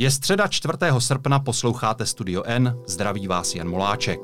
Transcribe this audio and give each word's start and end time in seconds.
Je 0.00 0.10
středa 0.10 0.46
4. 0.46 0.74
srpna, 0.98 1.38
posloucháte 1.38 2.06
Studio 2.06 2.42
N, 2.46 2.78
zdraví 2.86 3.26
vás 3.26 3.54
Jan 3.54 3.68
Moláček. 3.68 4.20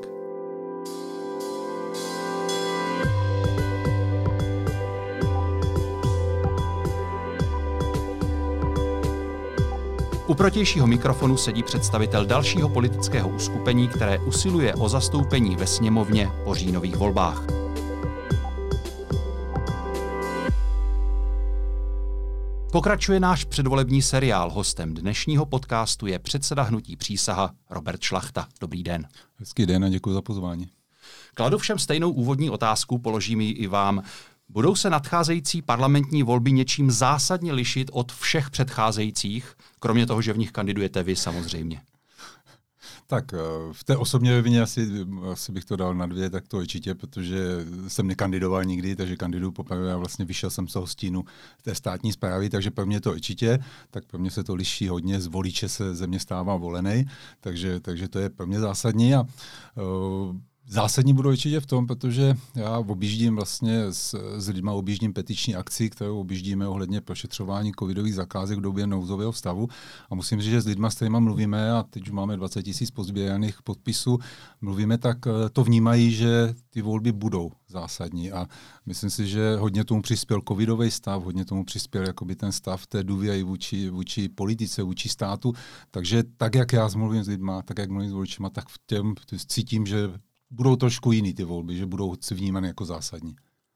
U 10.27 10.33
protějšího 10.33 10.87
mikrofonu 10.87 11.37
sedí 11.37 11.63
představitel 11.63 12.25
dalšího 12.25 12.69
politického 12.69 13.29
uskupení, 13.29 13.87
které 13.87 14.19
usiluje 14.19 14.75
o 14.75 14.89
zastoupení 14.89 15.55
ve 15.55 15.67
sněmovně 15.67 16.31
po 16.43 16.55
říjnových 16.55 16.95
volbách. 16.95 17.64
Pokračuje 22.75 23.19
náš 23.19 23.43
předvolební 23.43 24.01
seriál. 24.01 24.51
Hostem 24.51 24.93
dnešního 24.93 25.45
podcastu 25.45 26.07
je 26.07 26.19
předseda 26.19 26.63
hnutí 26.63 26.95
přísaha 26.95 27.51
Robert 27.69 28.01
Šlachta. 28.01 28.47
Dobrý 28.61 28.83
den. 28.83 29.07
Hezký 29.35 29.65
den 29.65 29.85
a 29.85 29.89
děkuji 29.89 30.13
za 30.13 30.21
pozvání. 30.21 30.69
Kladu 31.33 31.57
všem 31.57 31.79
stejnou 31.79 32.11
úvodní 32.11 32.49
otázku, 32.49 32.99
položím 32.99 33.41
ji 33.41 33.51
i 33.51 33.67
vám. 33.67 34.03
Budou 34.49 34.75
se 34.75 34.89
nadcházející 34.89 35.61
parlamentní 35.61 36.23
volby 36.23 36.51
něčím 36.51 36.91
zásadně 36.91 37.53
lišit 37.53 37.89
od 37.93 38.11
všech 38.11 38.49
předcházejících, 38.49 39.55
kromě 39.79 40.05
toho, 40.05 40.21
že 40.21 40.33
v 40.33 40.37
nich 40.37 40.51
kandidujete 40.51 41.03
vy 41.03 41.15
samozřejmě? 41.15 41.81
Tak 43.07 43.33
eh, 43.33 43.37
v 43.71 43.83
té 43.83 43.97
osobní 43.97 44.31
rovině 44.31 44.61
asi, 44.61 44.89
asi 45.31 45.51
bych 45.51 45.65
to 45.65 45.75
dal 45.75 45.95
na 45.95 46.05
dvě, 46.05 46.29
tak 46.29 46.47
to 46.47 46.57
určitě, 46.57 46.95
protože 46.95 47.37
jsem 47.87 48.07
nekandidoval 48.07 48.63
nikdy, 48.63 48.95
takže 48.95 49.15
kandiduju 49.15 49.51
poprvé 49.51 49.93
a 49.93 49.97
vlastně 49.97 50.25
vyšel 50.25 50.49
jsem 50.49 50.67
z 50.67 50.73
toho 50.73 50.87
stínu 50.87 51.25
té 51.61 51.75
státní 51.75 52.11
zprávy, 52.11 52.49
takže 52.49 52.71
pro 52.71 52.85
mě 52.85 53.01
to 53.01 53.11
určitě, 53.11 53.59
tak 53.91 54.05
pro 54.05 54.19
mě 54.19 54.31
se 54.31 54.43
to 54.43 54.55
liší 54.55 54.87
hodně, 54.87 55.21
z 55.21 55.27
voliče 55.27 55.69
se 55.69 55.95
země 55.95 56.19
stává 56.19 56.55
volený, 56.55 57.05
takže, 57.39 57.79
takže 57.79 58.07
to 58.07 58.19
je 58.19 58.29
pro 58.29 58.47
mě 58.47 58.59
zásadní 58.59 59.15
a 59.15 59.21
uh, 59.21 60.35
Zásadní 60.67 61.13
budou 61.13 61.29
určitě 61.29 61.59
v 61.59 61.65
tom, 61.65 61.87
protože 61.87 62.35
já 62.55 62.79
objíždím 62.79 63.35
vlastně 63.35 63.83
s, 63.89 64.15
s 64.37 64.47
lidma 64.47 64.71
objíždím 64.71 65.13
petiční 65.13 65.55
akci, 65.55 65.89
kterou 65.89 66.19
objíždíme 66.19 66.67
ohledně 66.67 67.01
prošetřování 67.01 67.71
covidových 67.79 68.15
zakázek 68.15 68.57
v 68.57 68.61
době 68.61 68.87
nouzového 68.87 69.33
stavu. 69.33 69.67
A 70.09 70.15
musím 70.15 70.41
říct, 70.41 70.51
že 70.51 70.61
s 70.61 70.65
lidma, 70.65 70.89
s 70.89 70.95
kterými 70.95 71.19
mluvíme, 71.19 71.71
a 71.71 71.83
teď 71.83 72.03
už 72.03 72.11
máme 72.11 72.37
20 72.37 72.63
tisíc 72.63 72.91
pozběraných 72.91 73.61
podpisů, 73.63 74.19
mluvíme, 74.61 74.97
tak 74.97 75.17
eh, 75.27 75.49
to 75.49 75.63
vnímají, 75.63 76.11
že 76.11 76.53
ty 76.69 76.81
volby 76.81 77.11
budou 77.11 77.51
zásadní. 77.67 78.31
A 78.31 78.45
myslím 78.85 79.09
si, 79.09 79.27
že 79.27 79.55
hodně 79.55 79.83
tomu 79.83 80.01
přispěl 80.01 80.41
covidový 80.47 80.91
stav, 80.91 81.23
hodně 81.23 81.45
tomu 81.45 81.65
přispěl 81.65 82.07
jakoby 82.07 82.35
ten 82.35 82.51
stav 82.51 82.87
té 82.87 83.03
důvěry 83.03 83.43
vůči, 83.43 83.89
vůči 83.89 84.29
politice, 84.29 84.83
vůči 84.83 85.09
státu. 85.09 85.53
Takže 85.91 86.23
tak, 86.37 86.55
jak 86.55 86.73
já 86.73 86.89
mluvím 86.95 87.23
s 87.23 87.27
lidma, 87.27 87.61
tak 87.61 87.79
jak 87.79 87.89
mluvím 87.89 88.09
s 88.09 88.13
voličima, 88.13 88.49
tak 88.49 88.69
v 88.69 88.77
těm 88.85 89.13
cítím, 89.47 89.85
že 89.85 90.09
budou 90.51 90.75
trošku 90.75 91.11
jiný 91.11 91.33
ty 91.33 91.43
volby, 91.43 91.77
že 91.77 91.85
budou 91.85 92.15
vnímány 92.31 92.67
jako 92.67 92.85
zásadní. 92.85 93.35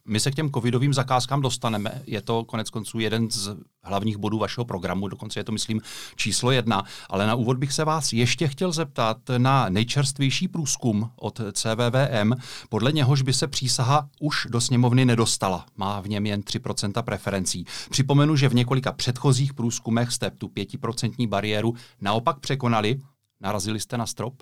My 0.09 0.19
se 0.19 0.31
k 0.31 0.35
těm 0.35 0.51
covidovým 0.51 0.93
zakázkám 0.93 1.41
dostaneme. 1.41 2.01
Je 2.05 2.21
to 2.21 2.43
konec 2.43 2.69
konců 2.69 2.99
jeden 2.99 3.31
z 3.31 3.55
hlavních 3.83 4.17
bodů 4.17 4.37
vašeho 4.37 4.65
programu, 4.65 5.07
dokonce 5.07 5.39
je 5.39 5.43
to, 5.43 5.51
myslím, 5.51 5.81
číslo 6.15 6.51
jedna. 6.51 6.83
Ale 7.09 7.27
na 7.27 7.35
úvod 7.35 7.57
bych 7.57 7.73
se 7.73 7.85
vás 7.85 8.13
ještě 8.13 8.47
chtěl 8.47 8.71
zeptat 8.71 9.17
na 9.37 9.69
nejčerstvější 9.69 10.47
průzkum 10.47 11.11
od 11.15 11.41
CVVM, 11.53 12.33
podle 12.69 12.91
něhož 12.91 13.21
by 13.21 13.33
se 13.33 13.47
přísaha 13.47 14.09
už 14.19 14.47
do 14.49 14.61
sněmovny 14.61 15.05
nedostala. 15.05 15.65
Má 15.77 16.01
v 16.01 16.09
něm 16.09 16.25
jen 16.25 16.41
3% 16.41 17.03
preferencí. 17.03 17.65
Připomenu, 17.89 18.35
že 18.35 18.49
v 18.49 18.55
několika 18.55 18.91
předchozích 18.91 19.53
průzkumech 19.53 20.11
jste 20.11 20.29
tu 20.31 20.47
5% 20.47 21.27
bariéru 21.27 21.73
naopak 22.01 22.39
překonali. 22.39 22.99
Narazili 23.41 23.79
jste 23.79 23.97
na 23.97 24.05
strop? 24.05 24.33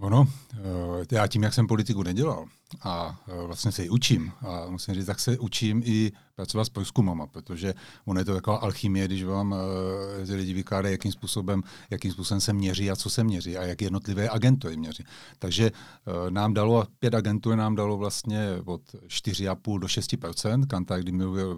Ono, 0.00 0.28
eh, 0.54 1.06
já 1.14 1.26
tím, 1.26 1.42
jak 1.42 1.54
jsem 1.54 1.66
politiku 1.66 2.02
nedělal 2.02 2.46
a 2.80 3.20
eh, 3.28 3.46
vlastně 3.46 3.72
se 3.72 3.82
ji 3.82 3.88
učím, 3.88 4.32
a 4.40 4.70
musím 4.70 4.94
říct, 4.94 5.06
tak 5.06 5.20
se 5.20 5.38
učím 5.38 5.82
i 5.84 6.12
pracovat 6.34 6.64
s 6.64 6.68
průzkumama, 6.68 7.26
protože 7.26 7.74
ono 8.04 8.20
je 8.20 8.24
to 8.24 8.34
taková 8.34 8.56
alchymie, 8.56 9.04
když 9.06 9.24
vám 9.24 9.52
uh, 9.52 9.58
lidi 10.34 10.54
vykládají, 10.54 10.92
jakým 10.92 11.12
způsobem, 11.12 11.62
jakým 11.90 12.12
způsobem 12.12 12.40
se 12.40 12.52
měří 12.52 12.90
a 12.90 12.96
co 12.96 13.10
se 13.10 13.24
měří 13.24 13.56
a 13.56 13.62
jak 13.62 13.82
jednotlivé 13.82 14.28
agentury 14.28 14.76
měří. 14.76 15.04
Takže 15.38 15.70
uh, 15.70 16.30
nám 16.30 16.54
dalo, 16.54 16.86
pět 16.98 17.14
agentur 17.14 17.56
nám 17.56 17.74
dalo 17.74 17.96
vlastně 17.96 18.48
od 18.64 18.82
4,5 19.06 19.78
do 19.78 19.86
6% 19.86 20.66
Kantar, 20.66 21.00
kdy 21.00 21.12
měřil, 21.12 21.56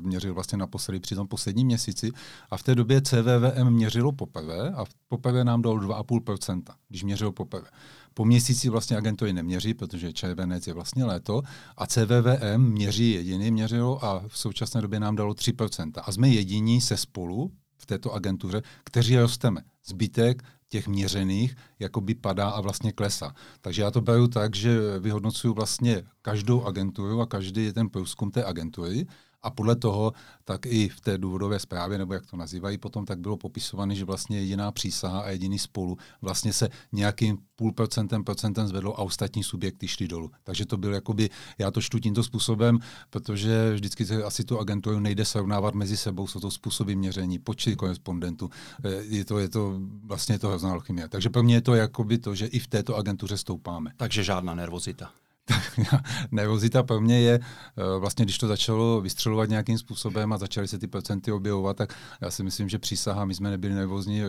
měřil 0.00 0.34
vlastně 0.34 0.58
naposledy 0.58 1.00
při 1.00 1.14
tom 1.14 1.28
posledním 1.28 1.66
měsíci 1.66 2.10
a 2.50 2.56
v 2.56 2.62
té 2.62 2.74
době 2.74 3.02
CVVM 3.02 3.70
měřilo 3.70 4.12
poprvé 4.12 4.70
a 4.70 4.84
poprvé 5.08 5.44
nám 5.44 5.62
dalo 5.62 5.76
2,5% 5.76 6.62
když 6.88 7.02
měřilo 7.02 7.32
poprvé. 7.32 7.68
Po 8.18 8.24
měsíci 8.24 8.68
vlastně 8.68 8.96
agentury 8.96 9.32
neměří, 9.32 9.74
protože 9.74 10.12
červenec 10.12 10.66
je 10.66 10.74
vlastně 10.74 11.04
léto 11.04 11.42
a 11.76 11.86
CVVM 11.86 12.58
měří 12.58 13.10
jediný, 13.10 13.50
měřilo 13.50 14.04
a 14.04 14.24
v 14.28 14.38
současné 14.38 14.80
době 14.80 15.00
nám 15.00 15.16
dalo 15.16 15.32
3%. 15.32 15.92
A 16.02 16.12
jsme 16.12 16.28
jediní 16.28 16.80
se 16.80 16.96
spolu 16.96 17.52
v 17.76 17.86
této 17.86 18.12
agentuře, 18.12 18.62
kteří 18.84 19.16
rosteme. 19.16 19.62
Zbytek 19.86 20.42
těch 20.68 20.88
měřených 20.88 21.56
jakoby 21.78 22.14
padá 22.14 22.48
a 22.48 22.60
vlastně 22.60 22.92
klesá. 22.92 23.34
Takže 23.60 23.82
já 23.82 23.90
to 23.90 24.00
beru 24.00 24.28
tak, 24.28 24.56
že 24.56 24.98
vyhodnocuju 24.98 25.54
vlastně 25.54 26.02
každou 26.22 26.64
agenturu 26.64 27.20
a 27.20 27.26
každý 27.26 27.72
ten 27.72 27.88
průzkum 27.88 28.30
té 28.30 28.44
agentury 28.44 29.06
a 29.42 29.50
podle 29.50 29.76
toho, 29.76 30.12
tak 30.44 30.66
i 30.66 30.88
v 30.88 31.00
té 31.00 31.18
důvodové 31.18 31.58
zprávě, 31.58 31.98
nebo 31.98 32.14
jak 32.14 32.26
to 32.26 32.36
nazývají 32.36 32.78
potom, 32.78 33.04
tak 33.04 33.18
bylo 33.18 33.36
popisované, 33.36 33.94
že 33.94 34.04
vlastně 34.04 34.38
jediná 34.38 34.72
přísaha 34.72 35.20
a 35.20 35.28
jediný 35.30 35.58
spolu 35.58 35.96
vlastně 36.22 36.52
se 36.52 36.68
nějakým 36.92 37.38
půl 37.56 37.72
procentem, 37.72 38.24
procentem 38.24 38.66
zvedlo 38.66 39.00
a 39.00 39.02
ostatní 39.02 39.42
subjekty 39.44 39.88
šly 39.88 40.08
dolů. 40.08 40.30
Takže 40.44 40.66
to 40.66 40.76
byl 40.76 40.94
jakoby, 40.94 41.30
já 41.58 41.70
to 41.70 41.80
čtu 41.82 41.98
tímto 41.98 42.22
způsobem, 42.22 42.78
protože 43.10 43.74
vždycky 43.74 44.06
se 44.06 44.24
asi 44.24 44.44
tu 44.44 44.58
agenturu 44.58 45.00
nejde 45.00 45.24
srovnávat 45.24 45.74
mezi 45.74 45.96
sebou, 45.96 46.26
jsou 46.26 46.40
to 46.40 46.50
způsoby 46.50 46.94
měření, 46.94 47.38
počty 47.38 47.76
korespondentů, 47.76 48.50
eh, 48.84 48.90
je 48.90 49.24
to, 49.24 49.38
je 49.38 49.48
to 49.48 49.80
vlastně 50.04 50.38
to 50.38 50.48
hrozná 50.48 50.72
alchymie. 50.72 51.08
Takže 51.08 51.30
pro 51.30 51.42
mě 51.42 51.54
je 51.54 51.60
to 51.60 51.74
jakoby 51.74 52.18
to, 52.18 52.34
že 52.34 52.46
i 52.46 52.58
v 52.58 52.66
této 52.66 52.96
agentuře 52.96 53.36
stoupáme. 53.36 53.92
Takže 53.96 54.24
žádná 54.24 54.54
nervozita. 54.54 55.10
nervozita 56.30 56.82
pro 56.82 57.00
mě 57.00 57.20
je, 57.20 57.40
eh, 57.42 57.98
vlastně 57.98 58.24
když 58.24 58.38
to 58.38 58.48
začalo 58.48 59.00
vystřelovat 59.00 59.48
nějakým 59.48 59.78
způsobem 59.78 60.32
a 60.32 60.38
začaly 60.38 60.68
se 60.68 60.78
ty 60.78 60.86
procenty 60.86 61.32
objevovat, 61.32 61.76
tak 61.76 61.94
já 62.20 62.30
si 62.30 62.42
myslím, 62.42 62.68
že 62.68 62.78
přísaha, 62.78 63.24
my 63.24 63.34
jsme 63.34 63.50
nebyli 63.50 63.74
nervózní, 63.74 64.22
eh, 64.22 64.26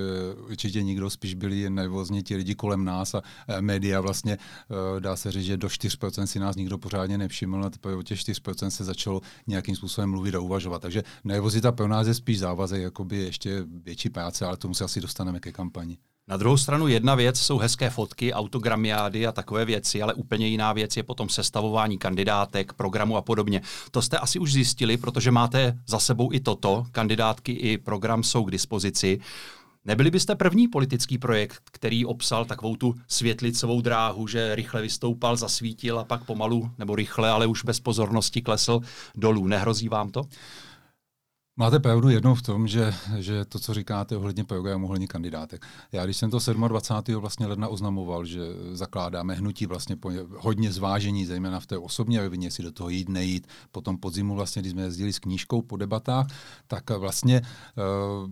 určitě 0.50 0.84
nikdo, 0.84 1.10
spíš 1.10 1.34
byli 1.34 1.70
nervózní 1.70 2.24
ti 2.24 2.36
lidi 2.36 2.56
kolem 2.56 2.86
nás 2.86 3.16
a 3.16 3.22
eh, 3.48 3.62
média 3.62 4.02
vlastně, 4.02 4.38
dá 5.00 5.16
se 5.16 5.32
říct, 5.32 5.46
že 5.46 5.58
do 5.58 5.70
4% 5.70 6.28
si 6.28 6.40
nás 6.40 6.56
nikdo 6.56 6.78
pořádně 6.78 7.18
nevšiml 7.18 7.66
a 7.66 7.70
teprve 7.70 7.96
o 7.96 8.04
těch 8.04 8.20
4% 8.20 8.68
se 8.68 8.84
začalo 8.84 9.22
nějakým 9.48 9.76
způsobem 9.76 10.10
mluvit 10.10 10.36
a 10.36 10.40
uvažovat. 10.40 10.82
Takže 10.82 11.04
nervozita 11.24 11.72
pro 11.72 11.88
nás 11.88 12.08
je 12.08 12.14
spíš 12.14 12.40
závazek, 12.40 12.82
jakoby 12.82 13.18
ještě 13.18 13.64
větší 13.84 14.10
práce, 14.10 14.46
ale 14.46 14.58
tomu 14.58 14.74
se 14.74 14.84
asi 14.84 15.02
dostaneme 15.02 15.40
ke 15.40 15.52
kampani. 15.52 15.98
Na 16.30 16.38
druhou 16.38 16.58
stranu 16.58 16.88
jedna 16.88 17.16
věc 17.16 17.40
jsou 17.40 17.58
hezké 17.58 17.90
fotky, 17.90 18.34
autogramiády 18.34 19.28
a 19.28 19.32
takové 19.32 19.66
věci, 19.66 20.02
ale 20.02 20.14
úplně 20.14 20.48
jiná 20.48 20.74
věc 20.74 20.98
je 20.98 21.04
potom 21.04 21.30
sestavování 21.30 21.98
kandidátek, 21.98 22.74
programu 22.74 23.18
a 23.18 23.22
podobně. 23.22 23.62
To 23.92 24.02
jste 24.02 24.18
asi 24.18 24.40
už 24.40 24.54
zjistili, 24.54 24.98
protože 24.98 25.32
máte 25.32 25.78
za 25.88 26.00
sebou 26.00 26.34
i 26.34 26.40
toto. 26.40 26.86
Kandidátky 26.92 27.52
i 27.52 27.78
program 27.78 28.24
jsou 28.24 28.44
k 28.44 28.52
dispozici. 28.52 29.20
Nebyli 29.86 30.12
byste 30.12 30.36
první 30.36 30.68
politický 30.68 31.18
projekt, 31.18 31.62
který 31.72 32.06
obsal 32.06 32.46
takovou 32.46 32.76
tu 32.76 32.96
světlicovou 33.08 33.82
dráhu, 33.82 34.28
že 34.28 34.56
rychle 34.56 34.82
vystoupal, 34.82 35.36
zasvítil 35.36 36.00
a 36.00 36.04
pak 36.04 36.24
pomalu, 36.24 36.72
nebo 36.78 36.96
rychle, 36.96 37.30
ale 37.30 37.48
už 37.48 37.64
bez 37.64 37.80
pozornosti 37.80 38.42
klesl 38.42 38.82
dolů. 39.16 39.48
Nehrozí 39.48 39.90
vám 39.90 40.12
to? 40.12 40.22
Máte 41.60 41.80
pravdu 41.80 42.10
jednou 42.10 42.36
v 42.36 42.42
tom, 42.42 42.68
že, 42.68 42.94
že 43.18 43.46
to, 43.46 43.60
co 43.60 43.74
říkáte 43.74 44.18
ohledně 44.18 44.44
programu, 44.44 44.86
ohledně 44.86 45.08
kandidátek. 45.08 45.66
Já, 45.92 46.06
když 46.06 46.18
jsem 46.18 46.32
to 46.32 46.40
27. 46.54 47.22
vlastně 47.22 47.48
ledna 47.48 47.68
oznamoval, 47.68 48.26
že 48.26 48.40
zakládáme 48.72 49.34
hnutí 49.34 49.66
vlastně 49.66 49.96
po 49.96 50.12
hodně 50.38 50.72
zvážení, 50.72 51.26
zejména 51.26 51.60
v 51.60 51.68
té 51.68 51.78
osobní 51.78 52.20
rovině, 52.20 52.48
jestli 52.48 52.64
do 52.64 52.72
toho 52.72 52.90
jít, 52.90 53.10
nejít. 53.10 53.48
Potom 53.72 53.98
podzimu 53.98 54.36
vlastně, 54.36 54.62
když 54.62 54.72
jsme 54.72 54.82
jezdili 54.82 55.14
s 55.14 55.20
knížkou 55.20 55.62
po 55.62 55.78
debatách, 55.78 56.28
tak 56.68 56.90
vlastně 56.90 57.42
uh, 57.42 58.32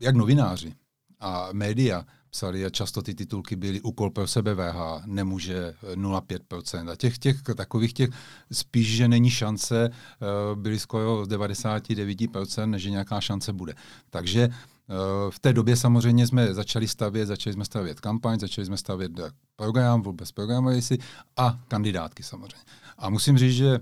jak 0.00 0.16
novináři 0.16 0.74
a 1.20 1.48
média 1.52 2.04
psali 2.30 2.64
a 2.64 2.70
často 2.70 3.02
ty 3.02 3.14
titulky 3.14 3.56
byly 3.56 3.80
úkol 3.80 4.10
pro 4.10 4.26
sebe 4.26 4.54
VH, 4.54 5.06
nemůže 5.06 5.74
0,5%. 5.94 6.90
A 6.90 6.96
těch, 6.96 7.18
těch 7.18 7.42
takových 7.56 7.92
těch 7.92 8.10
spíš, 8.52 8.96
že 8.96 9.08
není 9.08 9.30
šance, 9.30 9.90
eh, 9.90 10.26
byly 10.54 10.78
skoro 10.78 11.26
99%, 11.26 12.78
že 12.78 12.90
nějaká 12.90 13.20
šance 13.20 13.52
bude. 13.52 13.74
Takže 14.10 14.42
eh, 14.42 14.94
v 15.30 15.38
té 15.38 15.52
době 15.52 15.76
samozřejmě 15.76 16.26
jsme 16.26 16.54
začali 16.54 16.88
stavět, 16.88 17.26
začali 17.26 17.54
jsme 17.54 17.64
stavět 17.64 18.00
kampaň, 18.00 18.38
začali 18.40 18.66
jsme 18.66 18.76
stavět 18.76 19.12
program, 19.56 20.02
vůbec 20.02 20.32
programovací 20.32 20.98
a 21.36 21.60
kandidátky 21.68 22.22
samozřejmě. 22.22 22.64
A 22.98 23.10
musím 23.10 23.38
říct, 23.38 23.54
že 23.54 23.78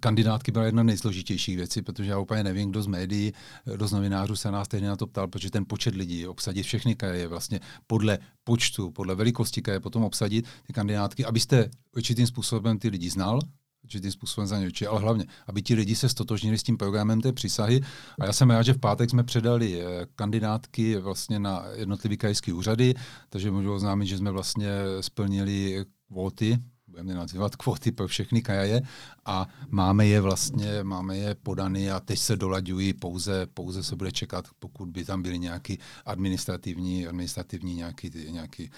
kandidátky 0.00 0.52
byla 0.52 0.64
jedna 0.64 0.82
nejsložitějších 0.82 1.56
věcí, 1.56 1.82
protože 1.82 2.10
já 2.10 2.18
úplně 2.18 2.44
nevím, 2.44 2.70
kdo 2.70 2.82
z 2.82 2.86
médií, 2.86 3.32
kdo 3.74 3.88
z 3.88 3.92
novinářů 3.92 4.36
se 4.36 4.50
nás 4.50 4.68
tehdy 4.68 4.86
na 4.86 4.96
to 4.96 5.06
ptal, 5.06 5.28
protože 5.28 5.50
ten 5.50 5.64
počet 5.68 5.94
lidí, 5.94 6.26
obsadit 6.26 6.62
všechny 6.62 6.94
kraje, 6.94 7.28
vlastně 7.28 7.60
podle 7.86 8.18
počtu, 8.44 8.90
podle 8.90 9.14
velikosti 9.14 9.62
kraje 9.62 9.80
potom 9.80 10.04
obsadit 10.04 10.46
ty 10.66 10.72
kandidátky, 10.72 11.24
abyste 11.24 11.70
určitým 11.96 12.26
způsobem 12.26 12.78
ty 12.78 12.88
lidi 12.88 13.10
znal, 13.10 13.40
určitým 13.84 14.10
způsobem 14.10 14.46
za 14.46 14.58
ně 14.58 14.68
ale 14.88 15.00
hlavně, 15.00 15.24
aby 15.46 15.62
ti 15.62 15.74
lidi 15.74 15.96
se 15.96 16.08
stotožnili 16.08 16.58
s 16.58 16.62
tím 16.62 16.76
programem 16.76 17.20
té 17.20 17.32
přísahy. 17.32 17.80
A 18.20 18.26
já 18.26 18.32
jsem 18.32 18.50
rád, 18.50 18.62
že 18.62 18.72
v 18.72 18.78
pátek 18.78 19.10
jsme 19.10 19.24
předali 19.24 19.82
eh, 19.82 20.06
kandidátky 20.14 20.96
vlastně 20.96 21.38
na 21.38 21.64
jednotlivé 21.74 22.16
krajské 22.16 22.52
úřady, 22.52 22.94
takže 23.28 23.50
můžu 23.50 23.72
oznámit, 23.72 24.06
že 24.06 24.18
jsme 24.18 24.30
vlastně 24.30 24.68
splnili 25.00 25.84
kvóty 26.08 26.58
budeme 26.94 27.14
nazývat 27.14 27.56
kvóty 27.56 27.92
pro 27.92 28.08
všechny 28.08 28.42
kraje 28.42 28.82
a 29.24 29.48
máme 29.70 30.06
je 30.06 30.20
vlastně, 30.20 30.82
máme 30.82 31.16
je 31.16 31.34
podaný 31.34 31.90
a 31.90 32.00
teď 32.00 32.18
se 32.18 32.36
dolaďují, 32.36 32.92
pouze, 32.92 33.46
pouze 33.46 33.82
se 33.82 33.96
bude 33.96 34.12
čekat, 34.12 34.44
pokud 34.58 34.88
by 34.88 35.04
tam 35.04 35.22
byly 35.22 35.38
nějaké 35.38 35.76
administrativní, 36.06 37.06
administrativní 37.06 37.74
nějaký, 37.74 38.10
nějaký 38.30 38.70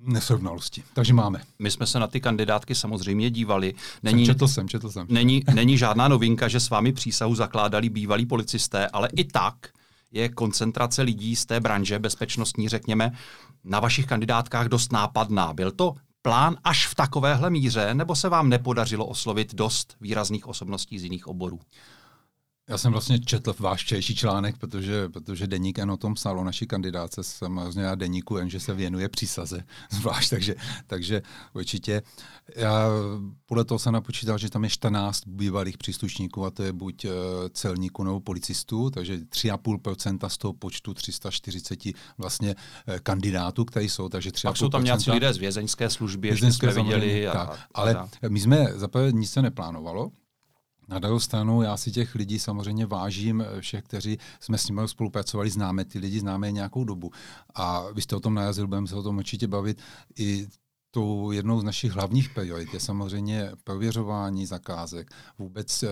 nesrovnalosti. 0.00 0.82
Takže 0.94 1.12
máme. 1.12 1.42
My 1.58 1.70
jsme 1.70 1.86
se 1.86 1.98
na 1.98 2.06
ty 2.06 2.20
kandidátky 2.20 2.74
samozřejmě 2.74 3.30
dívali. 3.30 3.74
Není, 4.02 4.26
jsem 4.26 4.34
četl 4.34 4.48
jsem, 4.48 4.68
četl 4.68 4.90
jsem. 4.90 5.06
Není, 5.10 5.42
není 5.54 5.78
žádná 5.78 6.08
novinka, 6.08 6.48
že 6.48 6.60
s 6.60 6.70
vámi 6.70 6.92
přísahu 6.92 7.34
zakládali 7.34 7.88
bývalí 7.88 8.26
policisté, 8.26 8.86
ale 8.86 9.08
i 9.16 9.24
tak 9.24 9.54
je 10.12 10.28
koncentrace 10.28 11.02
lidí 11.02 11.36
z 11.36 11.46
té 11.46 11.60
branže 11.60 11.98
bezpečnostní, 11.98 12.68
řekněme, 12.68 13.12
na 13.64 13.80
vašich 13.80 14.06
kandidátkách 14.06 14.68
dost 14.68 14.92
nápadná. 14.92 15.52
Byl 15.54 15.70
to 15.70 15.94
plán 16.22 16.56
až 16.64 16.86
v 16.86 16.94
takovéhle 16.94 17.50
míře, 17.50 17.94
nebo 17.94 18.16
se 18.16 18.28
vám 18.28 18.48
nepodařilo 18.48 19.06
oslovit 19.06 19.54
dost 19.54 19.96
výrazných 20.00 20.46
osobností 20.46 20.98
z 20.98 21.02
jiných 21.02 21.26
oborů? 21.26 21.60
Já 22.70 22.78
jsem 22.78 22.92
vlastně 22.92 23.18
četl 23.18 23.54
váš 23.58 23.84
včerejší 23.84 24.14
článek, 24.14 24.56
protože, 24.56 25.08
protože 25.08 25.46
Deník 25.46 25.78
N 25.78 25.90
o 25.90 25.96
tom 25.96 26.14
psal 26.14 26.38
o 26.38 26.44
naší 26.44 26.66
kandidáce. 26.66 27.22
Jsem 27.22 27.54
vlastně 27.54 27.82
já 27.82 27.94
Deníku 27.94 28.36
N, 28.36 28.50
že 28.50 28.60
se 28.60 28.74
věnuje 28.74 29.08
přísaze 29.08 29.64
zvlášť, 29.90 30.30
takže, 30.30 30.54
takže 30.86 31.22
určitě. 31.54 32.02
Já 32.56 32.86
podle 33.46 33.64
toho 33.64 33.78
jsem 33.78 33.92
napočítal, 33.92 34.38
že 34.38 34.50
tam 34.50 34.64
je 34.64 34.70
14 34.70 35.22
bývalých 35.26 35.78
příslušníků 35.78 36.44
a 36.44 36.50
to 36.50 36.62
je 36.62 36.72
buď 36.72 37.04
eh, 37.04 37.10
celníků 37.52 38.04
nebo 38.04 38.20
policistů, 38.20 38.90
takže 38.90 39.18
3,5% 39.18 40.28
z 40.28 40.38
toho 40.38 40.52
počtu 40.52 40.94
340 40.94 41.78
vlastně 42.18 42.54
eh, 42.86 42.98
kandidátů, 43.02 43.64
kteří 43.64 43.88
jsou, 43.88 44.08
takže 44.08 44.30
3,5%. 44.30 44.48
Pak 44.48 44.56
jsou 44.56 44.68
tam 44.68 44.84
nějací 44.84 45.10
lidé 45.10 45.32
z 45.32 45.36
vězeňské 45.36 45.90
služby, 45.90 46.28
vězeňské 46.28 46.72
jsme 46.72 46.82
viděli. 46.82 47.28
A, 47.28 47.32
tak, 47.32 47.60
ale 47.74 47.94
a, 47.94 48.08
my 48.28 48.40
jsme 48.40 48.66
zaprvé 48.74 49.12
nic 49.12 49.30
se 49.30 49.42
neplánovalo, 49.42 50.10
na 50.90 50.98
druhou 50.98 51.20
stranu 51.20 51.62
já 51.62 51.76
si 51.76 51.90
těch 51.90 52.14
lidí 52.14 52.38
samozřejmě 52.38 52.86
vážím, 52.86 53.40
eh, 53.40 53.60
všech, 53.60 53.84
kteří 53.84 54.18
jsme 54.40 54.58
s 54.58 54.68
nimi 54.68 54.80
spolupracovali, 54.86 55.50
známe 55.50 55.84
ty 55.84 55.98
lidi, 55.98 56.20
známe 56.20 56.48
je 56.48 56.52
nějakou 56.52 56.84
dobu. 56.84 57.10
A 57.54 57.90
vy 57.92 58.02
jste 58.02 58.16
o 58.16 58.20
tom 58.20 58.34
najazil, 58.34 58.66
budeme 58.66 58.86
se 58.86 58.94
o 58.94 59.02
tom 59.02 59.18
určitě 59.18 59.48
bavit. 59.48 59.82
I 60.18 60.48
tou 60.90 61.30
jednou 61.30 61.60
z 61.60 61.64
našich 61.64 61.92
hlavních 61.92 62.30
priorit 62.34 62.74
je 62.74 62.80
samozřejmě 62.80 63.50
prověřování 63.64 64.46
zakázek, 64.46 65.10
vůbec 65.38 65.84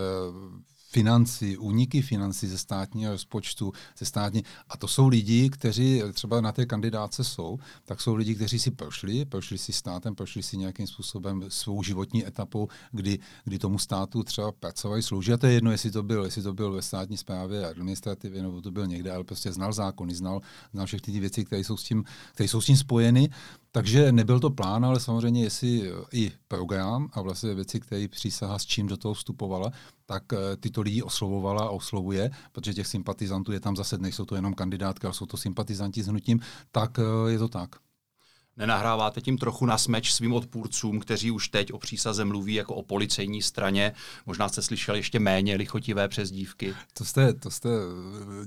financí, 0.90 1.56
úniky 1.56 2.02
financí 2.02 2.46
ze 2.46 2.58
státního 2.58 3.12
rozpočtu, 3.12 3.72
ze 3.98 4.04
státní. 4.04 4.44
A 4.68 4.76
to 4.76 4.88
jsou 4.88 5.08
lidi, 5.08 5.50
kteří 5.50 6.02
třeba 6.12 6.40
na 6.40 6.52
té 6.52 6.66
kandidáce 6.66 7.24
jsou, 7.24 7.58
tak 7.84 8.00
jsou 8.00 8.14
lidi, 8.14 8.34
kteří 8.34 8.58
si 8.58 8.70
prošli, 8.70 9.24
prošli 9.24 9.58
si 9.58 9.72
státem, 9.72 10.14
prošli 10.14 10.42
si 10.42 10.56
nějakým 10.56 10.86
způsobem 10.86 11.44
svou 11.48 11.82
životní 11.82 12.26
etapou, 12.26 12.68
kdy, 12.92 13.18
kdy 13.44 13.58
tomu 13.58 13.78
státu 13.78 14.22
třeba 14.22 14.52
pracovali, 14.52 15.02
slouží. 15.02 15.32
A 15.32 15.36
to 15.36 15.46
je 15.46 15.52
jedno, 15.52 15.70
jestli 15.70 15.90
to 15.90 16.02
byl, 16.02 16.24
jestli 16.24 16.42
to 16.42 16.52
byl 16.54 16.72
ve 16.72 16.82
státní 16.82 17.16
správě, 17.16 17.66
administrativě, 17.66 18.42
nebo 18.42 18.60
to 18.60 18.70
byl 18.70 18.86
někde, 18.86 19.12
ale 19.12 19.24
prostě 19.24 19.52
znal 19.52 19.72
zákony, 19.72 20.14
znal, 20.14 20.40
znal 20.72 20.86
všechny 20.86 21.12
ty 21.12 21.20
věci, 21.20 21.44
které 21.44 21.64
jsou 21.64 21.76
s 21.76 21.84
tím, 21.84 22.04
které 22.32 22.48
jsou 22.48 22.60
s 22.60 22.66
tím 22.66 22.76
spojeny. 22.76 23.28
Takže 23.72 24.12
nebyl 24.12 24.40
to 24.40 24.50
plán, 24.50 24.84
ale 24.84 25.00
samozřejmě 25.00 25.42
jestli 25.42 25.92
i 26.12 26.32
program 26.48 27.08
a 27.12 27.20
vlastně 27.20 27.54
věci, 27.54 27.80
které 27.80 28.08
přísaha 28.08 28.58
s 28.58 28.66
čím 28.66 28.86
do 28.86 28.96
toho 28.96 29.14
vstupovala, 29.14 29.70
tak 30.06 30.32
eh, 30.32 30.56
tyto 30.56 30.80
lidi 30.80 31.02
oslovovala 31.02 31.62
a 31.62 31.70
oslovuje, 31.70 32.30
protože 32.52 32.74
těch 32.74 32.86
sympatizantů 32.86 33.52
je 33.52 33.60
tam 33.60 33.76
zase, 33.76 33.98
nejsou 33.98 34.24
to 34.24 34.34
jenom 34.34 34.54
kandidátky, 34.54 35.06
ale 35.06 35.14
jsou 35.14 35.26
to 35.26 35.36
sympatizanti 35.36 36.02
s 36.02 36.06
hnutím, 36.06 36.40
tak 36.72 36.98
eh, 36.98 37.30
je 37.30 37.38
to 37.38 37.48
tak. 37.48 37.76
Nenahráváte 38.58 39.20
tím 39.20 39.38
trochu 39.38 39.66
na 39.66 39.78
smeč 39.78 40.12
svým 40.12 40.32
odpůrcům, 40.32 41.00
kteří 41.00 41.30
už 41.30 41.48
teď 41.48 41.72
o 41.72 41.78
přísaze 41.78 42.24
mluví 42.24 42.54
jako 42.54 42.74
o 42.74 42.82
policejní 42.82 43.42
straně. 43.42 43.92
Možná 44.26 44.48
jste 44.48 44.62
slyšel 44.62 44.94
ještě 44.94 45.18
méně 45.20 45.56
lichotivé 45.56 46.08
přezdívky. 46.08 46.74
To 46.92 47.04
jste, 47.04 47.34
to 47.34 47.50
jste, 47.50 47.68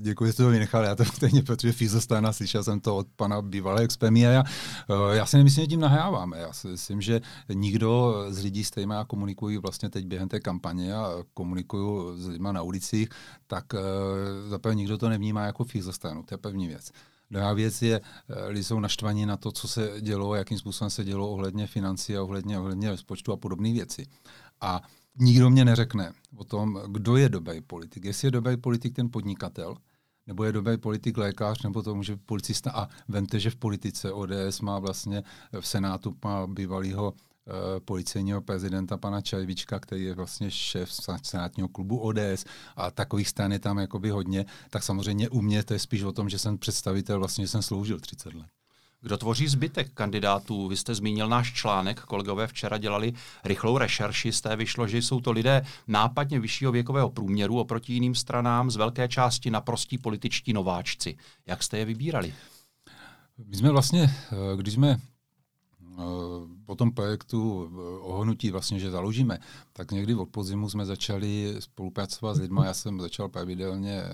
děkuji, 0.00 0.24
že 0.24 0.32
jste 0.32 0.42
to 0.42 0.48
vynechal. 0.48 0.84
Já 0.84 0.94
to 0.94 1.04
stejně, 1.04 1.42
protože 1.42 1.72
Fízostána 1.72 2.32
slyšel 2.32 2.64
jsem 2.64 2.80
to 2.80 2.96
od 2.96 3.06
pana 3.16 3.42
bývalého 3.42 3.84
expemia. 3.84 4.42
Eh, 4.42 5.16
já 5.16 5.26
si 5.26 5.36
nemyslím, 5.36 5.64
že 5.64 5.68
tím 5.68 5.80
nahráváme. 5.80 6.38
Já 6.38 6.52
si 6.52 6.68
myslím, 6.68 7.00
že 7.00 7.20
nikdo 7.54 8.24
z 8.28 8.42
lidí, 8.42 8.64
s 8.64 8.70
kterými 8.70 8.94
já 8.94 9.04
komunikuji 9.04 9.58
vlastně 9.58 9.90
teď 9.90 10.06
během 10.06 10.28
té 10.28 10.40
kampaně 10.40 10.94
a 10.94 11.10
komunikuju 11.34 12.16
s 12.16 12.26
lidmi 12.26 12.48
na 12.52 12.62
ulicích, 12.62 13.08
tak 13.46 13.72
uh, 13.72 13.80
zaprvé 14.48 14.74
nikdo 14.74 14.98
to 14.98 15.08
nevnímá 15.08 15.46
jako 15.46 15.64
Fízostánu. 15.64 16.22
To 16.22 16.34
je 16.34 16.38
první 16.38 16.68
věc. 16.68 16.90
Druhá 17.32 17.52
věc 17.52 17.82
je, 17.82 18.00
eh, 18.00 18.46
lidi 18.48 18.64
jsou 18.64 18.80
naštvaní 18.80 19.26
na 19.26 19.36
to, 19.36 19.52
co 19.52 19.68
se 19.68 19.92
dělo, 20.00 20.34
jakým 20.34 20.58
způsobem 20.58 20.90
se 20.90 21.04
dělo 21.04 21.30
ohledně 21.30 21.66
financí 21.66 22.16
a 22.16 22.22
ohledně, 22.22 22.58
ohledně 22.58 22.90
rozpočtu 22.90 23.32
a 23.32 23.36
podobné 23.36 23.72
věci. 23.72 24.06
A 24.60 24.82
nikdo 25.18 25.50
mě 25.50 25.64
neřekne 25.64 26.12
o 26.36 26.44
tom, 26.44 26.80
kdo 26.88 27.16
je 27.16 27.28
dobrý 27.28 27.60
politik. 27.60 28.04
Jestli 28.04 28.26
je 28.26 28.30
dobrý 28.30 28.56
politik 28.56 28.94
ten 28.94 29.10
podnikatel, 29.10 29.76
nebo 30.26 30.44
je 30.44 30.52
dobrý 30.52 30.76
politik 30.76 31.16
lékař, 31.18 31.62
nebo 31.62 31.82
to 31.82 31.94
může 31.94 32.16
policista. 32.16 32.70
A 32.70 32.88
vemte, 33.08 33.40
že 33.40 33.50
v 33.50 33.56
politice 33.56 34.12
ODS 34.12 34.60
má 34.62 34.78
vlastně 34.78 35.22
v 35.60 35.66
Senátu 35.66 36.16
má 36.24 36.46
bývalého 36.46 37.14
Eh, 37.14 37.31
policejního 37.84 38.42
prezidenta 38.42 38.96
pana 38.96 39.20
Čajvička, 39.20 39.80
který 39.80 40.04
je 40.04 40.14
vlastně 40.14 40.50
šéf 40.50 40.90
senátního 41.22 41.68
klubu 41.68 41.98
ODS 41.98 42.44
a 42.76 42.90
takových 42.90 43.28
stran 43.28 43.52
je 43.52 43.58
tam 43.58 43.78
jakoby 43.78 44.10
hodně, 44.10 44.46
tak 44.70 44.82
samozřejmě 44.82 45.28
u 45.28 45.42
mě 45.42 45.62
to 45.62 45.72
je 45.72 45.78
spíš 45.78 46.02
o 46.02 46.12
tom, 46.12 46.28
že 46.28 46.38
jsem 46.38 46.58
představitel, 46.58 47.18
vlastně 47.18 47.48
jsem 47.48 47.62
sloužil 47.62 48.00
30 48.00 48.34
let. 48.34 48.46
Kdo 49.00 49.18
tvoří 49.18 49.48
zbytek 49.48 49.92
kandidátů? 49.94 50.68
Vy 50.68 50.76
jste 50.76 50.94
zmínil 50.94 51.28
náš 51.28 51.52
článek, 51.52 52.00
kolegové 52.00 52.46
včera 52.46 52.78
dělali 52.78 53.12
rychlou 53.44 53.78
rešerši, 53.78 54.32
z 54.32 54.40
té 54.40 54.56
vyšlo, 54.56 54.88
že 54.88 54.98
jsou 54.98 55.20
to 55.20 55.32
lidé 55.32 55.62
nápadně 55.86 56.40
vyššího 56.40 56.72
věkového 56.72 57.10
průměru 57.10 57.58
oproti 57.58 57.92
jiným 57.92 58.14
stranám, 58.14 58.70
z 58.70 58.76
velké 58.76 59.08
části 59.08 59.50
naprostí 59.50 59.98
političtí 59.98 60.52
nováčci. 60.52 61.16
Jak 61.46 61.62
jste 61.62 61.78
je 61.78 61.84
vybírali? 61.84 62.34
My 63.46 63.56
jsme 63.56 63.70
vlastně, 63.70 64.02
eh, 64.32 64.56
když 64.56 64.74
jsme 64.74 64.98
Eh, 65.11 65.11
po 66.66 66.74
tom 66.74 66.92
projektu 66.92 67.70
eh, 67.72 67.98
ohnutí 68.00 68.50
vlastně, 68.50 68.78
že 68.78 68.90
založíme, 68.90 69.38
tak 69.72 69.90
někdy 69.90 70.14
od 70.14 70.28
podzimu 70.28 70.70
jsme 70.70 70.86
začali 70.86 71.56
spolupracovat 71.58 72.34
s 72.34 72.40
lidmi. 72.40 72.60
Já 72.64 72.74
jsem 72.74 73.00
začal 73.00 73.28
pravidelně 73.28 74.02
eh, 74.02 74.12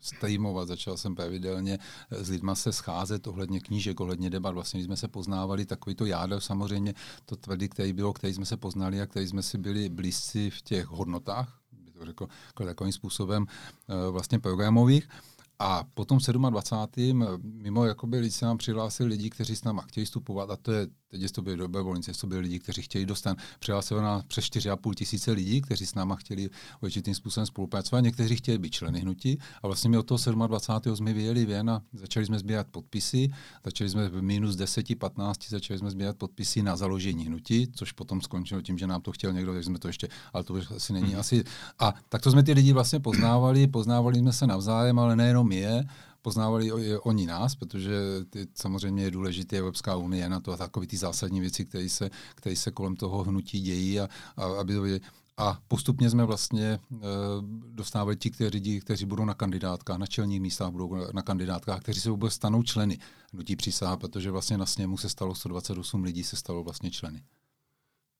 streamovat, 0.00 0.68
začal 0.68 0.96
jsem 0.96 1.14
pravidelně 1.14 1.78
s 2.10 2.30
lidmi 2.30 2.50
se 2.54 2.72
scházet 2.72 3.26
ohledně 3.26 3.60
knížek, 3.60 4.00
ohledně 4.00 4.30
debat. 4.30 4.54
Vlastně 4.54 4.82
jsme 4.82 4.96
se 4.96 5.08
poznávali, 5.08 5.66
takový 5.66 5.94
to 5.94 6.06
jádro 6.06 6.40
samozřejmě, 6.40 6.94
to 7.26 7.36
tvrdý, 7.36 7.68
který 7.68 7.92
bylo, 7.92 8.12
který 8.12 8.34
jsme 8.34 8.46
se 8.46 8.56
poznali 8.56 9.00
a 9.00 9.06
který 9.06 9.26
jsme 9.26 9.42
si 9.42 9.58
byli 9.58 9.88
blízci 9.88 10.50
v 10.50 10.62
těch 10.62 10.86
hodnotách, 10.86 11.60
by 11.72 11.90
to 11.90 12.06
řekl 12.06 12.26
takovým 12.64 12.92
způsobem 12.92 13.46
vlastně 14.10 14.38
programových. 14.38 15.08
A 15.62 15.84
potom 15.94 16.18
27. 16.50 17.24
mimo 17.42 17.84
jakoby 17.84 18.18
lidi 18.18 18.32
se 18.32 18.44
nám 18.46 18.58
přihlásili 18.58 19.08
lidi, 19.08 19.30
kteří 19.30 19.56
s 19.56 19.64
náma 19.64 19.82
chtějí 19.82 20.04
vstupovat, 20.04 20.50
a 20.50 20.56
to 20.56 20.72
je 20.72 20.86
Teď 21.10 21.32
to 21.32 21.42
byli 21.42 21.56
dobrovolníci, 21.56 22.12
to 22.20 22.26
byli 22.26 22.40
lidi, 22.40 22.58
kteří 22.58 22.82
chtěli 22.82 23.06
dostat. 23.06 23.36
Přihlásilo 23.58 24.02
na 24.02 24.22
přes 24.26 24.44
4,5 24.44 24.94
tisíce 24.94 25.32
lidí, 25.32 25.60
kteří 25.60 25.86
s 25.86 25.94
náma 25.94 26.16
chtěli 26.16 26.50
určitým 26.80 27.14
způsobem 27.14 27.46
spolupracovat. 27.46 28.00
Někteří 28.00 28.36
chtěli 28.36 28.58
být 28.58 28.70
členy 28.70 29.00
hnutí. 29.00 29.38
A 29.62 29.66
vlastně 29.66 29.90
my 29.90 29.98
od 29.98 30.02
toho 30.02 30.46
27. 30.46 30.96
jsme 30.96 31.12
vyjeli 31.12 31.46
ven 31.46 31.70
a 31.70 31.82
začali 31.92 32.26
jsme 32.26 32.38
sbírat 32.38 32.66
podpisy. 32.70 33.28
Začali 33.64 33.90
jsme 33.90 34.08
v 34.08 34.22
minus 34.22 34.56
10, 34.56 34.98
15, 34.98 35.48
začali 35.48 35.78
jsme 35.78 35.90
sbírat 35.90 36.16
podpisy 36.16 36.62
na 36.62 36.76
založení 36.76 37.26
hnutí, 37.26 37.68
což 37.74 37.92
potom 37.92 38.20
skončilo 38.20 38.62
tím, 38.62 38.78
že 38.78 38.86
nám 38.86 39.02
to 39.02 39.12
chtěl 39.12 39.32
někdo, 39.32 39.52
takže 39.52 39.66
jsme 39.66 39.78
to 39.78 39.88
ještě, 39.88 40.08
ale 40.32 40.44
to 40.44 40.54
asi 40.76 40.92
není 40.92 41.10
hmm. 41.10 41.20
asi. 41.20 41.44
A 41.78 41.94
tak 42.08 42.22
to 42.22 42.30
jsme 42.30 42.42
ty 42.42 42.52
lidi 42.52 42.72
vlastně 42.72 43.00
poznávali, 43.00 43.66
poznávali 43.66 44.18
jsme 44.18 44.32
se 44.32 44.46
navzájem, 44.46 44.98
ale 44.98 45.16
nejenom 45.16 45.52
je, 45.52 45.84
poznávali 46.22 46.72
oni 46.98 47.26
nás, 47.26 47.54
protože 47.54 47.92
ty, 48.30 48.46
samozřejmě 48.54 49.02
je 49.02 49.10
důležité 49.10 49.56
Evropská 49.56 49.96
unie 49.96 50.28
na 50.28 50.40
to 50.40 50.52
a 50.52 50.56
takové 50.56 50.86
ty 50.86 50.96
zásadní 50.96 51.40
věci, 51.40 51.64
které 51.64 51.88
se, 51.88 52.10
které 52.34 52.56
se 52.56 52.70
kolem 52.70 52.96
toho 52.96 53.24
hnutí 53.24 53.60
dějí 53.60 54.00
a, 54.00 54.08
a 54.36 54.44
aby 54.44 54.74
to 54.74 54.84
a 55.40 55.58
postupně 55.68 56.10
jsme 56.10 56.24
vlastně 56.24 56.64
e, 56.64 56.78
dostávali 57.70 58.16
ti, 58.16 58.30
kteří, 58.30 58.80
kteří 58.80 59.06
budou 59.06 59.24
na 59.24 59.34
kandidátkách, 59.34 59.98
na 59.98 60.06
čelních 60.06 60.40
místách 60.40 60.70
budou 60.70 60.96
na 61.12 61.22
kandidátkách, 61.22 61.80
kteří 61.80 62.00
se 62.00 62.10
vůbec 62.10 62.32
stanou 62.32 62.62
členy 62.62 62.98
hnutí 63.32 63.56
přísaha, 63.56 63.96
protože 63.96 64.30
vlastně 64.30 64.58
na 64.58 64.66
sněmu 64.66 64.96
se 64.96 65.08
stalo 65.08 65.34
128 65.34 66.02
lidí, 66.02 66.24
se 66.24 66.36
stalo 66.36 66.64
vlastně 66.64 66.90
členy. 66.90 67.22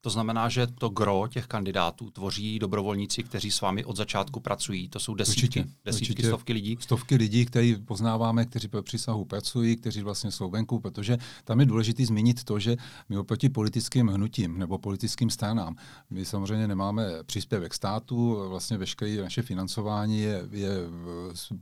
To 0.02 0.10
znamená, 0.10 0.48
že 0.48 0.66
to 0.66 0.88
gro 0.88 1.28
těch 1.30 1.46
kandidátů 1.46 2.10
tvoří 2.10 2.58
dobrovolníci, 2.58 3.22
kteří 3.22 3.50
s 3.50 3.60
vámi 3.60 3.84
od 3.84 3.96
začátku 3.96 4.40
pracují. 4.40 4.88
To 4.88 5.00
jsou 5.00 5.14
desítky, 5.14 5.42
určitě, 5.42 5.66
desítky 5.84 6.12
určitě. 6.12 6.28
stovky 6.28 6.52
lidí. 6.52 6.76
Stovky 6.80 7.16
lidí, 7.16 7.46
kteří 7.46 7.76
poznáváme, 7.76 8.44
kteří 8.44 8.68
po 8.68 8.82
přísahu 8.82 9.24
pracují, 9.24 9.76
kteří 9.76 10.02
vlastně 10.02 10.30
jsou 10.30 10.50
venku, 10.50 10.80
protože 10.80 11.18
tam 11.44 11.60
je 11.60 11.66
důležité 11.66 12.06
zmínit 12.06 12.44
to, 12.44 12.58
že 12.58 12.76
my 13.08 13.18
oproti 13.18 13.48
politickým 13.48 14.08
hnutím 14.08 14.58
nebo 14.58 14.78
politickým 14.78 15.30
stranám, 15.30 15.76
my 16.10 16.24
samozřejmě 16.24 16.68
nemáme 16.68 17.04
příspěvek 17.26 17.74
státu, 17.74 18.48
vlastně 18.48 18.78
veškeré 18.78 19.16
naše 19.16 19.42
financování 19.42 20.20
je, 20.20 20.42
je 20.50 20.70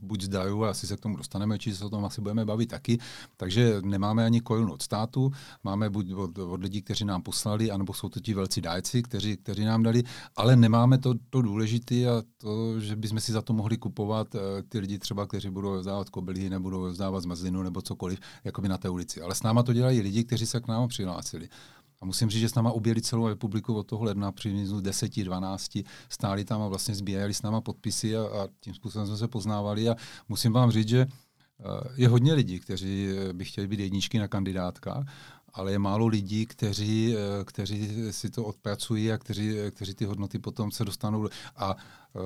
buď 0.01 0.21
zdajů, 0.21 0.63
asi 0.63 0.87
se 0.87 0.97
k 0.97 0.99
tomu 0.99 1.17
dostaneme, 1.17 1.59
či 1.59 1.75
se 1.75 1.85
o 1.85 1.89
tom 1.89 2.05
asi 2.05 2.21
budeme 2.21 2.45
bavit 2.45 2.69
taky, 2.69 2.99
takže 3.37 3.81
nemáme 3.81 4.25
ani 4.25 4.41
korunu 4.41 4.73
od 4.73 4.81
státu, 4.81 5.31
máme 5.63 5.89
buď 5.89 6.13
od, 6.13 6.37
od 6.37 6.63
lidí, 6.63 6.81
kteří 6.81 7.05
nám 7.05 7.21
poslali, 7.21 7.71
anebo 7.71 7.93
jsou 7.93 8.09
to 8.09 8.19
ti 8.29 8.33
velcí 8.33 8.61
dájci, 8.61 9.03
kteří, 9.03 9.37
kteří 9.37 9.65
nám 9.65 9.83
dali, 9.83 10.03
ale 10.35 10.55
nemáme 10.55 10.97
to, 10.97 11.13
to 11.29 11.41
důležité 11.41 12.05
a 12.05 12.21
to, 12.37 12.79
že 12.79 12.95
bychom 12.95 13.19
si 13.19 13.31
za 13.31 13.41
to 13.41 13.53
mohli 13.53 13.77
kupovat 13.77 14.35
uh, 14.35 14.41
ty 14.69 14.79
lidi 14.79 14.99
třeba, 14.99 15.27
kteří 15.27 15.49
budou 15.49 15.79
vzdávat 15.79 16.09
kobylí, 16.09 16.49
nebudou 16.49 16.85
vzdávat 16.85 17.21
zmrzlinu 17.21 17.63
nebo 17.63 17.81
cokoliv, 17.81 18.19
jako 18.43 18.61
by 18.61 18.69
na 18.69 18.77
té 18.77 18.89
ulici. 18.89 19.21
Ale 19.21 19.35
s 19.35 19.43
náma 19.43 19.63
to 19.63 19.73
dělají 19.73 20.01
lidi, 20.01 20.23
kteří 20.23 20.45
se 20.45 20.59
k 20.59 20.67
nám 20.67 20.87
přihlásili. 20.87 21.49
A 22.01 22.05
musím 22.05 22.29
říct, 22.29 22.41
že 22.41 22.49
s 22.49 22.55
náma 22.55 22.71
objeli 22.71 23.01
celou 23.01 23.27
republiku 23.27 23.73
od 23.73 23.83
toho 23.83 24.03
ledna 24.03 24.31
přibližně 24.31 24.81
10, 24.81 25.23
12, 25.23 25.77
stáli 26.09 26.45
tam 26.45 26.61
a 26.61 26.67
vlastně 26.67 26.95
sbírali 26.95 27.33
s 27.33 27.41
náma 27.41 27.61
podpisy 27.61 28.17
a, 28.17 28.21
a 28.21 28.47
tím 28.59 28.73
způsobem 28.73 29.07
jsme 29.07 29.17
se 29.17 29.27
poznávali 29.27 29.89
a 29.89 29.95
musím 30.29 30.53
vám 30.53 30.71
říct, 30.71 30.89
že 30.89 31.01
eh, 31.01 31.65
je 31.95 32.07
hodně 32.07 32.33
lidí, 32.33 32.59
kteří 32.59 33.07
by 33.33 33.45
chtěli 33.45 33.67
být 33.67 33.79
jedničky 33.79 34.19
na 34.19 34.27
kandidátka 34.27 35.05
ale 35.53 35.71
je 35.71 35.79
málo 35.79 36.07
lidí, 36.07 36.45
kteří, 36.45 37.15
eh, 37.15 37.45
kteří 37.45 37.89
si 38.11 38.29
to 38.29 38.43
odpracují 38.43 39.11
a 39.11 39.17
kteří, 39.17 39.55
kteří 39.71 39.93
ty 39.93 40.05
hodnoty 40.05 40.39
potom 40.39 40.71
se 40.71 40.85
dostanou. 40.85 41.27
A 41.55 41.75
eh, 42.15 42.19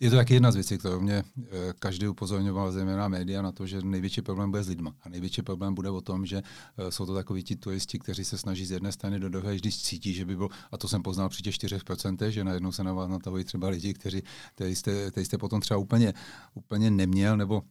je 0.00 0.10
to 0.10 0.16
taky 0.16 0.34
jedna 0.34 0.50
z 0.50 0.54
věcí, 0.54 0.78
kterou 0.78 1.00
mě 1.00 1.14
eh, 1.14 1.44
každý 1.78 2.08
upozorňoval, 2.08 2.72
zejména 2.72 3.08
média, 3.08 3.42
na 3.42 3.52
to, 3.52 3.66
že 3.66 3.82
největší 3.82 4.22
problém 4.22 4.50
bude 4.50 4.64
s 4.64 4.68
lidma. 4.68 4.94
A 5.02 5.08
největší 5.08 5.42
problém 5.42 5.74
bude 5.74 5.90
o 5.90 6.00
tom, 6.00 6.26
že 6.26 6.42
jsou 6.88 7.06
to 7.06 7.14
takoví 7.14 7.42
ti 7.42 7.56
turisti, 7.56 7.98
kteří 7.98 8.24
se 8.24 8.38
snaží 8.38 8.66
z 8.66 8.70
jedné 8.70 8.92
strany 8.92 9.20
do 9.20 9.28
druhé, 9.28 9.56
když 9.56 9.82
cítí, 9.82 10.14
že 10.14 10.24
by 10.24 10.36
byl, 10.36 10.48
a 10.72 10.78
to 10.78 10.88
jsem 10.88 11.02
poznal 11.02 11.28
při 11.28 11.42
těch 11.42 11.54
4%, 11.54 12.28
že 12.28 12.44
najednou 12.44 12.72
se 12.72 12.84
na 12.84 12.92
vás 12.92 13.10
natahují 13.10 13.44
třeba 13.44 13.68
lidi, 13.68 13.94
kteří, 13.94 14.22
kteří, 14.54 14.74
jste, 14.74 15.10
kteří 15.10 15.26
jste 15.26 15.38
potom 15.38 15.60
třeba 15.60 15.78
úplně, 15.78 16.14
úplně 16.54 16.90
neměl, 16.90 17.36
nebo 17.36 17.62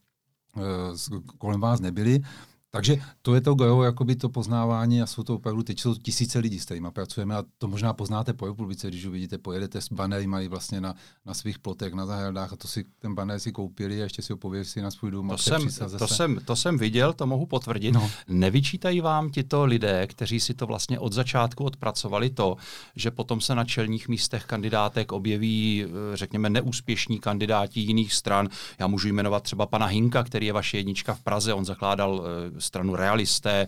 kolem 1.37 1.61
vás 1.61 1.79
nebyli, 1.79 2.21
takže 2.71 2.97
to 3.21 3.35
je 3.35 3.41
to 3.41 3.55
geo, 3.55 3.83
jakoby 3.83 4.15
to 4.15 4.29
poznávání 4.29 5.01
a 5.01 5.05
jsou 5.05 5.23
to 5.23 5.35
opravdu, 5.35 5.63
teď 5.63 5.79
jsou 5.79 5.95
tisíce 5.95 6.39
lidí, 6.39 6.59
s 6.59 6.65
kterými 6.65 6.87
pracujeme 6.91 7.35
a 7.35 7.43
to 7.57 7.67
možná 7.67 7.93
poznáte 7.93 8.33
po 8.33 8.47
republice, 8.47 8.87
když 8.87 9.05
uvidíte, 9.05 9.37
pojedete 9.37 9.81
s 9.81 9.91
banery, 9.91 10.27
mají 10.27 10.47
vlastně 10.47 10.81
na, 10.81 10.95
na 11.25 11.33
svých 11.33 11.59
plotech, 11.59 11.93
na 11.93 12.05
zahradách 12.05 12.53
a 12.53 12.55
to 12.55 12.67
si 12.67 12.85
ten 12.99 13.15
banner 13.15 13.39
si 13.39 13.51
koupili 13.51 14.01
a 14.01 14.03
ještě 14.03 14.21
si 14.21 14.33
ho 14.33 14.37
pověsí 14.37 14.81
na 14.81 14.91
svůj 14.91 15.11
dům. 15.11 15.29
To, 15.29 15.37
jsem, 15.37 15.67
to, 15.99 16.07
jsem, 16.07 16.39
to 16.45 16.55
jsem 16.55 16.77
viděl, 16.77 17.13
to 17.13 17.27
mohu 17.27 17.45
potvrdit. 17.45 17.91
No. 17.91 18.11
Nevyčítají 18.27 19.01
vám 19.01 19.29
tito 19.29 19.65
lidé, 19.65 20.07
kteří 20.07 20.39
si 20.39 20.53
to 20.53 20.65
vlastně 20.65 20.99
od 20.99 21.13
začátku 21.13 21.63
odpracovali 21.63 22.29
to, 22.29 22.57
že 22.95 23.11
potom 23.11 23.41
se 23.41 23.55
na 23.55 23.63
čelních 23.65 24.07
místech 24.07 24.45
kandidátek 24.45 25.11
objeví, 25.11 25.85
eh, 25.85 26.17
řekněme, 26.17 26.49
neúspěšní 26.49 27.19
kandidáti 27.19 27.79
jiných 27.79 28.13
stran. 28.13 28.49
Já 28.79 28.87
můžu 28.87 29.07
jmenovat 29.07 29.43
třeba 29.43 29.65
pana 29.65 29.85
Hinka, 29.85 30.23
který 30.23 30.45
je 30.45 30.53
vaše 30.53 30.77
jednička 30.77 31.13
v 31.13 31.21
Praze, 31.21 31.53
on 31.53 31.65
zakládal 31.65 32.23
eh, 32.55 32.56
stranu 32.59 32.95
realisté, 32.95 33.67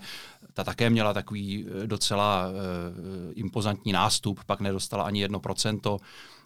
ta 0.54 0.64
také 0.64 0.90
měla 0.90 1.14
takový 1.14 1.66
eh, 1.66 1.88
docela 1.88 2.48
uh, 2.48 2.54
impozantní 3.36 3.92
nástup, 3.92 4.40
pak 4.46 4.60
nedostala 4.60 5.04
ani 5.04 5.22
jedno 5.22 5.40
procento. 5.40 5.98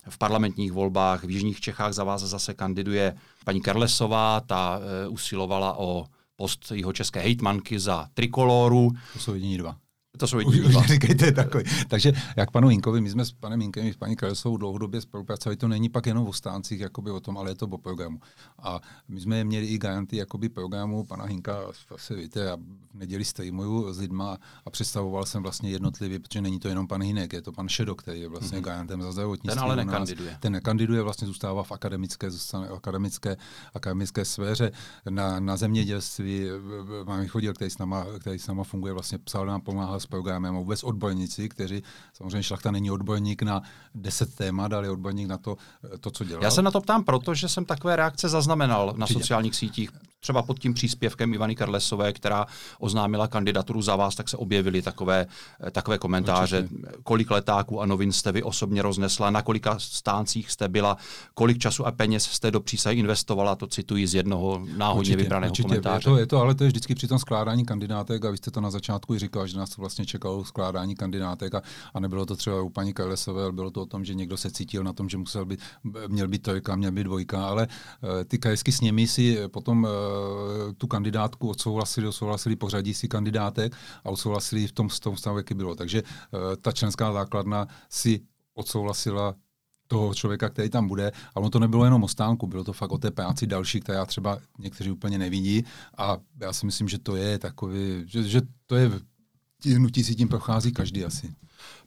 V 0.09 0.17
parlamentních 0.17 0.71
volbách 0.71 1.23
v 1.23 1.29
Jižních 1.29 1.61
Čechách 1.61 1.93
za 1.93 2.03
vás 2.03 2.21
zase 2.21 2.53
kandiduje 2.53 3.15
paní 3.45 3.61
Karlesová, 3.61 4.39
ta 4.39 4.77
uh, 4.77 5.13
usilovala 5.13 5.77
o 5.77 6.05
post 6.35 6.71
jeho 6.75 6.93
české 6.93 7.19
hejtmanky 7.19 7.79
za 7.79 8.07
trikoloru. 8.13 8.91
To 9.13 9.19
jsou 9.19 9.33
jediní 9.33 9.57
dva. 9.57 9.82
To 10.17 10.27
jsou 10.27 10.39
jediní 10.39 10.69
dva. 10.69 10.81
Říkejte 10.81 11.31
takový. 11.31 11.63
Takže 11.87 12.13
jak 12.37 12.51
panu 12.51 12.69
Inkovi, 12.69 13.01
my 13.01 13.09
jsme 13.09 13.25
s 13.25 13.31
panem 13.31 13.61
Inkem 13.61 13.85
i 13.85 13.93
s 13.93 13.97
paní 13.97 14.15
Krajosovou 14.15 14.57
dlouhodobě 14.57 15.01
spolupracovali, 15.01 15.57
to 15.57 15.67
není 15.67 15.89
pak 15.89 16.05
jenom 16.05 16.27
o 16.27 16.33
stáncích 16.33 16.79
jakoby 16.79 17.11
o 17.11 17.19
tom, 17.19 17.37
ale 17.37 17.51
je 17.51 17.55
to 17.55 17.65
o 17.65 17.77
programu. 17.77 18.19
A 18.59 18.79
my 19.07 19.21
jsme 19.21 19.43
měli 19.43 19.65
i 19.65 19.77
garanty 19.77 20.17
jakoby 20.17 20.49
programu 20.49 21.03
pana 21.03 21.25
Hinka, 21.25 21.57
asi 21.95 22.15
víte, 22.15 22.39
já 22.39 22.55
v 22.55 22.59
neděli 22.93 23.25
streamuju 23.25 23.93
s 23.93 23.99
lidma 23.99 24.37
a 24.65 24.69
představoval 24.69 25.25
jsem 25.25 25.43
vlastně 25.43 25.69
jednotlivě, 25.69 26.19
protože 26.19 26.41
není 26.41 26.59
to 26.59 26.67
jenom 26.67 26.87
pan 26.87 27.03
Hinek, 27.03 27.33
je 27.33 27.41
to 27.41 27.51
pan 27.51 27.69
Šedo, 27.69 27.95
který 27.95 28.21
je 28.21 28.27
vlastně 28.27 28.57
mm-hmm. 28.57 28.63
garantem 28.63 29.01
za 29.01 29.11
zdravotnictví. 29.11 29.59
Ten 29.59 29.63
ale 29.63 29.75
nekandiduje. 29.75 30.37
Ten 30.39 30.53
nekandiduje, 30.53 31.01
vlastně 31.01 31.27
zůstává 31.27 31.63
v 31.63 31.71
akademické, 31.71 32.31
zůstane 32.31 32.67
v 32.67 32.73
akademické, 32.73 33.37
akademické 33.73 34.25
sféře. 34.25 34.71
Na, 35.09 35.39
na 35.39 35.57
zemědělství 35.57 36.45
mám 37.03 37.27
chodil, 37.27 37.53
který 37.53 37.71
s, 37.71 37.77
náma, 37.77 38.05
který 38.19 38.39
s 38.39 38.47
náma 38.47 38.63
funguje, 38.63 38.93
vlastně 38.93 39.17
psal 39.17 39.45
nám, 39.45 39.61
pomáhal 39.61 39.99
s 40.03 40.05
programem 40.05 40.55
a 40.55 40.59
vůbec 40.59 40.83
odborníci, 40.83 41.49
kteří, 41.49 41.83
samozřejmě 42.13 42.43
Šlachta 42.43 42.71
není 42.71 42.91
odborník 42.91 43.41
na 43.41 43.61
deset 43.95 44.35
témat, 44.35 44.73
ale 44.73 44.87
je 44.87 44.91
odborník 44.91 45.27
na 45.27 45.37
to, 45.37 45.57
to 45.99 46.11
co 46.11 46.23
dělá. 46.23 46.43
Já 46.43 46.51
se 46.51 46.61
na 46.61 46.71
to 46.71 46.81
ptám, 46.81 47.03
protože 47.03 47.49
jsem 47.49 47.65
takové 47.65 47.95
reakce 47.95 48.29
zaznamenal 48.29 48.93
na 48.97 49.05
Přijde. 49.05 49.21
sociálních 49.21 49.55
sítích. 49.55 49.89
Třeba 50.23 50.41
pod 50.41 50.59
tím 50.59 50.73
příspěvkem 50.73 51.33
Ivany 51.33 51.55
Karlesové, 51.55 52.13
která 52.13 52.45
oznámila 52.79 53.27
kandidaturu 53.27 53.81
za 53.81 53.95
vás, 53.95 54.15
tak 54.15 54.29
se 54.29 54.37
objevily 54.37 54.81
takové, 54.81 55.27
takové 55.71 55.97
komentáře, 55.97 56.59
Určitě. 56.61 56.91
kolik 57.03 57.31
letáků 57.31 57.81
a 57.81 57.85
novin 57.85 58.11
jste 58.11 58.31
vy 58.31 58.43
osobně 58.43 58.81
roznesla, 58.81 59.29
na 59.29 59.41
kolika 59.41 59.79
stáncích 59.79 60.51
jste 60.51 60.67
byla, 60.67 60.97
kolik 61.33 61.57
času 61.57 61.87
a 61.87 61.91
peněz 61.91 62.23
jste 62.23 62.51
do 62.51 62.59
přísahy 62.59 62.97
investovala, 62.99 63.55
to 63.55 63.67
cituji 63.67 64.07
z 64.07 64.13
jednoho 64.15 64.61
náhodně 64.77 64.99
určitě, 64.99 65.17
vybraného 65.17 65.51
určitě. 65.51 65.67
komentáře. 65.67 66.09
Je 66.09 66.13
to, 66.13 66.17
je 66.17 66.27
to, 66.27 66.37
ale 66.37 66.55
to 66.55 66.63
je 66.63 66.67
vždycky 66.67 66.95
při 66.95 67.07
tom 67.07 67.19
skládání 67.19 67.65
kandidátek 67.65 68.25
a 68.25 68.31
vy 68.31 68.37
jste 68.37 68.51
to 68.51 68.61
na 68.61 68.71
začátku 68.71 69.15
i 69.15 69.19
říkal, 69.19 69.47
že 69.47 69.57
nás 69.57 69.69
to 69.69 69.81
vlastně 69.81 70.05
čekalo 70.05 70.45
skládání 70.45 70.95
kandidátek 70.95 71.55
a, 71.55 71.61
a 71.93 71.99
nebylo 71.99 72.25
to 72.25 72.35
třeba 72.35 72.61
u 72.61 72.69
paní 72.69 72.93
Karlesové, 72.93 73.43
ale 73.43 73.51
bylo 73.51 73.71
to 73.71 73.81
o 73.81 73.85
tom, 73.85 74.05
že 74.05 74.13
někdo 74.13 74.37
se 74.37 74.51
cítil 74.51 74.83
na 74.83 74.93
tom, 74.93 75.09
že 75.09 75.17
musel 75.17 75.45
být, 75.45 75.59
měl 76.07 76.27
být 76.27 76.41
trojka, 76.41 76.75
měl 76.75 76.91
být 76.91 77.03
dvojka, 77.03 77.45
ale 77.45 77.67
uh, 77.67 78.09
ty 78.27 78.37
krajsky 78.37 78.71
s 78.71 78.81
nimi 78.81 79.07
si 79.07 79.37
potom 79.47 79.83
uh, 79.83 79.89
tu 80.77 80.87
kandidátku 80.87 81.49
odsouhlasili, 81.49 82.07
odsouhlasili 82.07 82.55
pořadí 82.55 82.93
si 82.93 83.07
kandidátek 83.07 83.75
a 84.03 84.09
odsouhlasili 84.09 84.67
v 84.67 84.71
tom, 84.71 84.89
v 84.89 84.99
tom 84.99 85.17
stavu, 85.17 85.37
jaký 85.37 85.53
bylo. 85.53 85.75
Takže 85.75 86.03
uh, 86.03 86.39
ta 86.61 86.71
členská 86.71 87.13
základna 87.13 87.67
si 87.89 88.21
odsouhlasila 88.53 89.35
toho 89.87 90.13
člověka, 90.13 90.49
který 90.49 90.69
tam 90.69 90.87
bude. 90.87 91.11
A 91.35 91.37
ono 91.37 91.49
to 91.49 91.59
nebylo 91.59 91.83
jenom 91.85 92.03
o 92.03 92.07
stánku, 92.07 92.47
bylo 92.47 92.63
to 92.63 92.73
fakt 92.73 92.91
o 92.91 92.97
té 92.97 93.11
práci 93.11 93.47
další, 93.47 93.79
která 93.79 94.05
třeba 94.05 94.39
někteří 94.59 94.91
úplně 94.91 95.17
nevidí. 95.17 95.63
A 95.97 96.17
já 96.39 96.53
si 96.53 96.65
myslím, 96.65 96.87
že 96.87 96.97
to 96.99 97.15
je 97.15 97.39
takový, 97.39 98.03
že, 98.05 98.23
že 98.23 98.41
to 98.65 98.75
je 98.75 98.91
hnutí 99.65 100.03
si 100.03 100.15
tím 100.15 100.27
prochází 100.27 100.71
každý 100.71 101.05
asi. 101.05 101.33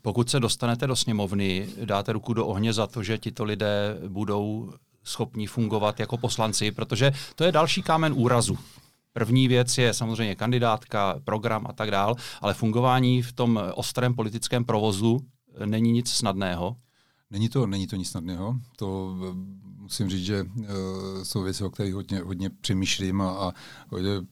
Pokud 0.03 0.31
se 0.31 0.41
dostanete 0.41 0.87
do 0.87 0.97
sněmovny, 0.97 1.69
dáte 1.85 2.13
ruku 2.13 2.35
do 2.35 2.47
ohně 2.47 2.73
za 2.73 2.87
to, 2.87 3.03
že 3.03 3.19
tito 3.19 3.45
lidé 3.45 3.99
budou 4.09 4.73
schopni 5.07 5.47
fungovat 5.47 6.01
jako 6.01 6.19
poslanci, 6.19 6.71
protože 6.71 7.13
to 7.35 7.45
je 7.45 7.53
další 7.53 7.83
kámen 7.83 8.13
úrazu. 8.17 8.59
První 9.13 9.49
věc 9.49 9.79
je 9.79 9.95
samozřejmě 9.95 10.35
kandidátka, 10.35 11.21
program 11.25 11.67
a 11.69 11.73
tak 11.73 11.91
dál, 11.91 12.17
ale 12.41 12.55
fungování 12.55 13.23
v 13.23 13.33
tom 13.33 13.61
ostrém 13.75 14.15
politickém 14.15 14.65
provozu 14.65 15.19
není 15.65 15.93
nic 15.93 16.11
snadného. 16.11 16.77
Není 17.31 17.49
to, 17.49 17.67
není 17.67 17.87
to 17.87 17.97
nic 17.97 18.11
snadného. 18.11 18.57
To 18.77 19.17
eh, 19.23 19.35
musím 19.79 20.11
říct, 20.11 20.25
že 20.25 20.43
uh, 20.43 20.67
jsou 21.23 21.43
věci, 21.43 21.65
o 21.65 21.71
kterých 21.71 21.95
hodně, 21.95 22.21
hodně 22.21 22.51
přemýšlím 22.51 23.21
a, 23.21 23.31
a 23.31 23.53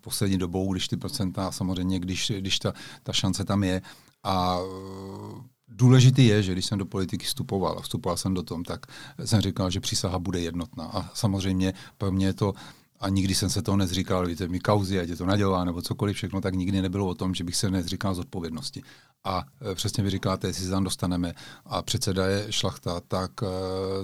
poslední 0.01 0.39
dobou, 0.39 0.73
když 0.73 0.89
ty 0.89 0.97
procenta, 0.97 1.53
samozřejmě, 1.53 1.99
když, 1.99 2.33
když 2.39 2.59
ta, 2.59 2.73
ta 3.03 3.13
šance 3.13 3.45
tam 3.45 3.65
je. 3.65 3.83
A 4.23 4.59
uh, 4.59 5.43
Důležitý 5.69 6.27
je, 6.27 6.43
že 6.43 6.53
když 6.53 6.67
jsem 6.67 6.79
do 6.79 6.87
politiky 6.87 7.27
vstupoval 7.27 7.79
a 7.79 7.83
vstupoval 7.83 8.17
jsem 8.17 8.35
do 8.35 8.43
tom, 8.43 8.65
tak 8.65 8.87
jsem 9.25 9.41
říkal, 9.41 9.71
že 9.71 9.81
přísaha 9.81 10.19
bude 10.19 10.41
jednotná. 10.41 10.85
A 10.85 11.11
samozřejmě 11.15 11.75
pro 11.99 12.13
mě 12.13 12.33
to 12.33 12.55
a 13.01 13.09
nikdy 13.09 13.35
jsem 13.35 13.51
se 13.51 13.63
toho 13.63 13.77
nezříkal, 13.77 14.27
víte, 14.27 14.49
mi 14.49 14.61
kauzy, 14.61 15.01
ať 15.01 15.09
je 15.09 15.17
to 15.17 15.27
nadělá 15.27 15.65
nebo 15.65 15.83
cokoliv 15.83 16.17
všechno, 16.17 16.41
tak 16.41 16.55
nikdy 16.55 16.83
nebylo 16.83 17.07
o 17.07 17.15
tom, 17.15 17.35
že 17.35 17.45
bych 17.45 17.57
se 17.57 17.71
nezříkal 17.71 18.15
z 18.15 18.19
odpovědnosti. 18.19 18.83
A 19.25 19.45
e, 19.71 19.75
přesně 19.75 20.05
vy 20.05 20.11
říkáte, 20.11 20.47
jestli 20.47 20.65
se 20.65 20.71
tam 20.71 20.85
dostaneme 20.85 21.35
a 21.65 21.83
předseda 21.83 22.27
je 22.27 22.53
šlachta, 22.53 23.01
tak 23.09 23.31
e, 23.43 23.47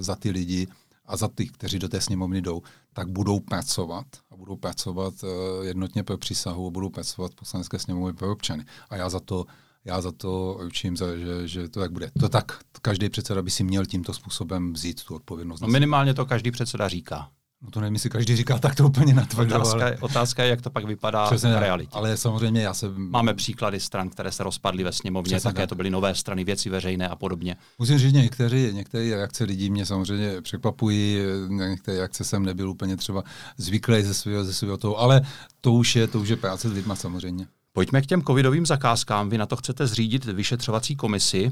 za 0.03 0.15
ty 0.15 0.29
lidi 0.29 0.67
a 1.05 1.17
za 1.17 1.27
ty, 1.27 1.47
kteří 1.47 1.79
do 1.79 1.89
té 1.89 2.01
sněmovny 2.01 2.41
jdou, 2.41 2.61
tak 2.93 3.09
budou 3.09 3.39
pracovat 3.39 4.05
a 4.31 4.35
budou 4.35 4.55
pracovat 4.55 5.13
e, 5.23 5.27
jednotně 5.65 6.03
pro 6.03 6.17
přísahu 6.17 6.67
a 6.67 6.69
budou 6.69 6.89
pracovat 6.89 7.35
poslanecké 7.35 7.79
sněmovny 7.79 8.13
pro 8.13 8.31
občany. 8.31 8.65
A 8.89 8.95
já 8.95 9.09
za 9.09 9.19
to 9.19 9.45
já 9.85 10.01
za 10.01 10.11
to 10.11 10.59
učím, 10.67 10.95
že, 10.95 11.47
že 11.47 11.69
to 11.69 11.79
tak 11.79 11.91
bude. 11.91 12.11
To 12.19 12.29
tak 12.29 12.59
každý 12.81 13.09
předseda 13.09 13.41
by 13.41 13.51
si 13.51 13.63
měl 13.63 13.85
tímto 13.85 14.13
způsobem 14.13 14.73
vzít 14.73 15.03
tu 15.03 15.15
odpovědnost. 15.15 15.61
No 15.61 15.67
minimálně 15.67 16.13
to 16.13 16.25
každý 16.25 16.51
předseda 16.51 16.87
říká. 16.87 17.29
No 17.63 17.71
to 17.71 17.81
nevím, 17.81 17.93
jestli 17.93 18.09
každý 18.09 18.35
říká 18.35 18.59
tak 18.59 18.75
to 18.75 18.85
úplně 18.85 19.13
natvrdo. 19.13 19.55
Otázka, 19.55 19.85
ale... 19.85 19.97
otázka 19.99 20.43
je, 20.43 20.49
jak 20.49 20.61
to 20.61 20.69
pak 20.69 20.85
vypadá 20.85 21.25
Přesně, 21.25 21.53
v 21.53 21.59
realitě. 21.59 21.89
Ale 21.91 22.17
samozřejmě 22.17 22.61
já 22.61 22.73
se... 22.73 22.89
Máme 22.95 23.33
příklady 23.33 23.79
stran, 23.79 24.09
které 24.09 24.31
se 24.31 24.43
rozpadly 24.43 24.83
ve 24.83 24.91
sněmovně, 24.91 25.35
Přesně, 25.35 25.49
také 25.49 25.61
tak. 25.61 25.69
to 25.69 25.75
byly 25.75 25.89
nové 25.89 26.15
strany, 26.15 26.43
věci 26.43 26.69
veřejné 26.69 27.07
a 27.09 27.15
podobně. 27.15 27.55
Musím 27.79 27.97
říct, 27.97 28.13
že 28.13 28.21
někteří, 28.21 28.69
některé 28.73 29.15
reakce 29.15 29.43
lidí 29.43 29.69
mě 29.69 29.85
samozřejmě 29.85 30.41
překvapují, 30.41 31.17
některé 31.47 31.97
reakce 31.97 32.23
jsem 32.23 32.45
nebyl 32.45 32.69
úplně 32.69 32.97
třeba 32.97 33.23
zvyklý 33.57 34.03
ze 34.03 34.13
svého, 34.13 34.43
ze 34.43 34.53
svého 34.53 34.77
toho, 34.77 34.99
ale 34.99 35.21
to 35.61 35.73
už 35.73 35.95
je, 35.95 36.07
to 36.07 36.19
už 36.19 36.29
je 36.29 36.35
práce 36.35 36.69
s 36.69 36.73
lidma 36.73 36.95
samozřejmě. 36.95 37.47
Pojďme 37.73 38.01
k 38.01 38.05
těm 38.05 38.21
covidovým 38.21 38.65
zakázkám. 38.65 39.29
Vy 39.29 39.37
na 39.37 39.45
to 39.45 39.55
chcete 39.55 39.87
zřídit 39.87 40.25
vyšetřovací 40.25 40.95
komisi. 40.95 41.51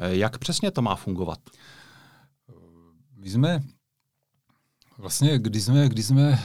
Jak 0.00 0.38
přesně 0.38 0.70
to 0.70 0.82
má 0.82 0.96
fungovat? 0.96 1.38
My 3.16 3.30
jsme 3.30 3.62
Vlastně, 4.98 5.38
když 5.38 5.64
jsme, 5.64 5.88
když 5.88 6.06
jsme 6.06 6.42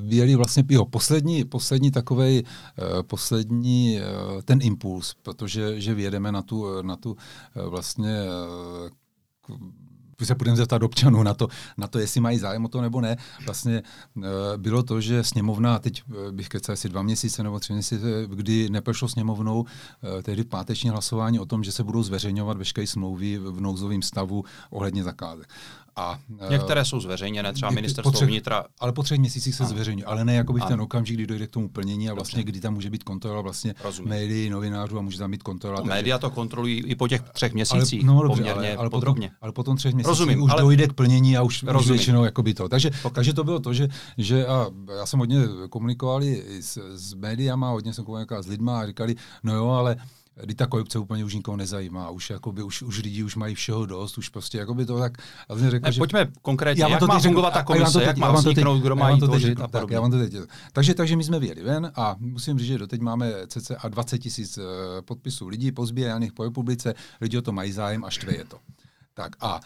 vyjeli 0.00 0.34
vlastně 0.34 0.64
jo, 0.68 0.84
poslední, 0.84 1.44
poslední 1.44 1.90
takovej, 1.90 2.42
eh, 2.42 3.02
poslední 3.02 3.98
eh, 3.98 4.02
ten 4.44 4.58
impuls, 4.62 5.14
protože 5.22 5.80
že 5.80 5.94
vyjedeme 5.94 6.32
na 6.32 6.42
tu, 6.42 6.82
na 6.82 6.96
tu 6.96 7.16
eh, 7.56 7.68
vlastně 7.68 8.16
se 10.26 10.34
budeme 10.34 10.56
zeptat 10.56 10.82
občanů 10.82 11.22
na 11.22 11.34
to, 11.34 11.48
na 11.76 11.86
to, 11.86 11.98
jestli 11.98 12.20
mají 12.20 12.38
zájem 12.38 12.64
o 12.64 12.68
to 12.68 12.80
nebo 12.80 13.00
ne. 13.00 13.16
Vlastně 13.46 13.82
bylo 14.56 14.82
to, 14.82 15.00
že 15.00 15.24
sněmovna, 15.24 15.78
teď 15.78 16.02
bych 16.30 16.48
kecal 16.48 16.72
asi 16.72 16.88
dva 16.88 17.02
měsíce 17.02 17.42
nebo 17.42 17.60
tři 17.60 17.72
měsíce, 17.72 18.26
kdy 18.26 18.70
neprošlo 18.70 19.08
sněmovnou 19.08 19.64
tehdy 20.22 20.44
páteční 20.44 20.90
hlasování 20.90 21.38
o 21.38 21.46
tom, 21.46 21.64
že 21.64 21.72
se 21.72 21.84
budou 21.84 22.02
zveřejňovat 22.02 22.56
veškeré 22.56 22.86
smlouvy 22.86 23.38
v 23.38 23.60
nouzovém 23.60 24.02
stavu 24.02 24.44
ohledně 24.70 25.04
zakázek. 25.04 25.48
A, 26.00 26.18
Některé 26.50 26.84
jsou 26.84 27.00
zveřejněné, 27.00 27.52
třeba 27.52 27.70
ministerstvo 27.70 28.12
třech, 28.12 28.28
vnitra. 28.28 28.64
Ale 28.80 28.92
po 28.92 29.02
třech 29.02 29.18
měsících 29.18 29.54
se 29.54 29.64
zveřejňují, 29.64 30.04
ale 30.04 30.24
ne 30.24 30.34
jako 30.34 30.52
v 30.52 30.60
ten 30.68 30.80
okamžik, 30.80 31.16
kdy 31.16 31.26
dojde 31.26 31.46
k 31.46 31.50
tomu 31.50 31.68
plnění 31.68 32.10
a 32.10 32.14
vlastně 32.14 32.38
Dobře. 32.38 32.52
kdy 32.52 32.60
tam 32.60 32.74
může 32.74 32.90
být 32.90 33.04
kontrola 33.04 33.40
vlastně 33.40 33.74
Rozumím. 33.84 34.10
médií, 34.10 34.50
novinářů 34.50 34.98
a 34.98 35.02
může 35.02 35.18
tam 35.18 35.30
být 35.30 35.42
kontrola. 35.42 35.76
No, 35.76 35.82
takže... 35.82 35.94
Média 35.94 36.18
to 36.18 36.30
kontrolují 36.30 36.84
i 36.84 36.94
po 36.94 37.08
těch 37.08 37.22
třech 37.22 37.54
měsících 37.54 38.04
ale, 38.04 38.14
no, 38.14 38.22
dobře, 38.22 38.42
poměrně 38.42 38.68
ale, 38.68 38.76
ale 38.76 38.90
podrobně. 38.90 39.28
Potom, 39.28 39.38
ale 39.40 39.52
po 39.52 39.62
tom 39.62 39.76
třech 39.76 39.94
měsících 39.94 40.08
Rozumím, 40.08 40.42
už 40.42 40.50
ale... 40.50 40.62
dojde 40.62 40.88
k 40.88 40.92
plnění 40.92 41.36
a 41.36 41.42
už, 41.42 41.64
už 41.78 41.88
většinou 41.88 42.26
by 42.42 42.54
to. 42.54 42.68
Takže, 42.68 42.90
takže 43.12 43.32
to 43.32 43.44
bylo 43.44 43.60
to, 43.60 43.72
že, 43.72 43.88
že 44.18 44.46
a 44.46 44.66
já 44.98 45.06
jsem 45.06 45.18
hodně 45.18 45.38
komunikoval 45.70 46.22
s, 46.60 46.78
s 46.94 47.14
médiama, 47.14 47.70
hodně 47.70 47.92
jsem 47.94 48.04
komunikoval 48.04 48.42
s 48.42 48.46
lidma 48.46 48.80
a 48.80 48.86
říkali, 48.86 49.16
no 49.42 49.54
jo, 49.54 49.68
ale 49.68 49.96
kdy 50.42 50.54
ta 50.54 50.66
korupce 50.66 50.98
úplně 50.98 51.24
už 51.24 51.34
nikoho 51.34 51.56
nezajímá, 51.56 52.10
už, 52.10 52.30
jakoby, 52.30 52.62
už, 52.62 52.82
už 52.82 53.02
lidi 53.02 53.22
už 53.22 53.36
mají 53.36 53.54
všeho 53.54 53.86
dost, 53.86 54.18
už 54.18 54.28
prostě 54.28 54.58
jakoby 54.58 54.86
to 54.86 54.98
tak... 54.98 55.12
Já 55.48 55.56
jsem 55.56 55.70
řekl, 55.70 55.86
ne, 55.86 55.92
že, 55.92 55.98
pojďme 55.98 56.28
konkrétně, 56.42 56.84
jak 56.84 57.02
má 57.02 57.20
fungovat 57.20 57.50
ta 57.50 57.62
komise, 57.62 57.98
teď, 57.98 58.06
jak 58.06 58.16
má 58.16 58.32
vzniknout, 58.32 58.78
kdo 58.78 58.96
má 58.96 59.16
tvořit 59.16 59.60
a 59.60 59.68
tak, 59.68 59.90
já 59.90 60.00
vám 60.00 60.10
to 60.10 60.18
teď, 60.18 60.34
takže, 60.72 60.94
takže 60.94 61.16
my 61.16 61.24
jsme 61.24 61.38
vyjeli 61.38 61.62
ven 61.62 61.92
a 61.94 62.16
musím 62.18 62.58
říct, 62.58 62.68
že 62.68 62.78
doteď 62.78 63.00
máme 63.00 63.32
cca 63.46 63.88
20 63.88 64.18
tisíc 64.18 64.58
uh, 64.58 64.64
podpisů 65.04 65.48
lidí 65.48 65.72
pozbíraných 65.72 66.32
po 66.32 66.44
republice, 66.44 66.94
lidi 67.20 67.38
o 67.38 67.42
to 67.42 67.52
mají 67.52 67.72
zájem 67.72 68.04
a 68.04 68.10
štve 68.10 68.36
je 68.36 68.44
to. 68.44 68.58
Tak 69.14 69.36
a 69.40 69.60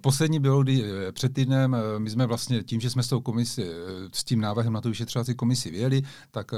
poslední 0.00 0.40
bylo, 0.40 0.62
kdy 0.62 0.84
eh, 0.84 1.12
před 1.12 1.34
týdnem 1.34 1.74
eh, 1.74 1.98
my 1.98 2.10
jsme 2.10 2.26
vlastně 2.26 2.62
tím, 2.62 2.80
že 2.80 2.90
jsme 2.90 3.02
s 3.02 3.08
tou 3.08 3.20
komisi, 3.20 3.70
s 4.12 4.24
tím 4.24 4.40
návrhem 4.40 4.72
na 4.72 4.80
tu 4.80 4.88
vyšetřovací 4.88 5.34
komisi 5.34 5.70
vyjeli, 5.70 6.02
tak 6.30 6.50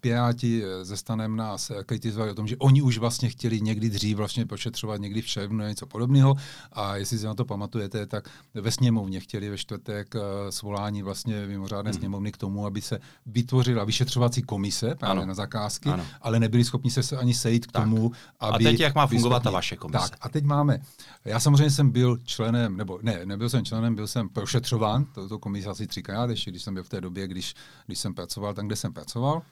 Piráti 0.00 0.62
ze 0.82 0.96
stanem 0.96 1.36
nás 1.36 1.72
kritizovali 1.86 2.30
o 2.30 2.34
tom, 2.34 2.46
že 2.46 2.56
oni 2.56 2.82
už 2.82 2.98
vlastně 2.98 3.28
chtěli 3.28 3.60
někdy 3.60 3.90
dřív 3.90 4.16
vlastně 4.16 4.46
pošetřovat 4.46 5.00
někdy 5.00 5.22
v 5.22 5.26
červnu 5.26 5.64
něco 5.64 5.86
podobného. 5.86 6.34
A 6.72 6.96
jestli 6.96 7.18
si 7.18 7.26
na 7.26 7.34
to 7.34 7.44
pamatujete, 7.44 8.06
tak 8.06 8.28
ve 8.54 8.70
sněmovně 8.70 9.20
chtěli 9.20 9.50
ve 9.50 9.58
čtvrtek 9.58 10.14
svolání 10.50 11.02
vlastně 11.02 11.46
mimořádné 11.46 11.90
hmm. 11.90 11.98
sněmovny 11.98 12.32
k 12.32 12.36
tomu, 12.36 12.66
aby 12.66 12.80
se 12.80 12.98
vytvořila 13.26 13.84
vyšetřovací 13.84 14.42
komise 14.42 14.94
právě 14.94 15.22
ano. 15.22 15.26
na 15.26 15.34
zakázky, 15.34 15.88
ano. 15.88 16.04
ale 16.20 16.40
nebyli 16.40 16.64
schopni 16.64 16.90
se 16.90 17.16
ani 17.16 17.34
sejít 17.34 17.66
k 17.66 17.72
tak. 17.72 17.82
tomu, 17.82 18.12
aby... 18.40 18.66
A 18.66 18.70
teď 18.70 18.80
jak 18.80 18.94
má 18.94 19.06
fungovat 19.06 19.42
ta 19.42 19.50
vaše 19.50 19.76
komise? 19.76 20.08
Tak, 20.10 20.18
a 20.20 20.28
teď 20.28 20.44
máme... 20.44 20.80
Já 21.24 21.40
samozřejmě 21.40 21.70
jsem 21.70 21.90
byl 21.90 22.17
členem, 22.24 22.76
nebo 22.76 22.98
ne, 23.02 23.26
nebyl 23.26 23.50
jsem 23.50 23.64
členem, 23.64 23.94
byl 23.94 24.06
jsem 24.06 24.28
prošetřován, 24.28 25.04
toto 25.04 25.38
komise 25.38 25.68
asi 25.68 25.86
třikrát, 25.86 26.30
ještě 26.30 26.50
když 26.50 26.62
jsem 26.62 26.74
byl 26.74 26.82
v 26.82 26.88
té 26.88 27.00
době, 27.00 27.28
když, 27.28 27.54
když 27.86 27.98
jsem 27.98 28.14
pracoval 28.14 28.54
tam, 28.54 28.66
kde 28.66 28.76
jsem 28.76 28.92
pracoval. 28.92 29.42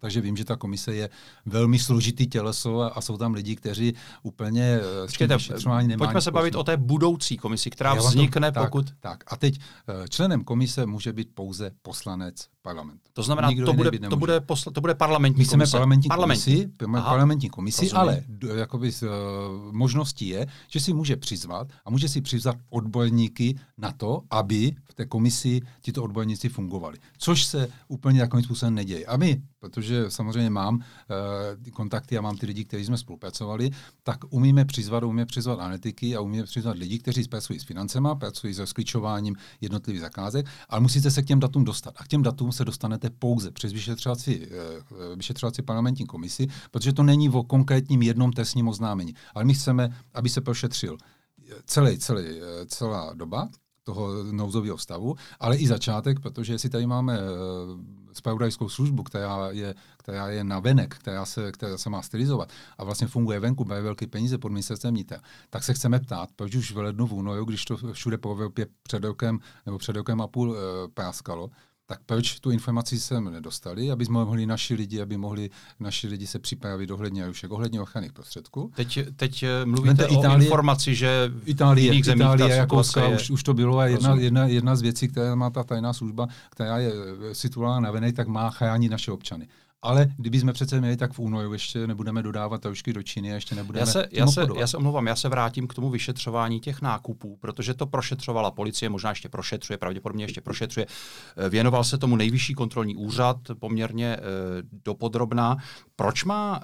Takže 0.00 0.20
vím, 0.20 0.36
že 0.36 0.44
ta 0.44 0.56
komise 0.56 0.94
je 0.94 1.10
velmi 1.46 1.78
složitý 1.78 2.26
těleso 2.26 2.80
a, 2.80 2.88
a 2.88 3.00
jsou 3.00 3.16
tam 3.16 3.34
lidi, 3.34 3.56
kteří 3.56 3.94
úplně 4.22 4.62
eh, 4.62 5.06
Počkejte, 5.06 5.36
Pojďme 5.98 6.20
se 6.20 6.30
bavit 6.30 6.54
o 6.54 6.64
té 6.64 6.76
budoucí 6.76 7.36
komisi, 7.36 7.70
která 7.70 7.94
vznikne, 7.94 8.52
to, 8.52 8.60
pokud... 8.60 8.86
Tak, 8.86 8.96
tak. 9.00 9.24
A 9.26 9.36
teď 9.36 9.58
eh, 9.58 10.08
členem 10.08 10.44
komise 10.44 10.86
může 10.86 11.12
být 11.12 11.28
pouze 11.34 11.70
poslanec 11.82 12.46
parlamentu. 12.62 13.08
To 13.12 13.22
znamená, 13.22 13.48
Nikdo 13.48 13.66
to 13.66 13.72
bude, 13.72 13.98
to, 13.98 14.16
bude 14.16 14.40
posla, 14.40 14.72
to 14.72 14.80
bude 14.80 14.94
parlamentní 14.94 15.38
My 15.38 15.48
komise. 15.48 15.72
parlamentní 15.72 16.08
parlamentní. 16.08 16.54
komisi, 16.54 17.02
parlamentní 17.04 17.50
komisi 17.50 17.84
Rozumím. 17.84 18.00
ale 18.00 18.22
jakoby, 18.56 18.90
uh, 19.02 19.08
možností 19.72 20.28
je, 20.28 20.46
že 20.68 20.80
si 20.80 20.92
může 20.92 21.16
přizvat 21.16 21.68
a 21.84 21.90
může 21.90 22.08
si 22.08 22.20
přizvat 22.20 22.56
odborníky 22.70 23.58
na 23.78 23.92
to, 23.92 24.22
aby 24.30 24.76
v 24.84 24.94
té 24.94 25.06
komisi 25.06 25.60
tito 25.80 26.02
odborníci 26.02 26.48
fungovali. 26.48 26.98
Což 27.18 27.44
se 27.44 27.68
úplně 27.88 28.20
takovým 28.20 28.44
způsobem 28.44 28.74
neděje. 28.74 29.06
A 29.06 29.16
my, 29.16 29.42
protože 29.60 30.10
samozřejmě 30.10 30.50
mám 30.50 30.74
uh, 30.74 30.82
kontakty 31.72 32.18
a 32.18 32.20
mám 32.20 32.36
ty 32.36 32.46
lidi, 32.46 32.64
kteří 32.64 32.84
jsme 32.84 32.98
spolupracovali, 32.98 33.70
tak 34.02 34.18
umíme 34.30 34.64
přizvat, 34.64 35.02
umíme 35.02 35.26
přizvat 35.26 35.60
analytiky 35.60 36.16
a 36.16 36.20
umíme 36.20 36.44
přizvat 36.44 36.76
lidi, 36.76 36.98
kteří 36.98 37.28
pracují 37.28 37.60
s 37.60 37.64
financema, 37.64 38.14
pracují 38.14 38.54
se 38.54 38.66
sklíčováním 38.66 39.36
jednotlivých 39.60 40.00
zakázek, 40.00 40.46
ale 40.68 40.80
musíte 40.80 41.10
se 41.10 41.22
k 41.22 41.26
těm 41.26 41.40
datům 41.40 41.64
dostat. 41.64 41.94
A 41.96 42.04
k 42.04 42.08
těm 42.08 42.22
datům 42.22 42.52
se 42.52 42.64
dostanete 42.64 43.10
pouze 43.10 43.50
přes 43.50 43.72
vyšetřovací, 43.72 44.40
uh, 44.40 44.46
vyšetřovací 45.16 45.62
parlamentní 45.62 46.06
komisi, 46.06 46.46
protože 46.70 46.92
to 46.92 47.02
není 47.02 47.28
o 47.28 47.42
konkrétním 47.42 48.02
jednom 48.02 48.32
trestním 48.32 48.68
oznámení. 48.68 49.14
Ale 49.34 49.44
my 49.44 49.54
chceme, 49.54 49.96
aby 50.14 50.28
se 50.28 50.40
prošetřil 50.40 50.96
celý, 51.64 51.98
celý, 51.98 52.24
celá 52.66 53.14
doba, 53.14 53.48
toho 53.82 54.24
nouzového 54.32 54.78
stavu, 54.78 55.14
ale 55.40 55.56
i 55.56 55.66
začátek, 55.66 56.20
protože 56.20 56.52
jestli 56.52 56.68
tady 56.68 56.86
máme 56.86 57.18
spravodajskou 58.12 58.68
službu, 58.68 59.02
která 59.02 59.48
je, 59.50 59.74
která 59.96 60.28
je 60.28 60.44
na 60.44 60.60
venek, 60.60 60.94
která 60.94 61.24
se, 61.24 61.52
která 61.52 61.78
se 61.78 61.90
má 61.90 62.02
stylizovat 62.02 62.52
a 62.78 62.84
vlastně 62.84 63.06
funguje 63.06 63.40
venku, 63.40 63.64
mají 63.64 63.82
velké 63.82 64.06
peníze 64.06 64.38
pod 64.38 64.48
ministerstvem 64.48 64.94
vnitra, 64.94 65.20
tak 65.50 65.64
se 65.64 65.74
chceme 65.74 66.00
ptát, 66.00 66.28
proč 66.36 66.54
už 66.54 66.72
v 66.72 66.78
lednu 66.78 67.06
v 67.06 67.12
únoru, 67.12 67.44
když 67.44 67.64
to 67.64 67.76
všude 67.92 68.18
po 68.18 68.32
Evropě 68.32 68.66
před 68.82 69.04
rokem 69.04 69.38
nebo 69.66 69.78
před 69.78 69.96
rokem 69.96 70.20
a 70.20 70.26
půl 70.26 70.56
e, 70.56 70.88
práskalo, 70.88 71.50
tak 71.90 72.00
proč 72.06 72.40
tu 72.40 72.50
informaci 72.50 73.00
sem 73.00 73.24
nedostali, 73.32 73.90
aby 73.90 74.04
jsme 74.04 74.12
mohli 74.12 74.46
naši 74.46 74.74
lidi, 74.74 75.02
aby 75.02 75.16
mohli 75.16 75.50
naši 75.80 76.08
lidi 76.08 76.26
se 76.26 76.38
připravit 76.38 76.90
ohledně 76.90 77.28
už 77.28 77.44
ohledně 77.44 77.80
ochranných 77.80 78.12
prostředků. 78.12 78.72
Teď, 78.74 78.98
teď 79.16 79.42
eh, 79.42 79.66
mluvíte 79.66 80.04
Itálie, 80.04 80.38
o 80.38 80.42
informaci, 80.42 80.94
že 80.94 81.32
Itálie, 81.44 81.82
v 81.82 81.92
jiných 81.92 82.04
zemích 82.04 82.26
Itálie, 82.34 82.56
jako 82.56 82.82
je... 82.96 83.14
už, 83.16 83.30
už 83.30 83.42
to 83.42 83.54
bylo 83.54 83.78
a 83.78 83.86
jedna, 83.86 84.14
jedna, 84.14 84.46
jedna 84.46 84.76
z 84.76 84.82
věcí, 84.82 85.08
která 85.08 85.34
má 85.34 85.50
ta 85.50 85.64
tajná 85.64 85.92
služba, 85.92 86.26
která 86.50 86.78
je 86.78 86.92
situována 87.32 87.80
na 87.80 87.90
venej, 87.90 88.12
tak 88.12 88.28
má 88.28 88.50
chránit 88.50 88.88
naše 88.88 89.12
občany. 89.12 89.48
Ale 89.82 90.08
kdyby 90.16 90.40
jsme 90.40 90.52
přece 90.52 90.80
měli, 90.80 90.96
tak 90.96 91.12
v 91.12 91.18
únoru 91.18 91.52
ještě 91.52 91.86
nebudeme 91.86 92.22
dodávat 92.22 92.60
trošky 92.60 92.92
do 92.92 93.02
Číny 93.02 93.32
a 93.32 93.34
ještě 93.34 93.54
nebudeme. 93.54 93.82
Já 93.82 93.86
se, 93.86 94.08
já, 94.10 94.26
se, 94.26 94.46
já 94.56 94.66
se 94.66 94.76
omlouvám, 94.76 95.06
já 95.06 95.16
se 95.16 95.28
vrátím 95.28 95.66
k 95.66 95.74
tomu 95.74 95.90
vyšetřování 95.90 96.60
těch 96.60 96.82
nákupů, 96.82 97.36
protože 97.40 97.74
to 97.74 97.86
prošetřovala 97.86 98.50
policie, 98.50 98.88
možná 98.88 99.10
ještě 99.10 99.28
prošetřuje, 99.28 99.78
pravděpodobně 99.78 100.24
ještě 100.24 100.40
prošetřuje. 100.40 100.86
Eh, 101.36 101.48
věnoval 101.48 101.84
se 101.84 101.98
tomu 101.98 102.16
nejvyšší 102.16 102.54
kontrolní 102.54 102.96
úřad 102.96 103.36
poměrně 103.58 104.06
e, 104.06 104.20
dopodrobná. 104.84 105.56
Proč 105.96 106.24
má 106.24 106.60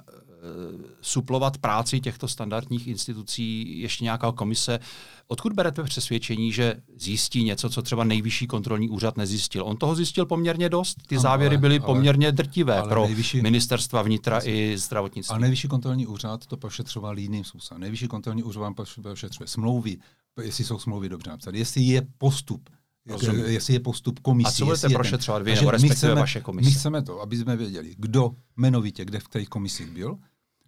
suplovat 1.01 1.57
práci 1.57 1.99
těchto 1.99 2.27
standardních 2.27 2.87
institucí 2.87 3.79
ještě 3.79 4.03
nějaká 4.03 4.31
komise. 4.31 4.79
Odkud 5.27 5.53
berete 5.53 5.83
přesvědčení, 5.83 6.51
že 6.51 6.75
zjistí 6.97 7.43
něco, 7.43 7.69
co 7.69 7.81
třeba 7.81 8.03
nejvyšší 8.03 8.47
kontrolní 8.47 8.89
úřad 8.89 9.17
nezjistil? 9.17 9.63
On 9.65 9.77
toho 9.77 9.95
zjistil 9.95 10.25
poměrně 10.25 10.69
dost. 10.69 10.97
Ty 11.07 11.19
závěry 11.19 11.57
byly 11.57 11.79
ale, 11.79 11.85
poměrně 11.85 12.31
drtivé 12.31 12.79
ale 12.79 12.89
pro 12.89 13.05
nejvyšší, 13.05 13.41
ministerstva 13.41 14.01
vnitra 14.01 14.39
i 14.43 14.77
zdravotnictví. 14.77 15.31
Ale 15.31 15.41
nejvyšší 15.41 15.67
kontrolní 15.67 16.07
úřad 16.07 16.45
to 16.45 16.57
prošetřoval 16.57 17.19
jiným 17.19 17.43
způsobem. 17.43 17.81
Nejvyšší 17.81 18.07
kontrolní 18.07 18.43
úřad 18.43 18.59
vám 18.59 18.75
prošetřuje 19.01 19.47
smlouvy, 19.47 19.97
jestli 20.41 20.63
jsou 20.63 20.79
smlouvy 20.79 21.09
dobře 21.09 21.29
napsané, 21.29 21.57
jestli 21.57 21.81
je 21.81 22.07
postup 22.17 22.69
Rozumím. 23.07 23.45
jestli 23.45 23.73
je 23.73 23.79
postup 23.79 24.19
komisí. 24.19 24.47
A 24.47 24.51
co 24.51 24.65
budete 24.65 24.89
prošetřovat 24.89 25.43
vy, 25.43 25.55
nebo 25.55 25.71
respektive 25.71 25.95
chceme, 25.95 26.21
vaše 26.21 26.41
komise? 26.41 26.69
My 26.69 26.75
chceme 26.75 27.01
to, 27.01 27.21
aby 27.21 27.37
jsme 27.37 27.57
věděli, 27.57 27.95
kdo 27.97 28.31
jmenovitě, 28.57 29.05
kde 29.05 29.19
v 29.19 29.23
kterých 29.23 29.49
komisích 29.49 29.87
byl, 29.87 30.17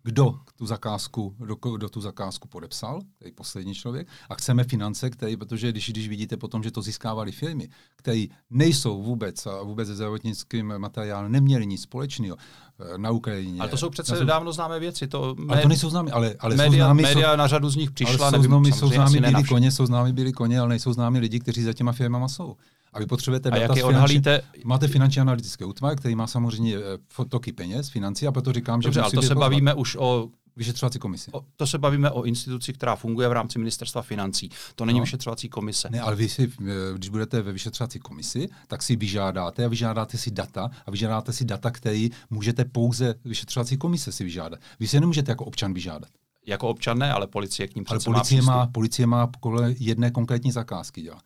kdo 0.04 0.40
tu 0.56 0.66
zakázku, 0.66 1.36
kdo, 1.38 1.56
kdo 1.56 1.90
tu 1.90 2.02
zakázku 2.02 2.48
podepsal, 2.48 3.02
který 3.16 3.32
poslední 3.32 3.76
člověk, 3.76 4.08
a 4.30 4.36
chceme 4.36 4.64
finance, 4.64 5.10
který, 5.10 5.38
protože 5.38 5.72
když, 5.72 5.90
když 5.90 6.10
vidíte 6.10 6.38
potom, 6.38 6.64
že 6.64 6.72
to 6.72 6.82
získávali 6.82 7.32
firmy, 7.32 7.70
které 7.96 8.26
nejsou 8.50 9.04
vůbec 9.04 9.46
a 9.46 9.62
vůbec 9.62 9.88
se 9.88 9.96
zdravotnickým 9.96 10.74
materiálem 10.78 11.32
neměli 11.32 11.66
nic 11.66 11.82
společného 11.82 12.38
eh, 12.80 12.98
na 12.98 13.12
Ukrajině. 13.12 13.62
Ale 13.62 13.70
to 13.70 13.78
jsou 13.78 13.90
přece 13.90 14.26
dávno 14.26 14.54
známé 14.54 14.80
věci. 14.80 15.08
To, 15.08 15.36
med... 15.36 15.52
ale 15.52 15.62
to 15.62 15.68
nejsou 15.68 15.90
známy, 15.90 16.12
ale, 16.12 16.36
ale 16.40 16.56
média, 16.56 16.72
jsou 16.72 16.76
známy, 16.76 17.02
média 17.02 17.32
jsou, 17.32 17.38
na 17.38 17.48
řadu 17.48 17.70
z 17.70 17.76
nich 17.76 17.92
přišla, 17.92 18.28
ale 18.28 18.38
jsou 18.38 18.44
známy, 18.44 18.72
jsou 18.72 18.88
známy 18.88 19.20
byli 19.20 19.44
koně, 19.44 19.72
jsou 19.72 19.86
známy 19.86 20.14
byli 20.14 20.34
koně, 20.34 20.60
ale 20.60 20.70
nejsou 20.70 20.94
známy 20.94 21.20
lidi, 21.20 21.40
kteří 21.40 21.64
za 21.64 21.74
těma 21.74 21.92
firmama 21.92 22.28
jsou. 22.28 22.56
A 22.94 23.00
vy 23.00 23.06
potřebujete 23.06 23.50
a 23.50 23.52
data 23.52 23.64
jak 23.64 23.78
je 23.78 23.84
odhalíte? 23.84 24.42
Máte 24.64 24.88
finanční 24.88 25.22
analytické 25.22 25.66
útvar, 25.66 25.96
který 25.96 26.16
má 26.16 26.28
samozřejmě 26.28 26.78
eh, 26.78 27.26
toky 27.30 27.52
peněz, 27.52 27.90
financí, 27.90 28.28
a 28.28 28.32
proto 28.32 28.54
říkám, 28.54 28.80
Dobře, 28.80 28.98
že 28.98 29.02
ale 29.02 29.12
to 29.12 29.22
se 29.22 29.36
bavíme 29.36 29.74
už 29.74 29.96
o 30.00 30.30
vyšetřovací 30.60 31.00
komisi. 31.00 31.32
O, 31.32 31.42
to 31.56 31.68
se 31.68 31.78
bavíme 31.78 32.12
o 32.12 32.24
instituci, 32.24 32.74
která 32.74 32.96
funguje 32.96 33.28
v 33.28 33.32
rámci 33.32 33.60
ministerstva 33.60 34.02
financí. 34.02 34.50
To 34.76 34.86
není 34.86 35.00
no. 35.00 35.04
vyšetřovací 35.04 35.50
komise. 35.50 35.88
Ne, 35.92 36.02
ale 36.02 36.16
vy 36.16 36.30
si, 36.30 36.52
eh, 36.62 36.74
když 36.98 37.10
budete 37.10 37.42
ve 37.42 37.52
vyšetřovací 37.52 38.00
komisi, 38.00 38.50
tak 38.68 38.84
si 38.84 38.96
vyžádáte 38.96 39.66
a 39.66 39.68
vyžádáte 39.68 40.18
si 40.18 40.32
data 40.32 40.70
a 40.86 40.92
vyžádáte 40.92 41.34
si 41.34 41.46
data, 41.46 41.72
které 41.72 42.08
můžete 42.30 42.66
pouze 42.66 43.16
vyšetřovací 43.26 43.78
komise 43.78 44.12
si 44.12 44.24
vyžádat. 44.24 44.60
Vy 44.80 44.88
si 44.88 45.00
nemůžete 45.00 45.32
jako 45.32 45.46
občan 45.46 45.74
vyžádat. 45.74 46.10
Jako 46.46 46.70
občan 46.70 46.98
ne, 46.98 47.14
ale 47.14 47.28
policie 47.28 47.68
k 47.68 47.76
ním 47.76 47.86
ale 47.88 48.00
policie 48.00 48.42
má, 48.42 48.56
má, 48.56 48.68
policie 48.68 49.08
má 49.08 49.32
jedné 49.80 50.12
konkrétní 50.12 50.52
zakázky 50.52 51.02
dělat 51.02 51.22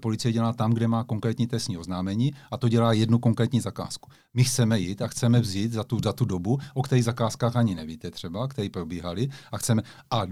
policie 0.00 0.32
dělá 0.32 0.52
tam, 0.52 0.72
kde 0.72 0.88
má 0.88 1.04
konkrétní 1.04 1.46
trestní 1.46 1.78
oznámení 1.78 2.34
a 2.50 2.56
to 2.56 2.68
dělá 2.68 2.92
jednu 2.92 3.18
konkrétní 3.18 3.60
zakázku. 3.60 4.10
My 4.34 4.44
chceme 4.44 4.78
jít 4.78 5.02
a 5.02 5.08
chceme 5.08 5.40
vzít 5.40 5.72
za 5.72 5.84
tu, 5.84 6.00
za 6.04 6.12
tu 6.12 6.24
dobu, 6.24 6.58
o 6.74 6.82
kterých 6.82 7.04
zakázkách 7.04 7.56
ani 7.56 7.74
nevíte 7.74 8.10
třeba, 8.10 8.48
které 8.48 8.68
probíhaly 8.68 9.28
a 9.52 9.58
chceme, 9.58 9.82
a 10.10 10.22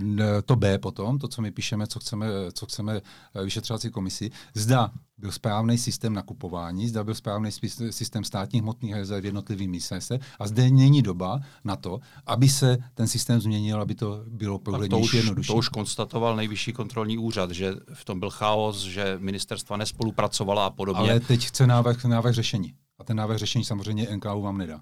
to 0.45 0.57
B 0.57 0.79
potom, 0.79 1.19
to, 1.19 1.29
co 1.29 1.43
my 1.43 1.51
píšeme, 1.51 1.87
co 1.87 2.01
chceme, 2.01 2.27
co 2.53 2.67
chceme 2.67 3.01
eh, 3.35 3.45
vyšetřovací 3.45 3.91
komisi, 3.91 4.31
zda 4.55 4.91
byl 5.25 5.33
správný 5.33 5.79
systém 5.79 6.13
nakupování, 6.13 6.89
zda 6.89 7.05
byl 7.05 7.15
správný 7.15 7.51
systém 7.91 8.25
státních 8.25 8.63
hmotných 8.63 8.95
rezerv 8.95 9.25
jednotlivými 9.25 9.81
se 9.81 10.19
a 10.39 10.47
zde 10.47 10.71
není 10.71 11.03
doba 11.03 11.41
na 11.65 11.77
to, 11.77 12.01
aby 12.27 12.49
se 12.49 12.79
ten 12.95 13.09
systém 13.09 13.41
změnil, 13.41 13.81
aby 13.81 13.95
to 13.95 14.25
bylo 14.29 14.59
průhlednější, 14.59 15.17
jednodušší. 15.17 15.47
To 15.47 15.55
už 15.55 15.69
konstatoval 15.69 16.37
nejvyšší 16.37 16.73
kontrolní 16.73 17.19
úřad, 17.19 17.51
že 17.51 17.73
v 17.95 18.05
tom 18.05 18.21
byl 18.21 18.31
chaos, 18.31 18.83
že 18.83 19.17
ministerstva 19.19 19.77
nespolupracovala 19.77 20.67
a 20.67 20.71
podobně. 20.71 21.11
Ale 21.11 21.21
teď 21.21 21.47
chce 21.47 21.67
návrh, 21.67 22.05
návrh 22.05 22.35
řešení. 22.35 22.75
A 22.99 23.05
ten 23.05 23.17
návrh 23.17 23.39
řešení 23.39 23.65
samozřejmě 23.65 24.09
NKU 24.17 24.43
vám 24.43 24.59
nedá. 24.59 24.81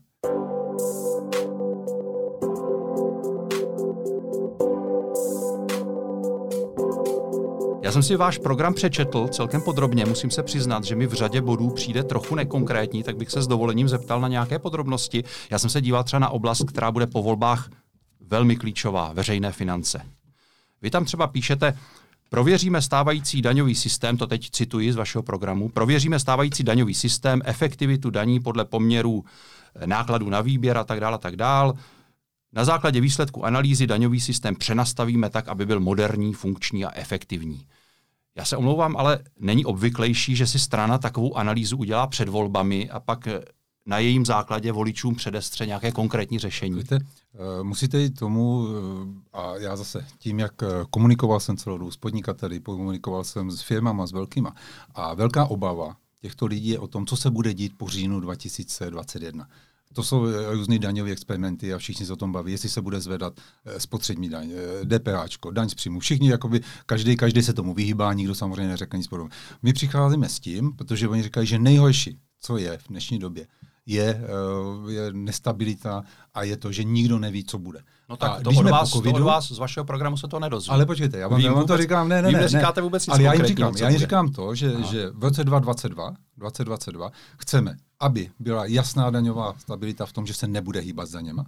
Jsem 7.93 8.03
si 8.03 8.17
váš 8.17 8.39
program 8.39 8.75
přečetl 8.75 9.29
celkem 9.29 9.63
podrobně, 9.63 10.05
musím 10.07 10.31
se 10.31 10.43
přiznat, 10.43 10.85
že 10.85 10.97
mi 10.97 11.07
v 11.07 11.13
řadě 11.13 11.41
bodů 11.41 11.71
přijde 11.71 12.03
trochu 12.05 12.35
nekonkrétní, 12.35 13.03
tak 13.03 13.17
bych 13.17 13.31
se 13.31 13.43
s 13.43 13.47
dovolením 13.47 13.89
zeptal 13.89 14.21
na 14.21 14.29
nějaké 14.29 14.59
podrobnosti. 14.59 15.25
Já 15.51 15.59
jsem 15.59 15.71
se 15.71 15.81
díval 15.81 16.05
třeba 16.05 16.21
na 16.21 16.29
oblast, 16.29 16.65
která 16.69 16.91
bude 16.91 17.07
po 17.07 17.23
volbách 17.23 17.71
velmi 18.21 18.57
klíčová, 18.57 19.13
veřejné 19.13 19.53
finance. 19.53 20.01
Vy 20.83 20.91
tam 20.91 21.05
třeba 21.05 21.27
píšete, 21.27 21.75
Prověříme 22.29 22.83
stávající 22.83 23.43
daňový 23.43 23.75
systém, 23.75 24.17
to 24.17 24.27
teď 24.27 24.51
cituji 24.51 24.93
z 24.93 24.97
vašeho 24.97 25.23
programu, 25.23 25.69
prověříme 25.69 26.19
stávající 26.19 26.65
daňový 26.65 26.95
systém, 26.95 27.43
efektivitu 27.45 28.11
daní 28.11 28.41
podle 28.41 28.65
poměrů 28.65 29.25
eh, 29.75 29.87
nákladů 29.87 30.31
na 30.31 30.41
výběr 30.41 30.79
a 30.79 30.85
tak 30.85 31.01
dále, 31.01 31.15
a 31.15 31.19
tak 31.19 31.37
dále. 31.37 31.75
Na 32.53 32.65
základě 32.65 33.01
výsledku 33.01 33.45
analýzy 33.45 33.87
daňový 33.87 34.21
systém 34.21 34.57
přenastavíme 34.57 35.31
tak, 35.31 35.49
aby 35.49 35.67
byl 35.67 35.81
moderní, 35.81 36.35
funkční 36.35 36.85
a 36.85 36.91
efektivní. 36.95 37.67
Já 38.35 38.45
se 38.45 38.57
omlouvám, 38.57 38.97
ale 38.97 39.19
není 39.39 39.65
obvyklejší, 39.65 40.37
že 40.37 40.47
si 40.47 40.59
strana 40.59 40.99
takovou 40.99 41.37
analýzu 41.37 41.77
udělá 41.77 42.07
před 42.07 42.29
volbami 42.29 42.91
a 42.91 43.01
pak 43.01 43.27
eh, 43.27 43.41
na 43.87 43.99
jejím 43.99 44.27
základě 44.27 44.73
voličům 44.73 45.15
předestře 45.15 45.67
nějaké 45.67 45.93
konkrétní 45.93 46.39
řešení. 46.39 46.79
Víte, 46.79 46.99
eh, 46.99 47.63
musíte 47.63 48.01
jít 48.01 48.19
tomu, 48.19 48.67
eh, 48.67 49.39
a 49.39 49.57
já 49.57 49.77
zase 49.77 50.07
tím, 50.19 50.39
jak 50.39 50.53
komunikoval 50.91 51.41
jsem 51.41 51.57
celou 51.57 51.79
dobu 51.79 51.91
s 51.91 51.97
podnikateli, 51.97 52.61
komunikoval 52.61 53.25
jsem 53.25 53.51
s 53.51 53.63
firmama, 53.63 54.07
s 54.07 54.13
velkýma, 54.13 54.55
a 54.95 55.15
velká 55.15 55.45
obava 55.45 55.97
těchto 56.23 56.47
lidí 56.47 56.69
je 56.69 56.79
o 56.79 56.87
tom, 56.87 57.07
co 57.07 57.17
se 57.17 57.31
bude 57.31 57.55
dít 57.55 57.73
po 57.77 57.89
říjnu 57.89 58.21
2021. 58.21 59.49
To 59.93 60.03
jsou 60.03 60.27
eh, 60.27 60.53
různé 60.53 60.79
daňové 60.79 61.11
experimenty 61.11 61.75
a 61.75 61.79
všichni 61.79 62.07
se 62.07 62.13
o 62.13 62.17
tom 62.17 62.33
baví, 62.33 62.53
jestli 62.53 62.69
se 62.69 62.83
bude 62.83 63.01
zvedat 63.01 63.33
eh, 63.65 63.81
spotřební 63.81 64.29
daň, 64.29 64.53
DPH, 64.85 65.49
eh, 65.49 65.53
daň 65.53 65.69
z 65.69 65.75
příjmu. 65.75 66.01
Všichni, 66.01 66.31
jakoby, 66.31 66.61
každý, 66.87 67.17
každý 67.17 67.43
se 67.43 67.53
tomu 67.53 67.75
vyhýbá, 67.75 68.13
nikdo 68.13 68.35
samozřejmě 68.35 68.69
neřekne 68.69 68.99
nic 68.99 69.09
podobného. 69.09 69.31
My 69.63 69.73
přicházíme 69.73 70.29
s 70.29 70.41
tím, 70.41 70.73
protože 70.73 71.09
oni 71.09 71.23
říkají, 71.23 71.47
že 71.47 71.59
nejhorší, 71.59 72.19
co 72.41 72.57
je 72.57 72.79
v 72.79 72.89
dnešní 72.89 73.19
době, 73.19 73.47
je, 73.87 74.21
je 74.89 75.13
nestabilita 75.13 76.03
a 76.35 76.43
je 76.43 76.57
to, 76.57 76.73
že 76.73 76.85
nikdo 76.85 77.19
neví, 77.19 77.45
co 77.45 77.59
bude. 77.59 77.81
No 78.13 78.17
tak 78.17 78.31
a 78.31 78.41
to 78.41 78.51
od, 78.51 78.71
vás, 78.71 78.91
covidu, 78.91 79.13
to 79.13 79.25
od 79.25 79.27
vás 79.27 79.53
z 79.53 79.59
vašeho 79.59 79.85
programu 79.85 80.17
se 80.17 80.29
to 80.29 80.41
nedozví. 80.41 80.71
Ale 80.71 80.87
počkejte, 80.87 81.19
já 81.19 81.29
vám, 81.29 81.41
já 81.41 81.53
vám 81.53 81.67
to 81.67 81.77
říkám, 81.77 82.09
ne, 82.09 82.23
ne, 82.23 82.33
ne. 82.33 82.49
ne 82.53 82.83
vůbec 82.83 83.07
nic 83.07 83.15
ale 83.15 83.23
já 83.23 83.35
jim 83.35 83.45
říkám, 83.45 83.77
já 83.77 83.89
jim 83.89 83.99
říkám 83.99 84.33
to, 84.33 84.55
že, 84.55 84.73
že 84.91 85.11
v 85.11 85.25
roce 85.25 85.45
2022, 85.45 86.15
2022 86.37 87.11
chceme, 87.39 87.77
aby 88.03 88.31
byla 88.39 88.67
jasná 88.67 89.11
daňová 89.11 89.55
stabilita 89.59 90.07
v 90.07 90.13
tom, 90.13 90.27
že 90.27 90.35
se 90.35 90.49
nebude 90.49 90.81
hýbat 90.81 91.09
s 91.09 91.13
daněma. 91.13 91.45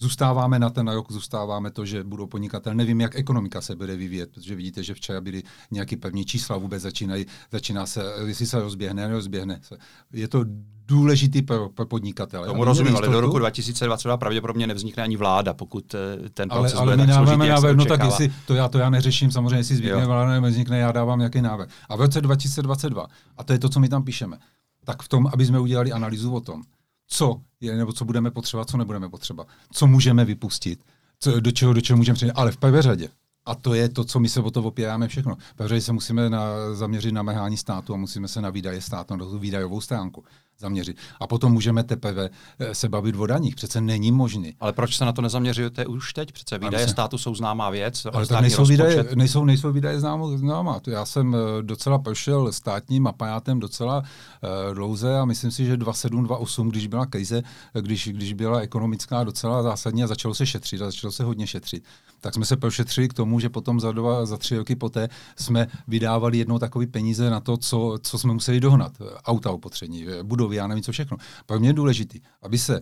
Zůstáváme 0.00 0.58
na 0.58 0.70
ten 0.70 0.88
rok, 0.88 1.12
zůstáváme 1.12 1.70
to, 1.70 1.86
že 1.86 2.04
budou 2.04 2.26
podnikatel. 2.26 2.74
Nevím, 2.74 3.00
jak 3.00 3.16
ekonomika 3.16 3.60
se 3.60 3.76
bude 3.76 3.96
vyvíjet, 3.96 4.30
protože 4.30 4.54
vidíte, 4.54 4.82
že 4.82 4.94
včera 4.94 5.20
byly 5.20 5.42
nějaké 5.70 5.96
první 5.96 6.24
čísla, 6.24 6.56
vůbec 6.56 6.82
začínají, 6.82 7.26
začíná 7.52 7.86
se, 7.86 8.02
jestli 8.26 8.46
se 8.46 8.60
rozběhne, 8.60 9.08
nerozběhne 9.08 9.60
se. 9.62 9.76
Je 10.12 10.28
to 10.28 10.44
důležitý 10.86 11.42
pro, 11.42 11.68
pro 11.68 11.86
podnikatele. 11.86 12.46
Tomu 12.46 12.64
rozumím, 12.64 12.96
ale 12.96 13.08
do 13.08 13.20
roku 13.20 13.38
2022 13.38 14.16
pravděpodobně 14.16 14.66
nevznikne 14.66 15.02
ani 15.02 15.16
vláda, 15.16 15.54
pokud 15.54 15.94
eh, 15.94 16.28
ten 16.28 16.48
proces 16.48 16.74
ale, 16.74 16.82
ale 16.82 16.96
bude 16.96 17.06
my 17.06 17.12
tak 17.12 17.16
složitý, 17.16 17.48
návrh, 17.48 17.76
no 17.76 17.84
tak 17.84 18.04
jestli, 18.04 18.32
to 18.46 18.54
já, 18.54 18.68
to 18.68 18.78
já 18.78 18.90
neřeším, 18.90 19.30
samozřejmě, 19.30 19.56
jestli 19.56 19.76
zvykne 19.76 20.06
vláda 20.06 20.40
nevznikne, 20.40 20.78
já 20.78 20.92
dávám 20.92 21.18
nějaký 21.18 21.40
návrh. 21.40 21.68
A 21.88 21.96
v 21.96 22.00
roce 22.00 22.20
2022, 22.20 23.06
a 23.36 23.44
to 23.44 23.52
je 23.52 23.58
to, 23.58 23.68
co 23.68 23.80
my 23.80 23.88
tam 23.88 24.04
píšeme, 24.04 24.38
tak 24.84 25.02
v 25.02 25.08
tom, 25.08 25.30
aby 25.32 25.46
jsme 25.46 25.60
udělali 25.60 25.92
analýzu 25.92 26.34
o 26.34 26.40
tom, 26.40 26.62
co 27.06 27.40
je, 27.60 27.76
nebo 27.76 27.92
co 27.92 28.04
budeme 28.04 28.30
potřebovat, 28.30 28.70
co 28.70 28.76
nebudeme 28.76 29.08
potřebovat, 29.08 29.48
co 29.72 29.86
můžeme 29.86 30.24
vypustit, 30.24 30.80
co, 31.20 31.40
do 31.40 31.50
čeho, 31.50 31.72
do 31.72 31.80
čeho 31.80 31.96
můžeme 31.96 32.14
přijít, 32.14 32.32
ale 32.34 32.52
v 32.52 32.56
prvé 32.56 32.82
řadě. 32.82 33.08
A 33.46 33.54
to 33.54 33.74
je 33.74 33.88
to, 33.88 34.04
co 34.04 34.20
my 34.20 34.28
se 34.28 34.40
o 34.40 34.50
to 34.50 34.62
opíráme 34.62 35.08
všechno. 35.08 35.36
Řadě 35.60 35.80
se 35.80 35.92
musíme 35.92 36.30
na, 36.30 36.74
zaměřit 36.74 37.12
na 37.12 37.22
mehání 37.22 37.56
státu 37.56 37.94
a 37.94 37.96
musíme 37.96 38.28
se 38.28 38.40
na 38.40 38.50
výdaje 38.50 38.80
státu, 38.80 39.16
na 39.16 39.24
tu 39.24 39.38
výdajovou 39.38 39.80
stránku 39.80 40.24
zaměřit. 40.58 40.96
A 41.20 41.26
potom 41.26 41.52
můžeme 41.52 41.84
teprve 41.84 42.30
eh, 42.58 42.74
se 42.74 42.88
bavit 42.88 43.16
o 43.16 43.26
daních. 43.26 43.54
Přece 43.54 43.80
není 43.80 44.12
možný. 44.12 44.54
Ale 44.60 44.72
proč 44.72 44.96
se 44.96 45.04
na 45.04 45.12
to 45.12 45.22
nezaměřujete 45.22 45.86
už 45.86 46.12
teď? 46.12 46.32
Přece 46.32 46.58
výdaje 46.58 46.86
se... 46.86 46.92
státu 46.92 47.18
jsou 47.18 47.34
známá 47.34 47.70
věc. 47.70 48.06
Ale 48.12 48.26
to 48.26 48.40
nejsou 48.40 48.64
výdaje, 48.64 49.04
nejsou, 49.14 49.44
nejsou 49.44 49.72
výdaje 49.72 50.00
známá. 50.00 50.36
známá. 50.36 50.80
To 50.80 50.90
já 50.90 51.04
jsem 51.04 51.34
eh, 51.34 51.62
docela 51.62 51.98
prošel 51.98 52.52
státním 52.52 53.06
aparátem 53.06 53.60
docela 53.60 53.98
uh, 53.98 54.74
dlouze 54.74 55.18
a 55.18 55.24
myslím 55.24 55.50
si, 55.50 55.66
že 55.66 55.76
27, 55.76 56.24
28, 56.24 56.68
když 56.68 56.86
byla 56.86 57.06
krize, 57.06 57.42
když, 57.80 58.08
když 58.08 58.32
byla 58.32 58.60
ekonomická 58.60 59.24
docela 59.24 59.62
zásadní 59.62 60.04
a 60.04 60.06
začalo 60.06 60.34
se 60.34 60.46
šetřit 60.46 60.82
a 60.82 60.84
začalo 60.84 61.12
se 61.12 61.24
hodně 61.24 61.46
šetřit, 61.46 61.84
tak 62.20 62.34
jsme 62.34 62.44
se 62.44 62.56
prošetřili 62.56 63.08
k 63.08 63.14
tomu, 63.14 63.40
že 63.40 63.48
potom 63.48 63.80
za 63.80 63.92
dva, 63.92 64.26
za 64.26 64.36
tři 64.36 64.56
roky 64.56 64.76
poté 64.76 65.08
jsme 65.36 65.66
vydávali 65.88 66.38
jednou 66.38 66.58
takový 66.58 66.86
peníze 66.86 67.30
na 67.30 67.40
to, 67.40 67.56
co, 67.56 67.98
co 68.02 68.18
jsme 68.18 68.32
museli 68.32 68.60
dohnat. 68.60 68.92
Auta 69.24 69.50
opotření, 69.50 70.06
budovy, 70.42 70.56
já 70.56 70.66
nevím 70.66 70.82
co 70.82 70.92
všechno. 70.92 71.16
Pro 71.46 71.60
mě 71.60 71.68
je 71.68 71.72
důležité, 71.72 72.18
aby 72.42 72.58
se 72.58 72.80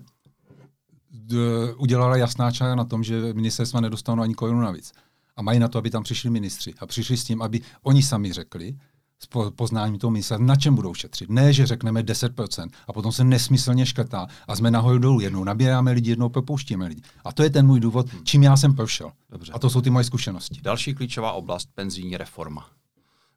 udělala 1.77 2.17
jasná 2.17 2.51
čára 2.51 2.75
na 2.75 2.85
tom, 2.85 3.05
že 3.05 3.35
ministerstva 3.35 3.81
nedostanou 3.81 4.23
ani 4.23 4.35
korunu 4.35 4.61
navíc. 4.61 4.93
A 5.37 5.43
mají 5.43 5.59
na 5.59 5.69
to, 5.69 5.79
aby 5.79 5.91
tam 5.91 6.03
přišli 6.03 6.31
ministři. 6.31 6.75
A 6.81 6.87
přišli 6.87 7.17
s 7.17 7.25
tím, 7.25 7.43
aby 7.43 7.61
oni 7.83 8.03
sami 8.03 8.33
řekli, 8.33 8.77
s 9.19 9.27
poznáním 9.57 9.99
toho 9.99 10.11
ministerstva, 10.11 10.47
na 10.47 10.57
čem 10.57 10.75
budou 10.75 10.95
šetřit. 10.95 11.31
Ne, 11.31 11.53
že 11.53 11.67
řekneme 11.67 12.03
10% 12.03 12.69
a 12.89 12.93
potom 12.93 13.13
se 13.13 13.25
nesmyslně 13.25 13.87
škrtá 13.87 14.27
a 14.49 14.57
jsme 14.57 14.71
nahoru 14.71 14.99
dolů. 14.99 15.21
Jednou 15.21 15.45
nabíráme 15.45 15.93
lidi, 15.93 16.11
jednou 16.11 16.29
propouštíme 16.29 16.87
lidi. 16.87 17.03
A 17.25 17.33
to 17.33 17.43
je 17.43 17.51
ten 17.51 17.67
můj 17.67 17.81
důvod, 17.81 18.13
hmm. 18.13 18.25
čím 18.25 18.43
já 18.43 18.57
jsem 18.57 18.75
prošel. 18.75 19.13
Dobře. 19.31 19.53
A 19.53 19.59
to 19.59 19.71
jsou 19.71 19.81
ty 19.81 19.91
moje 19.91 20.05
zkušenosti. 20.05 20.61
Další 20.63 20.95
klíčová 20.95 21.33
oblast, 21.33 21.69
penzijní 21.75 22.17
reforma. 22.17 22.67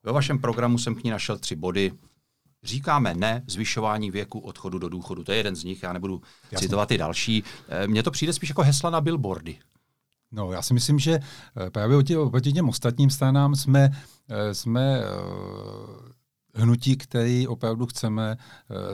Ve 0.03 0.11
vašem 0.11 0.39
programu 0.39 0.77
jsem 0.77 0.95
k 0.95 1.03
ní 1.03 1.11
našel 1.11 1.37
tři 1.37 1.55
body. 1.55 1.91
Říkáme 2.63 3.13
ne 3.15 3.43
zvyšování 3.47 4.11
věku 4.11 4.39
odchodu 4.39 4.79
do 4.79 4.89
důchodu. 4.89 5.23
To 5.23 5.31
je 5.31 5.37
jeden 5.37 5.55
z 5.55 5.63
nich, 5.63 5.83
já 5.83 5.93
nebudu 5.93 6.21
Jasně. 6.51 6.67
citovat 6.67 6.89
ty 6.89 6.97
další. 6.97 7.43
Eh, 7.69 7.87
mně 7.87 8.03
to 8.03 8.11
přijde 8.11 8.33
spíš 8.33 8.49
jako 8.49 8.63
hesla 8.63 8.89
na 8.89 9.01
billboardy. 9.01 9.57
No, 10.31 10.51
já 10.51 10.61
si 10.61 10.73
myslím, 10.73 10.99
že 10.99 11.13
eh, 11.13 11.69
právě 11.69 12.17
oproti 12.17 12.53
těm 12.53 12.69
ostatním 12.69 13.09
stranám 13.09 13.55
jsme, 13.55 13.91
eh, 14.29 14.53
jsme 14.53 15.01
hnutí, 16.55 16.97
který 16.97 17.47
opravdu 17.47 17.85
chceme 17.85 18.37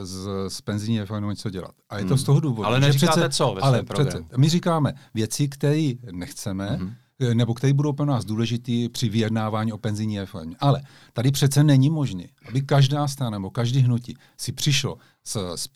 z, 0.02 0.28
z 0.48 0.60
penzijní 0.60 1.00
reformy 1.00 1.28
něco 1.28 1.50
dělat. 1.50 1.74
A 1.88 1.98
je 1.98 2.04
to 2.04 2.08
hmm. 2.08 2.18
z 2.18 2.22
toho 2.22 2.40
důvodu. 2.40 2.66
Ale 2.66 2.80
neříkáte 2.80 3.12
přece, 3.12 3.28
co 3.28 3.54
ve 3.54 3.60
ale 3.60 3.82
přece, 3.82 4.24
my 4.36 4.48
říkáme 4.48 4.92
věci, 5.14 5.48
které 5.48 5.92
nechceme, 6.12 6.66
hmm 6.66 6.94
nebo 7.34 7.54
které 7.54 7.72
budou 7.72 7.92
pro 7.92 8.06
nás 8.06 8.24
důležitý 8.24 8.88
při 8.88 9.08
vyjednávání 9.08 9.72
o 9.72 9.78
penzijní 9.78 10.20
reformě. 10.20 10.56
Ale 10.60 10.82
tady 11.12 11.30
přece 11.30 11.64
není 11.64 11.90
možné, 11.90 12.24
aby 12.48 12.62
každá 12.62 13.08
strana 13.08 13.30
nebo 13.30 13.50
každý 13.50 13.80
hnutí 13.80 14.16
si 14.36 14.52
přišlo 14.52 14.96
s, 15.24 15.54
s, 15.54 15.68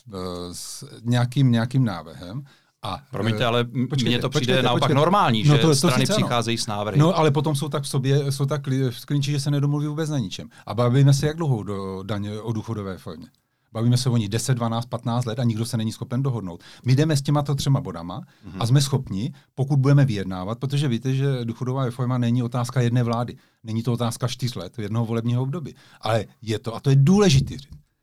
s 0.51 0.85
nějakým, 1.03 1.51
nějakým 1.51 1.85
návrhem 1.85 2.43
A, 2.83 2.99
Promiňte, 3.11 3.45
ale 3.45 3.63
mně 3.63 3.87
to 3.87 3.97
přijde 3.97 4.29
počkejte, 4.29 4.61
naopak 4.61 4.81
počkejte. 4.81 4.93
normální, 4.99 5.43
no 5.43 5.55
že 5.55 5.61
to, 5.61 5.67
to 5.67 5.75
strany 5.75 6.05
přicházejí 6.05 6.57
s 6.57 6.67
návrhy. 6.67 6.99
No, 6.99 7.17
ale 7.17 7.31
potom 7.31 7.55
jsou 7.55 7.69
tak 7.69 7.83
v 7.83 7.87
sobě, 7.87 8.31
jsou 8.31 8.45
tak 8.45 8.67
v 8.89 9.05
klinči, 9.05 9.31
že 9.31 9.39
se 9.39 9.51
nedomluví 9.51 9.87
vůbec 9.87 10.09
na 10.09 10.19
ničem. 10.19 10.49
A 10.65 10.73
bavíme 10.73 11.13
se 11.13 11.27
jak 11.27 11.37
dlouho 11.37 11.63
do 11.63 12.03
daně 12.03 12.41
o 12.41 12.51
důchodové 12.51 12.97
formě. 12.97 13.27
Bavíme 13.75 13.97
se 13.97 14.09
o 14.09 14.17
ní 14.17 14.29
10, 14.29 14.53
12, 14.53 14.85
15 14.85 15.25
let 15.25 15.39
a 15.39 15.43
nikdo 15.43 15.65
se 15.65 15.77
není 15.77 15.91
schopen 15.91 16.23
dohodnout. 16.23 16.63
My 16.85 16.95
jdeme 16.95 17.17
s 17.17 17.21
těmato 17.21 17.55
třema 17.55 17.81
bodama 17.81 18.19
mm-hmm. 18.19 18.57
a 18.59 18.65
jsme 18.65 18.81
schopni, 18.81 19.33
pokud 19.55 19.79
budeme 19.79 20.05
vyjednávat, 20.05 20.59
protože 20.59 20.87
víte, 20.87 21.13
že 21.13 21.25
důchodová 21.43 21.85
reforma 21.85 22.17
není 22.17 22.43
otázka 22.43 22.81
jedné 22.81 23.03
vlády, 23.03 23.37
není 23.63 23.83
to 23.83 23.93
otázka 23.93 24.27
čtyř 24.27 24.55
let, 24.55 24.79
jednoho 24.79 25.05
volebního 25.05 25.41
období, 25.41 25.75
ale 26.01 26.25
je 26.41 26.59
to, 26.59 26.75
a 26.75 26.79
to 26.79 26.89
je 26.89 26.95
důležitý 26.95 27.57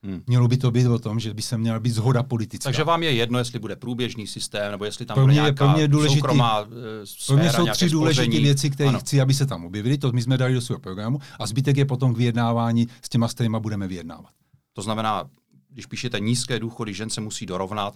Hmm. 0.05 0.23
Mělo 0.27 0.49
by 0.49 0.57
to 0.57 0.71
být 0.71 0.87
o 0.87 0.99
tom, 0.99 1.21
že 1.21 1.35
by 1.35 1.43
se 1.43 1.59
měla 1.59 1.81
být 1.81 1.91
zhoda 1.91 2.23
politická. 2.23 2.65
Takže 2.65 2.85
vám 2.85 3.03
je 3.03 3.13
jedno, 3.13 3.39
jestli 3.39 3.59
bude 3.59 3.77
průběžný 3.77 4.27
systém, 4.27 4.71
nebo 4.71 4.85
jestli 4.85 5.07
tam 5.07 5.15
pro 5.15 5.27
mě, 5.27 5.33
bude 5.35 5.43
nějaká 5.43 5.65
pro 5.65 5.77
mě 5.77 5.89
důležitý, 5.89 6.21
soukromá 6.21 6.65
sféra, 7.05 7.27
Pro 7.27 7.37
mě 7.37 7.53
jsou 7.53 7.67
tři 7.67 7.91
důležité 7.91 8.41
věci, 8.41 8.71
které 8.71 8.99
chci, 8.99 9.21
aby 9.21 9.35
se 9.35 9.47
tam 9.47 9.65
objevily. 9.65 9.99
To 9.99 10.13
my 10.13 10.23
jsme 10.23 10.39
dali 10.39 10.55
do 10.55 10.61
svého 10.61 10.81
programu 10.81 11.19
a 11.39 11.47
zbytek 11.47 11.77
je 11.77 11.85
potom 11.85 12.15
k 12.15 12.19
vyjednávání 12.19 12.89
s 13.03 13.09
těma, 13.09 13.29
s 13.29 13.35
kterýma 13.35 13.61
budeme 13.61 13.89
vyjednávat. 13.89 14.31
To 14.73 14.83
znamená, 14.83 15.25
když 15.73 15.87
píšete 15.87 16.21
nízké 16.21 16.59
důchody, 16.59 16.95
žen 16.95 17.11
se 17.11 17.21
musí 17.21 17.47
dorovnat, 17.47 17.95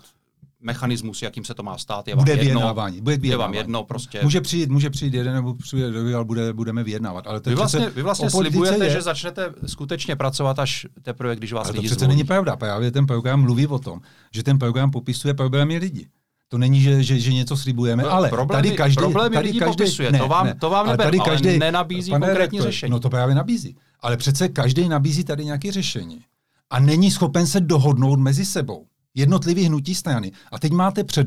mechanismus, 0.60 1.22
jakým 1.22 1.44
se 1.44 1.54
to 1.54 1.62
má 1.62 1.78
stát, 1.78 2.08
je 2.08 2.14
vám 2.14 2.24
bude 2.24 2.32
jedno. 2.32 2.44
Vyjednávání, 2.44 3.00
bude 3.00 3.16
vyjednávání. 3.16 3.32
Je 3.32 3.36
vám 3.36 3.54
jedno 3.54 3.84
prostě. 3.84 4.20
Může 4.22 4.40
přijít, 4.40 4.70
může 4.70 4.90
přijít 4.90 5.14
jeden 5.14 5.34
nebo 5.34 5.54
přijít 5.54 5.90
druhý, 5.90 6.14
ale 6.14 6.24
bude, 6.24 6.52
budeme 6.52 6.84
vyjednávat. 6.84 7.26
Ale 7.26 7.40
to 7.40 7.50
vy 7.50 7.56
vlastně, 7.56 7.90
vy 7.90 8.02
vlastně 8.02 8.30
slibujete, 8.30 8.84
je, 8.84 8.90
že 8.90 9.02
začnete 9.02 9.52
skutečně 9.66 10.16
pracovat 10.16 10.58
až 10.58 10.86
teprve, 11.02 11.36
když 11.36 11.52
vás 11.52 11.68
ale 11.68 11.72
lidi 11.72 11.88
to 11.88 11.92
přece 11.92 12.04
zvolí. 12.04 12.16
není 12.16 12.24
pravda. 12.24 12.56
Právě 12.56 12.90
ten 12.90 13.06
program 13.06 13.40
mluví 13.40 13.66
o 13.66 13.78
tom, 13.78 14.00
že 14.32 14.42
ten 14.42 14.58
program 14.58 14.90
popisuje 14.90 15.34
problémy 15.34 15.78
lidí. 15.78 16.06
To 16.48 16.58
není, 16.58 16.80
že, 16.80 17.02
že, 17.02 17.18
že 17.18 17.32
něco 17.32 17.56
slibujeme, 17.56 18.02
no, 18.02 18.12
ale 18.12 18.28
problémy, 18.28 18.62
tady 18.62 18.76
každý... 18.76 18.96
Problémy 18.96 19.34
tady 19.34 19.46
lidí 19.46 19.58
každý, 19.58 19.76
popisuje, 19.76 20.12
ne, 20.12 20.18
to 20.18 20.28
vám, 20.28 20.46
ne, 20.46 20.54
to 20.54 20.70
vám 20.70 20.86
neber, 20.86 21.06
tady 21.06 21.18
každý, 21.18 21.48
ale 21.48 21.58
nenabízí 21.58 22.10
pane 22.10 22.26
konkrétní 22.26 22.58
rektor, 22.58 22.72
řešení. 22.72 22.90
No 22.90 23.00
to 23.00 23.10
právě 23.10 23.34
nabízí. 23.34 23.76
Ale 24.00 24.16
přece 24.16 24.48
každý 24.48 24.88
nabízí 24.88 25.24
tady 25.24 25.44
nějaké 25.44 25.72
řešení. 25.72 26.24
A 26.70 26.80
není 26.80 27.10
schopen 27.10 27.46
se 27.46 27.60
dohodnout 27.60 28.18
mezi 28.18 28.44
sebou 28.44 28.86
jednotlivý 29.16 29.64
hnutí 29.64 29.94
strany. 29.94 30.32
A 30.52 30.58
teď 30.58 30.72
máte 30.72 31.04
před 31.04 31.26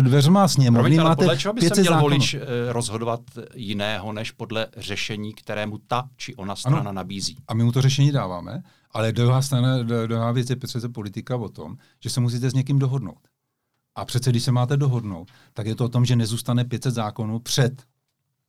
dveřma 0.00 0.48
sněmovny, 0.48 0.82
Promiňte, 0.82 1.04
máte 1.04 1.16
podle 1.16 1.38
čeho 1.38 1.54
by 1.54 1.60
se 1.60 1.66
měl 1.74 1.84
zákonů. 1.84 2.00
volič 2.00 2.34
eh, 2.34 2.72
rozhodovat 2.72 3.20
jiného, 3.54 4.12
než 4.12 4.30
podle 4.30 4.66
řešení, 4.76 5.32
kterému 5.34 5.78
ta 5.86 6.08
či 6.16 6.34
ona 6.34 6.56
strana 6.56 6.78
ano. 6.78 6.92
nabízí? 6.92 7.36
A 7.48 7.54
my 7.54 7.64
mu 7.64 7.72
to 7.72 7.82
řešení 7.82 8.12
dáváme, 8.12 8.62
ale 8.92 9.12
druhá, 9.12 9.42
strana, 9.42 9.82
druhá 9.82 10.32
věc 10.32 10.50
je 10.50 10.56
přece 10.56 10.88
politika 10.88 11.36
o 11.36 11.48
tom, 11.48 11.76
že 12.00 12.10
se 12.10 12.20
musíte 12.20 12.50
s 12.50 12.54
někým 12.54 12.78
dohodnout. 12.78 13.28
A 13.94 14.04
přece, 14.04 14.30
když 14.30 14.42
se 14.42 14.52
máte 14.52 14.76
dohodnout, 14.76 15.30
tak 15.52 15.66
je 15.66 15.74
to 15.74 15.84
o 15.84 15.88
tom, 15.88 16.04
že 16.04 16.16
nezůstane 16.16 16.64
500 16.64 16.94
zákonů 16.94 17.38
před 17.38 17.82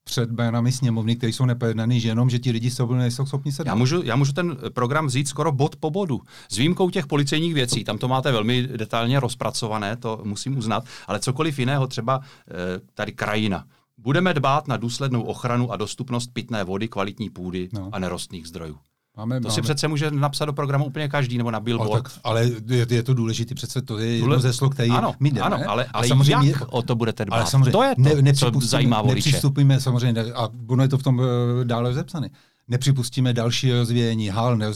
před 0.09 0.31
branami 0.31 0.71
sněmovny, 0.71 1.15
které 1.15 1.33
jsou 1.33 1.45
nepojednané, 1.45 1.99
že 1.99 2.07
jenom, 2.07 2.29
že 2.29 2.39
ti 2.39 2.51
lidi 2.51 2.71
jsou, 2.71 2.93
nejsou 2.93 3.25
schopni 3.25 3.51
se 3.51 3.63
já 3.65 3.75
můžu, 3.75 4.01
já 4.03 4.15
můžu 4.15 4.33
ten 4.33 4.57
program 4.73 5.07
vzít 5.07 5.27
skoro 5.27 5.51
bod 5.51 5.75
po 5.75 5.89
bodu. 5.89 6.21
S 6.49 6.57
výjimkou 6.57 6.89
těch 6.89 7.07
policejních 7.07 7.53
věcí, 7.53 7.83
tam 7.83 7.97
to 7.97 8.07
máte 8.07 8.31
velmi 8.31 8.67
detailně 8.67 9.19
rozpracované, 9.19 9.95
to 9.95 10.21
musím 10.23 10.57
uznat, 10.57 10.83
ale 11.07 11.19
cokoliv 11.19 11.59
jiného, 11.59 11.87
třeba 11.87 12.21
eh, 12.21 12.53
tady 12.93 13.11
krajina. 13.11 13.65
Budeme 13.97 14.33
dbát 14.33 14.67
na 14.67 14.77
důslednou 14.77 15.21
ochranu 15.21 15.71
a 15.71 15.77
dostupnost 15.77 16.33
pitné 16.33 16.63
vody, 16.63 16.87
kvalitní 16.87 17.29
půdy 17.29 17.69
no. 17.73 17.89
a 17.91 17.99
nerostných 17.99 18.47
zdrojů. 18.47 18.77
Máme, 19.19 19.39
to 19.41 19.47
máme. 19.47 19.55
si 19.55 19.61
přece 19.61 19.87
může 19.87 20.11
napsat 20.11 20.45
do 20.45 20.53
programu 20.53 20.85
úplně 20.85 21.07
každý, 21.07 21.37
nebo 21.37 21.51
na 21.51 21.59
billboard. 21.59 21.91
Ale, 21.91 22.01
tak, 22.01 22.11
ale 22.23 22.51
je, 22.67 22.87
je 22.89 23.03
to 23.03 23.13
důležité, 23.13 23.55
přece 23.55 23.81
to 23.81 23.97
je 23.97 24.17
jedno 24.17 24.39
ze 24.39 24.53
slov, 24.53 24.73
který 24.73 24.89
ano, 24.89 25.13
my 25.19 25.31
jdeme. 25.31 25.45
Ano, 25.45 25.57
ale, 25.67 25.85
ale 25.93 26.07
samozřejmě, 26.07 26.49
jak 26.49 26.63
o 26.69 26.81
to 26.81 26.95
budete 26.95 27.25
dbát? 27.25 27.37
Ale 27.37 27.45
samozřejmě, 27.45 27.71
to 27.71 27.83
je 27.83 27.95
to, 28.15 28.21
ne, 28.21 28.33
co 28.33 28.51
zajímá 28.59 29.01
voliče. 29.01 29.29
Nepřistupíme 29.29 29.81
samozřejmě, 29.81 30.21
a 30.21 30.49
ono 30.67 30.83
je 30.83 30.89
to 30.89 30.97
v 30.97 31.03
tom 31.03 31.19
uh, 31.19 31.25
dále 31.63 31.91
vzepsané. 31.91 32.29
Nepřipustíme 32.67 33.33
další 33.33 33.71
rozvíjení 33.71 34.29
hal, 34.29 34.57
ne, 34.57 34.67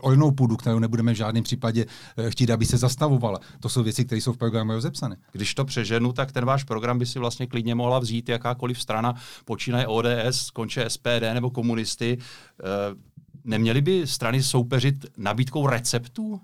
ojnou 0.00 0.30
půdu, 0.30 0.56
kterou 0.56 0.78
nebudeme 0.78 1.12
v 1.12 1.16
žádném 1.16 1.44
případě 1.44 1.84
uh, 1.84 2.30
chtít, 2.30 2.50
aby 2.50 2.66
se 2.66 2.78
zastavovala. 2.78 3.38
To 3.60 3.68
jsou 3.68 3.82
věci, 3.82 4.04
které 4.04 4.20
jsou 4.20 4.32
v 4.32 4.36
programu 4.36 4.72
rozepsané. 4.72 5.16
Když 5.32 5.54
to 5.54 5.64
přeženu, 5.64 6.12
tak 6.12 6.32
ten 6.32 6.44
váš 6.44 6.64
program 6.64 6.98
by 6.98 7.06
si 7.06 7.18
vlastně 7.18 7.46
klidně 7.46 7.74
mohla 7.74 7.98
vzít 7.98 8.28
jakákoliv 8.28 8.82
strana, 8.82 9.14
počínaje 9.44 9.86
ODS, 9.86 10.50
konče 10.50 10.90
SPD 10.90 11.22
nebo 11.34 11.50
komunisty. 11.50 12.18
Neměly 13.48 13.80
by 13.80 14.06
strany 14.06 14.42
soupeřit 14.42 15.06
nabídkou 15.16 15.66
receptů? 15.66 16.40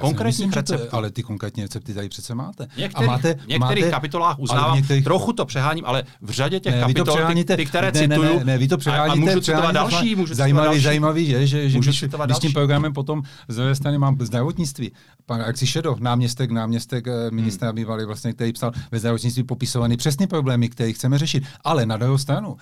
Konkrétních 0.00 0.52
receptů. 0.52 0.96
ale 0.96 1.10
ty 1.10 1.22
konkrétní 1.22 1.62
recepty 1.62 1.94
tady 1.94 2.08
přece 2.08 2.34
máte. 2.34 2.66
Některých, 2.76 3.08
a 3.08 3.12
máte, 3.12 3.34
v 3.34 3.46
některých 3.46 3.84
máte, 3.84 3.90
kapitolách 3.90 4.38
uznávám, 4.38 4.76
některých, 4.76 5.04
trochu 5.04 5.32
to 5.32 5.44
přeháním, 5.44 5.84
ale 5.86 6.04
v 6.20 6.30
řadě 6.30 6.60
těch 6.60 6.74
ne, 6.74 6.80
kapitol, 6.80 7.16
ty, 7.34 7.44
ty, 7.44 7.66
které 7.66 7.92
ne, 7.92 8.00
cituju, 8.00 8.22
ne, 8.22 8.38
ne, 8.38 8.44
ne, 8.44 8.58
vy 8.58 8.68
to 8.68 8.78
přeháníte, 8.78 9.10
a, 9.10 9.12
a 9.12 9.14
můžu 9.14 9.40
citovat 9.40 9.74
další, 9.74 10.16
můžu 10.16 10.34
zajímavý, 10.34 10.66
další. 10.66 10.80
zajímavý 10.80 11.28
je, 11.28 11.46
že, 11.46 11.68
že 11.68 11.78
když, 11.78 12.04
když 12.24 12.36
s 12.36 12.38
tím 12.38 12.52
programem 12.52 12.92
potom 12.92 13.22
z 13.48 13.56
druhé 13.56 13.74
strany 13.74 13.98
mám 13.98 14.16
zdravotnictví. 14.20 14.92
Pan 15.26 15.42
Axi 15.42 15.66
Šedo, 15.66 15.96
náměstek, 16.00 16.50
náměstek 16.50 17.06
eh, 17.06 17.30
ministra 17.30 17.68
hmm. 17.68 17.76
bývalý, 17.76 18.04
vlastně, 18.04 18.32
který 18.32 18.52
psal 18.52 18.72
ve 18.90 18.98
zdravotnictví 18.98 19.42
popisovaný 19.42 19.96
přesně 19.96 20.26
problémy, 20.26 20.68
které 20.68 20.92
chceme 20.92 21.18
řešit. 21.18 21.44
Ale 21.64 21.86
na 21.86 21.96
druhou 21.96 22.18
stranu 22.18 22.52
uh, 22.52 22.56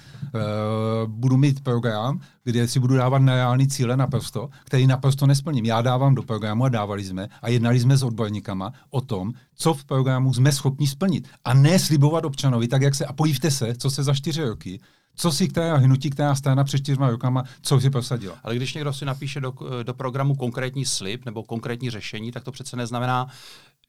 budu 1.06 1.36
mít 1.36 1.60
program, 1.60 2.20
kde 2.44 2.68
si 2.68 2.80
budu 2.80 2.96
dávat 2.96 3.18
nereální 3.18 3.68
cíle 3.68 3.96
naprosto, 3.96 4.48
který 4.64 4.86
naprosto 4.86 5.26
nesplním. 5.26 5.64
Já 5.64 5.82
dávám 5.82 6.14
do 6.14 6.22
programu 6.22 6.64
a 6.64 6.68
dávali 6.68 7.04
jsme 7.04 7.21
a 7.42 7.48
jednali 7.48 7.80
jsme 7.80 7.96
s 7.96 8.02
odborníkama 8.02 8.72
o 8.90 9.00
tom, 9.00 9.32
co 9.54 9.74
v 9.74 9.84
programu 9.84 10.34
jsme 10.34 10.52
schopni 10.52 10.86
splnit. 10.86 11.28
A 11.44 11.54
ne 11.54 11.78
slibovat 11.78 12.24
občanovi, 12.24 12.68
tak 12.68 12.82
jak 12.82 12.94
se, 12.94 13.06
a 13.06 13.12
pojďte 13.12 13.50
se, 13.50 13.74
co 13.74 13.90
se 13.90 14.02
za 14.02 14.14
čtyři 14.14 14.44
roky, 14.44 14.80
co 15.14 15.32
si 15.32 15.48
která 15.48 15.76
hnutí, 15.76 16.10
která 16.10 16.34
strana 16.34 16.64
před 16.64 16.78
čtyřma 16.78 17.10
rokama, 17.10 17.44
co 17.62 17.80
si 17.80 17.90
prosadila. 17.90 18.38
Ale 18.42 18.56
když 18.56 18.74
někdo 18.74 18.92
si 18.92 19.04
napíše 19.04 19.40
do, 19.40 19.54
do 19.82 19.94
programu 19.94 20.34
konkrétní 20.34 20.84
slib 20.84 21.24
nebo 21.24 21.42
konkrétní 21.42 21.90
řešení, 21.90 22.32
tak 22.32 22.44
to 22.44 22.52
přece 22.52 22.76
neznamená, 22.76 23.26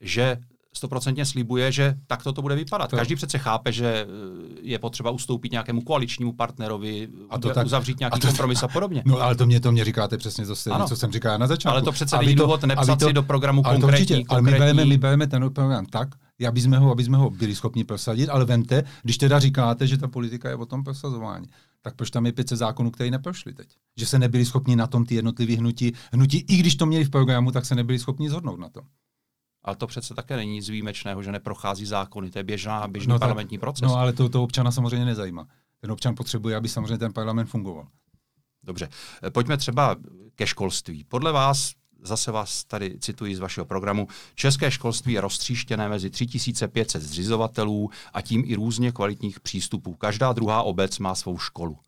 že 0.00 0.36
stoprocentně 0.76 1.26
slibuje, 1.26 1.72
že 1.72 1.94
takto 2.06 2.32
to 2.32 2.42
bude 2.42 2.54
vypadat. 2.54 2.90
To. 2.90 2.96
Každý 2.96 3.14
přece 3.14 3.38
chápe, 3.38 3.72
že 3.72 3.86
eh, 3.86 4.60
je 4.62 4.78
potřeba 4.78 5.10
ustoupit 5.10 5.52
nějakému 5.52 5.80
koaličnímu 5.80 6.32
partnerovi, 6.32 7.08
a 7.30 7.38
to 7.38 7.50
tak, 7.50 7.66
uzavřít 7.66 8.00
nějaký 8.00 8.14
a 8.14 8.18
to, 8.18 8.26
kompromis 8.26 8.62
a 8.62 8.68
podobně. 8.68 9.02
No 9.06 9.20
ale 9.20 9.34
to 9.34 9.46
mě, 9.46 9.60
to 9.60 9.72
mě 9.72 9.84
říkáte 9.84 10.18
přesně 10.18 10.46
to, 10.46 10.56
stejné, 10.56 10.84
co 10.86 10.96
jsem 10.96 11.12
říkal 11.12 11.38
na 11.38 11.46
začátku. 11.46 11.74
Ale 11.74 11.82
to 11.82 11.92
přece 11.92 12.18
není 12.18 12.34
důvod 12.34 12.62
nepsat 12.62 12.98
to, 12.98 13.06
si 13.06 13.12
do 13.12 13.22
programu 13.22 13.66
ale 13.66 13.74
konkrétní, 13.74 14.02
určitě, 14.02 14.24
konkrétní... 14.24 14.60
Ale 14.60 14.72
my 14.72 14.74
bereme, 14.74 14.84
my 14.84 14.98
bereme 14.98 15.26
ten 15.26 15.50
program 15.50 15.86
tak, 15.86 16.08
aby 16.48 16.60
jsme, 16.60 16.78
ho, 16.78 16.90
aby 16.90 17.04
jsme 17.04 17.16
ho 17.16 17.30
byli 17.30 17.54
schopni 17.54 17.84
prosadit, 17.84 18.28
ale 18.28 18.44
vemte, 18.44 18.82
když 19.02 19.18
teda 19.18 19.38
říkáte, 19.38 19.86
že 19.86 19.98
ta 19.98 20.08
politika 20.08 20.48
je 20.48 20.56
o 20.56 20.66
tom 20.66 20.84
prosazování, 20.84 21.46
tak 21.82 21.94
proč 21.94 22.10
tam 22.10 22.26
je 22.26 22.32
500 22.32 22.58
zákonů, 22.58 22.90
které 22.90 23.10
neprošly 23.10 23.54
teď? 23.54 23.68
Že 23.96 24.06
se 24.06 24.18
nebyli 24.18 24.44
schopni 24.44 24.76
na 24.76 24.86
tom 24.86 25.06
ty 25.06 25.14
jednotlivé 25.14 25.54
hnutí, 25.54 25.92
hnutí, 26.12 26.38
i 26.48 26.56
když 26.56 26.76
to 26.76 26.86
měli 26.86 27.04
v 27.04 27.10
programu, 27.10 27.50
tak 27.50 27.64
se 27.64 27.74
nebyli 27.74 27.98
schopni 27.98 28.30
zhodnout 28.30 28.60
na 28.60 28.68
tom. 28.68 28.84
Ale 29.64 29.76
to 29.76 29.86
přece 29.86 30.14
také 30.14 30.36
není 30.36 30.52
nic 30.52 30.68
výjimečného, 30.68 31.22
že 31.22 31.32
neprochází 31.32 31.86
zákony. 31.86 32.30
To 32.30 32.38
je 32.38 32.42
běžná, 32.42 32.88
běžný 32.88 33.12
no 33.12 33.18
parlamentní 33.18 33.58
proces. 33.58 33.82
No 33.82 33.96
ale 33.96 34.12
to, 34.12 34.28
to 34.28 34.42
občana 34.42 34.70
samozřejmě 34.70 35.04
nezajímá. 35.04 35.46
Ten 35.80 35.92
občan 35.92 36.14
potřebuje, 36.14 36.56
aby 36.56 36.68
samozřejmě 36.68 36.98
ten 36.98 37.12
parlament 37.12 37.46
fungoval. 37.46 37.86
Dobře. 38.62 38.88
Pojďme 39.32 39.56
třeba 39.56 39.96
ke 40.34 40.46
školství. 40.46 41.04
Podle 41.04 41.32
vás, 41.32 41.72
zase 42.02 42.30
vás 42.32 42.64
tady 42.64 42.98
cituji 42.98 43.36
z 43.36 43.38
vašeho 43.38 43.64
programu, 43.64 44.08
české 44.34 44.70
školství 44.70 45.12
je 45.12 45.20
roztříštěné 45.20 45.88
mezi 45.88 46.10
3500 46.10 47.02
zřizovatelů 47.02 47.90
a 48.12 48.20
tím 48.20 48.42
i 48.46 48.54
různě 48.54 48.92
kvalitních 48.92 49.40
přístupů. 49.40 49.94
Každá 49.94 50.32
druhá 50.32 50.62
obec 50.62 50.98
má 50.98 51.14
svou 51.14 51.38
školu. 51.38 51.78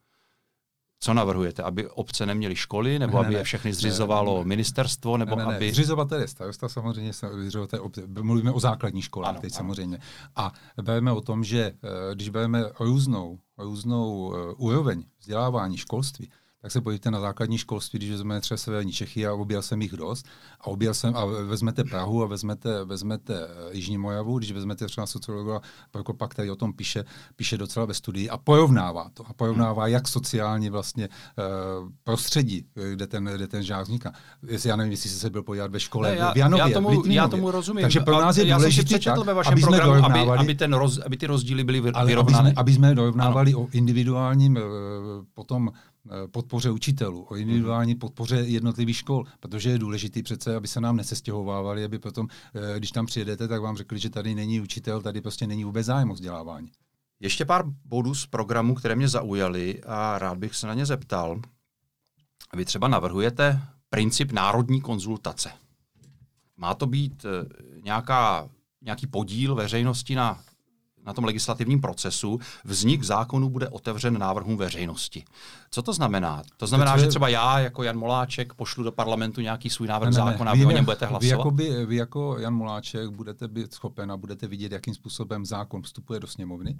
Co 1.00 1.14
navrhujete? 1.14 1.62
Aby 1.62 1.88
obce 1.88 2.26
neměly 2.26 2.56
školy, 2.56 2.98
nebo 2.98 3.22
ne, 3.22 3.26
aby 3.26 3.35
je 3.35 3.42
všechny 3.42 3.72
zřizovalo 3.72 4.35
ne, 4.35 4.38
ne, 4.38 4.48
ministerstvo, 4.48 5.16
nebo 5.16 5.37
ne, 5.37 5.46
ne, 5.46 5.56
aby... 5.56 5.72
Zřizovatel 5.72 6.20
je 6.20 6.28
starosta 6.28 6.68
samozřejmě, 6.68 7.12
zřizovatel 7.12 7.82
obce. 7.82 8.02
mluvíme 8.22 8.52
o 8.52 8.61
základní 8.61 9.02
školách 9.02 9.30
ano, 9.30 9.40
teď 9.40 9.52
ano. 9.52 9.56
samozřejmě. 9.56 9.98
A 10.37 10.52
bereme 10.82 11.12
o 11.12 11.20
tom, 11.20 11.44
že 11.44 11.61
eh, 11.61 12.14
když 12.14 12.28
bereme 12.28 12.64
různou, 12.80 13.38
různou 13.59 14.35
eh, 14.35 14.54
úroveň 14.56 15.04
vzdělávání 15.18 15.76
školství, 15.76 16.30
tak 16.66 16.72
se 16.72 16.81
podívejte 16.81 17.11
na 17.11 17.20
základní 17.20 17.59
školství, 17.59 17.98
když 17.98 18.11
vezmeme 18.11 18.40
třeba 18.40 18.59
severní 18.59 18.92
Čechy 18.92 19.26
a 19.26 19.33
objel 19.33 19.62
jsem 19.62 19.83
jich 19.83 19.92
dost, 19.92 20.26
a 20.61 20.66
objel 20.66 20.94
jsem, 20.94 21.16
a 21.16 21.24
vezmete 21.24 21.85
Prahu 21.85 22.22
a 22.22 22.26
vezmete, 22.26 22.85
vezmete 22.85 23.35
eh, 23.35 23.76
Jižní 23.76 23.98
Moravu, 23.98 24.38
když 24.38 24.52
vezmete 24.52 24.87
třeba 24.87 25.07
sociologa 25.07 25.61
Prokopa, 25.90 26.29
který 26.29 26.50
o 26.50 26.57
tom 26.57 26.72
píše, 26.72 27.05
píše 27.37 27.59
docela 27.59 27.87
ve 27.87 27.94
studii 27.94 28.31
a 28.31 28.38
porovnává 28.38 29.11
to. 29.14 29.24
A 29.29 29.33
porovnává, 29.33 29.85
hmm. 29.85 29.92
jak 29.92 30.09
sociálně 30.09 30.70
vlastně 30.70 31.09
uh, 31.09 31.88
prostředí, 32.05 32.66
kde 32.92 33.07
ten, 33.07 33.24
kde 33.24 33.46
ten 33.46 33.62
žák 33.62 33.83
vzniká. 33.83 34.12
Jestli 34.46 34.68
já 34.68 34.76
nevím, 34.76 34.90
jestli 34.90 35.11
jsi 35.11 35.18
se 35.18 35.31
byl 35.31 35.42
podívat 35.42 35.70
ve 35.70 35.81
škole 35.81 36.11
ne, 36.11 36.16
já, 36.16 36.33
v 36.33 36.37
Janově, 36.37 36.64
já 36.68 36.74
tomu, 36.74 37.02
já 37.07 37.29
tomu 37.29 37.50
rozumím. 37.50 37.83
Takže 37.83 38.00
pro 38.00 38.20
nás 38.20 38.37
je 38.37 38.55
důležité, 38.55 39.14
ve 39.24 39.35
vašem 39.35 39.52
aby, 39.52 39.62
programu, 39.62 40.05
aby, 40.05 40.20
aby, 40.20 40.55
ten 40.55 40.72
roz, 40.72 40.98
aby 40.98 41.16
ty 41.16 41.26
rozdíly 41.26 41.64
byly 41.64 41.81
vyrovnány. 41.81 42.14
Aby 42.14 42.33
jsme, 42.33 42.52
aby 42.57 42.72
jsme 42.72 42.94
dorovnávali 42.94 43.52
ano. 43.52 43.62
o 43.62 43.68
individuálním 43.72 44.59
potom 45.35 45.70
eh, 45.74 45.95
podpoře 46.31 46.71
učitelů, 46.71 47.27
o 47.31 47.37
individuální 47.37 47.95
podpoře 47.95 48.37
jednotlivých 48.37 48.97
škol, 48.97 49.25
protože 49.40 49.71
je 49.71 49.79
důležité 49.79 50.23
přece, 50.23 50.57
aby 50.57 50.69
se 50.69 50.81
nám 50.81 50.97
nesestěhovávali, 50.97 51.85
aby 51.85 51.99
potom, 51.99 52.29
eh, 52.55 52.79
když 52.79 52.92
tam 52.92 53.07
přijedete, 53.07 53.49
tak 53.49 53.61
vám 53.61 53.77
řekli, 53.77 53.99
že 53.99 54.11
tady 54.11 54.35
není 54.35 54.61
učitel, 54.61 55.03
tady 55.03 55.21
prostě 55.21 55.47
není 55.47 55.64
vůbec 55.64 55.87
zájem 55.87 56.11
o 56.11 56.14
vzdělávání. 56.14 56.71
Ještě 57.21 57.45
pár 57.45 57.64
bodů 57.85 58.14
z 58.14 58.27
programu, 58.27 58.75
které 58.75 58.97
mě 58.97 59.09
zaujaly 59.09 59.83
a 59.87 60.19
rád 60.19 60.38
bych 60.38 60.55
se 60.55 60.66
na 60.66 60.75
ně 60.75 60.87
zeptal. 60.87 61.40
Vy 62.57 62.64
třeba 62.64 62.88
navrhujete 62.88 63.62
princip 63.90 64.33
národní 64.33 64.81
konzultace. 64.81 65.53
Má 66.57 66.75
to 66.75 66.87
být 66.87 67.25
eh, 67.25 67.49
nějaká, 67.85 68.49
nějaký 68.83 69.07
podíl 69.07 69.55
veřejnosti 69.55 70.14
na, 70.14 70.40
na 71.07 71.12
tom 71.12 71.25
legislativním 71.25 71.81
procesu. 71.81 72.40
Vznik 72.64 73.03
zákonu 73.03 73.51
bude 73.51 73.69
otevřen 73.69 74.19
návrhům 74.19 74.57
veřejnosti. 74.57 75.25
Co 75.71 75.83
to 75.83 75.92
znamená? 75.92 76.42
To 76.57 76.66
znamená, 76.66 76.95
to, 76.95 76.99
že 76.99 77.07
třeba 77.07 77.29
já 77.29 77.59
jako 77.59 77.83
Jan 77.83 77.99
Moláček 77.99 78.55
pošlu 78.55 78.85
do 78.85 78.92
parlamentu 78.92 79.40
nějaký 79.40 79.71
svůj 79.71 79.88
návrh 79.88 80.11
ne, 80.11 80.19
ne, 80.19 80.25
zákona 80.25 80.51
a 80.51 80.55
vy, 80.55 80.61
vy 80.61 80.66
o 80.66 80.71
něm 80.71 80.85
budete 80.85 81.07
hlasovat? 81.07 81.23
Vy 81.23 81.29
jako, 81.29 81.51
by, 81.51 81.87
vy 81.87 81.97
jako 81.97 82.38
Jan 82.38 82.55
Moláček 82.55 83.11
budete 83.11 83.49
být 83.49 83.75
schopen 83.75 84.12
a 84.12 84.16
budete 84.16 84.47
vidět, 84.47 84.73
jakým 84.73 84.95
způsobem 84.95 85.47
zákon 85.47 85.83
vstupuje 85.83 86.21
do 86.21 86.27
sněmovny 86.27 86.79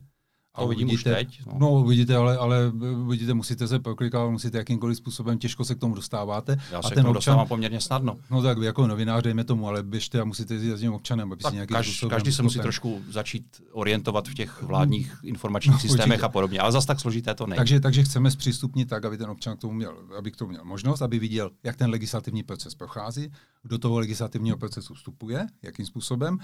a 0.57 0.63
to 0.63 0.69
vidím 0.69 0.89
uvidíte, 0.89 1.11
už 1.11 1.17
teď. 1.17 1.41
No. 1.47 1.53
no, 1.59 1.85
vidíte, 1.85 2.17
ale, 2.17 2.37
ale 2.37 2.73
vidíte, 3.09 3.35
musíte 3.35 3.69
se 3.69 3.79
proklikávat, 3.79 4.31
musíte 4.31 4.59
jakýmkoliv 4.59 4.97
způsobem, 4.97 5.39
těžko 5.39 5.65
se 5.65 5.75
k 5.75 5.79
tomu 5.79 5.95
dostáváte. 5.95 6.57
Já 6.73 6.83
se 6.83 6.89
a 6.89 6.91
ten 6.91 7.05
k 7.05 7.07
tomu 7.07 7.17
občan, 7.17 7.47
poměrně 7.49 7.81
snadno. 7.81 8.17
No 8.31 8.43
tak 8.43 8.59
vy 8.59 8.67
jako 8.67 8.87
novinář, 8.87 9.23
dejme 9.23 9.45
tomu, 9.45 9.69
ale 9.69 9.83
běžte 9.83 10.21
a 10.21 10.25
musíte 10.25 10.55
jít 10.55 10.77
s 10.77 10.81
tím 10.81 10.93
občanem, 10.93 11.33
aby 11.33 11.43
tak 11.43 11.51
si 11.51 11.55
nějaký 11.55 11.75
kaž, 11.75 12.05
Každý 12.11 12.33
se 12.33 12.43
musí 12.43 12.59
trošku 12.59 13.03
začít 13.11 13.63
orientovat 13.73 14.29
v 14.29 14.35
těch 14.35 14.63
vládních 14.63 15.17
informačních 15.23 15.75
no, 15.77 15.81
systémech 15.81 16.09
určitě. 16.09 16.25
a 16.25 16.29
podobně, 16.29 16.61
ale 16.61 16.73
zase 16.73 16.87
tak 16.87 17.01
složité 17.01 17.35
to 17.35 17.47
není. 17.47 17.57
Takže, 17.57 17.81
takže 17.81 18.03
chceme 18.05 18.31
zpřístupnit 18.31 18.89
tak, 18.89 19.05
aby 19.05 19.19
ten 19.19 19.31
občan 19.31 19.57
k 19.57 19.61
tomu 19.61 19.75
měl, 19.75 19.97
aby 20.19 20.31
k 20.31 20.37
tomu 20.37 20.51
měl 20.51 20.65
možnost, 20.65 21.03
aby 21.03 21.19
viděl, 21.19 21.51
jak 21.65 21.77
ten 21.77 21.91
legislativní 21.91 22.43
proces 22.43 22.75
prochází, 22.75 23.33
do 23.65 23.79
toho 23.79 23.99
legislativního 23.99 24.57
procesu 24.57 24.95
vstupuje, 24.95 25.47
jakým 25.63 25.87
způsobem, 25.87 26.39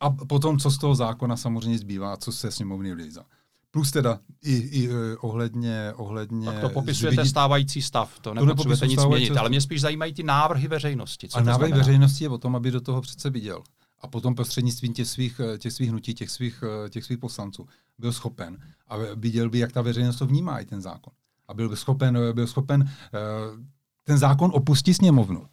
a 0.00 0.10
potom, 0.10 0.58
co 0.58 0.70
z 0.70 0.78
toho 0.78 0.94
zákona 0.94 1.36
samozřejmě 1.36 1.78
zbývá, 1.78 2.16
co 2.16 2.32
se 2.32 2.50
sněmovny 2.50 2.94
vlízá. 2.94 3.24
Plus 3.70 3.90
teda 3.90 4.18
i, 4.42 4.54
i 4.54 4.88
uh, 4.88 4.94
ohledně, 5.20 5.92
ohledně... 5.96 6.46
Tak 6.46 6.60
to 6.60 6.68
popisujete 6.68 7.14
zvidit... 7.14 7.30
stávající 7.30 7.82
stav, 7.82 8.18
to 8.18 8.34
nepotřebujete 8.34 8.86
nic 8.86 9.04
měnit, 9.04 9.36
ale 9.36 9.48
mě 9.48 9.60
spíš 9.60 9.80
zajímají 9.80 10.12
ty 10.12 10.22
návrhy 10.22 10.68
veřejnosti. 10.68 11.28
Co 11.28 11.38
a 11.38 11.42
návrhy 11.42 11.72
veřejnosti 11.72 12.24
je 12.24 12.30
o 12.30 12.38
tom, 12.38 12.56
aby 12.56 12.70
do 12.70 12.80
toho 12.80 13.00
přece 13.00 13.30
viděl. 13.30 13.62
A 14.00 14.06
potom 14.06 14.34
prostřednictvím 14.34 14.92
těch 14.92 15.08
svých, 15.08 15.40
eh, 15.54 15.58
těch 15.58 15.72
svých 15.72 15.90
hnutí, 15.90 16.14
těch 16.14 16.30
svých, 16.30 16.64
eh, 16.86 16.90
těch 16.90 17.04
svých 17.04 17.18
poslanců 17.18 17.66
byl 17.98 18.12
schopen 18.12 18.58
a 18.88 18.96
viděl 19.16 19.50
by, 19.50 19.58
jak 19.58 19.72
ta 19.72 19.82
veřejnost 19.82 20.16
to 20.16 20.26
vnímá 20.26 20.58
i 20.58 20.64
ten 20.64 20.80
zákon. 20.80 21.12
A 21.48 21.54
byl 21.54 21.68
by 21.68 21.76
schopen, 21.76 22.18
byl 22.32 22.46
schopen 22.46 22.90
ten 24.04 24.18
zákon 24.18 24.50
opustit 24.54 24.96
sněmovnu 24.96 25.46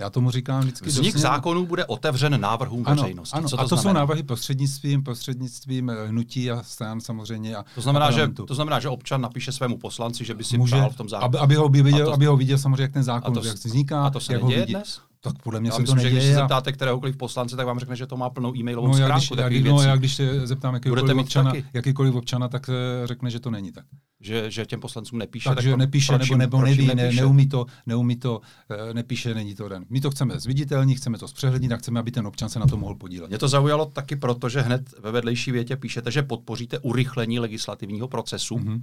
já 0.00 0.10
tomu 0.10 0.30
říkám 0.30 0.60
vždycky. 0.60 0.88
Vznik 0.88 1.14
dosně... 1.14 1.20
zákonů 1.20 1.66
bude 1.66 1.84
otevřen 1.84 2.40
návrhům 2.40 2.82
ano, 2.86 3.02
veřejnosti. 3.02 3.36
Ano, 3.36 3.48
Co 3.48 3.56
to 3.56 3.62
a 3.62 3.64
to 3.64 3.76
znamená? 3.76 3.82
jsou 3.82 3.94
návrhy 3.94 4.22
prostřednictvím, 4.22 5.02
prostřednictvím 5.02 5.90
eh, 5.90 6.06
hnutí 6.06 6.50
a 6.50 6.62
stran 6.62 7.00
samozřejmě. 7.00 7.56
A 7.56 7.64
to, 7.74 7.80
znamená, 7.80 8.10
že, 8.10 8.28
to 8.28 8.54
znamená, 8.54 8.80
že 8.80 8.88
občan 8.88 9.20
napíše 9.20 9.52
svému 9.52 9.78
poslanci, 9.78 10.24
že 10.24 10.34
by 10.34 10.44
si 10.44 10.58
Může, 10.58 10.76
přál 10.76 10.90
v 10.90 10.96
tom 10.96 11.08
zákonu. 11.08 11.26
Aby, 11.26 11.38
aby, 11.38 11.54
ho 11.54 11.68
viděl, 11.68 12.06
to, 12.06 12.12
aby 12.12 12.26
ho 12.26 12.36
viděl 12.36 12.58
samozřejmě, 12.58 12.82
jak 12.82 12.92
ten 12.92 13.02
zákon 13.02 13.34
to, 13.34 13.44
jak 13.44 13.56
vzniká. 13.56 14.06
A 14.06 14.10
to 14.10 14.20
se 14.20 14.32
jak 14.32 14.42
ho 14.42 14.48
vidí. 14.48 14.72
dnes? 14.72 15.00
Tak 15.22 15.42
podle 15.42 15.60
mě 15.60 15.68
já 15.68 15.74
se 15.74 15.80
myslím, 15.80 15.98
to 15.98 16.02
neděje. 16.02 16.20
Že 16.20 16.26
když 16.26 16.34
se 16.34 16.40
zeptáte 16.40 16.72
kteréhokoliv 16.72 17.16
poslance, 17.16 17.56
tak 17.56 17.66
vám 17.66 17.78
řekne, 17.78 17.96
že 17.96 18.06
to 18.06 18.16
má 18.16 18.30
plnou 18.30 18.56
e-mailovou 18.56 18.88
no, 18.88 18.94
schránku. 18.94 19.34
Já 19.38 19.48
když, 19.48 19.64
já, 19.64 19.72
no, 19.72 19.82
já 19.82 19.96
když 19.96 20.14
se 20.14 20.46
zeptám 20.46 20.74
jakýkoliv 20.74 21.16
občana, 21.16 21.52
jakýkoliv 21.72 22.14
občana, 22.14 22.48
tak 22.48 22.70
eh, 22.70 23.06
řekne, 23.06 23.30
že 23.30 23.40
to 23.40 23.50
není 23.50 23.72
tak. 23.72 23.84
Že, 24.20 24.50
že 24.50 24.66
těm 24.66 24.80
poslancům 24.80 25.18
nepíše. 25.18 25.48
Takže 25.54 25.70
tak 25.70 25.78
nepíše, 25.78 26.12
proč, 26.16 26.30
nebo, 26.30 26.38
nebo 26.38 26.62
neví, 26.62 26.86
ne, 26.94 27.12
neumí 27.12 27.48
to, 27.48 27.66
neumí 27.86 28.16
to, 28.16 28.40
uh, 28.40 28.94
nepíše, 28.94 29.34
není 29.34 29.54
to 29.54 29.68
den. 29.68 29.84
My 29.90 30.00
to 30.00 30.10
chceme 30.10 30.40
zviditelnit, 30.40 30.98
chceme 30.98 31.18
to 31.18 31.28
zpřehlednit 31.28 31.72
a 31.72 31.76
chceme, 31.76 32.00
aby 32.00 32.10
ten 32.10 32.26
občan 32.26 32.48
se 32.48 32.58
na 32.58 32.66
to 32.66 32.76
mohl 32.76 32.94
podílet. 32.94 33.28
Mě 33.28 33.38
to 33.38 33.48
zaujalo 33.48 33.86
taky 33.86 34.16
proto, 34.16 34.48
že 34.48 34.60
hned 34.60 34.94
ve 34.98 35.12
vedlejší 35.12 35.52
větě 35.52 35.76
píšete, 35.76 36.10
že 36.10 36.22
podpoříte 36.22 36.78
urychlení 36.78 37.38
legislativního 37.38 38.08
procesu. 38.08 38.56
Mm-hmm 38.56 38.82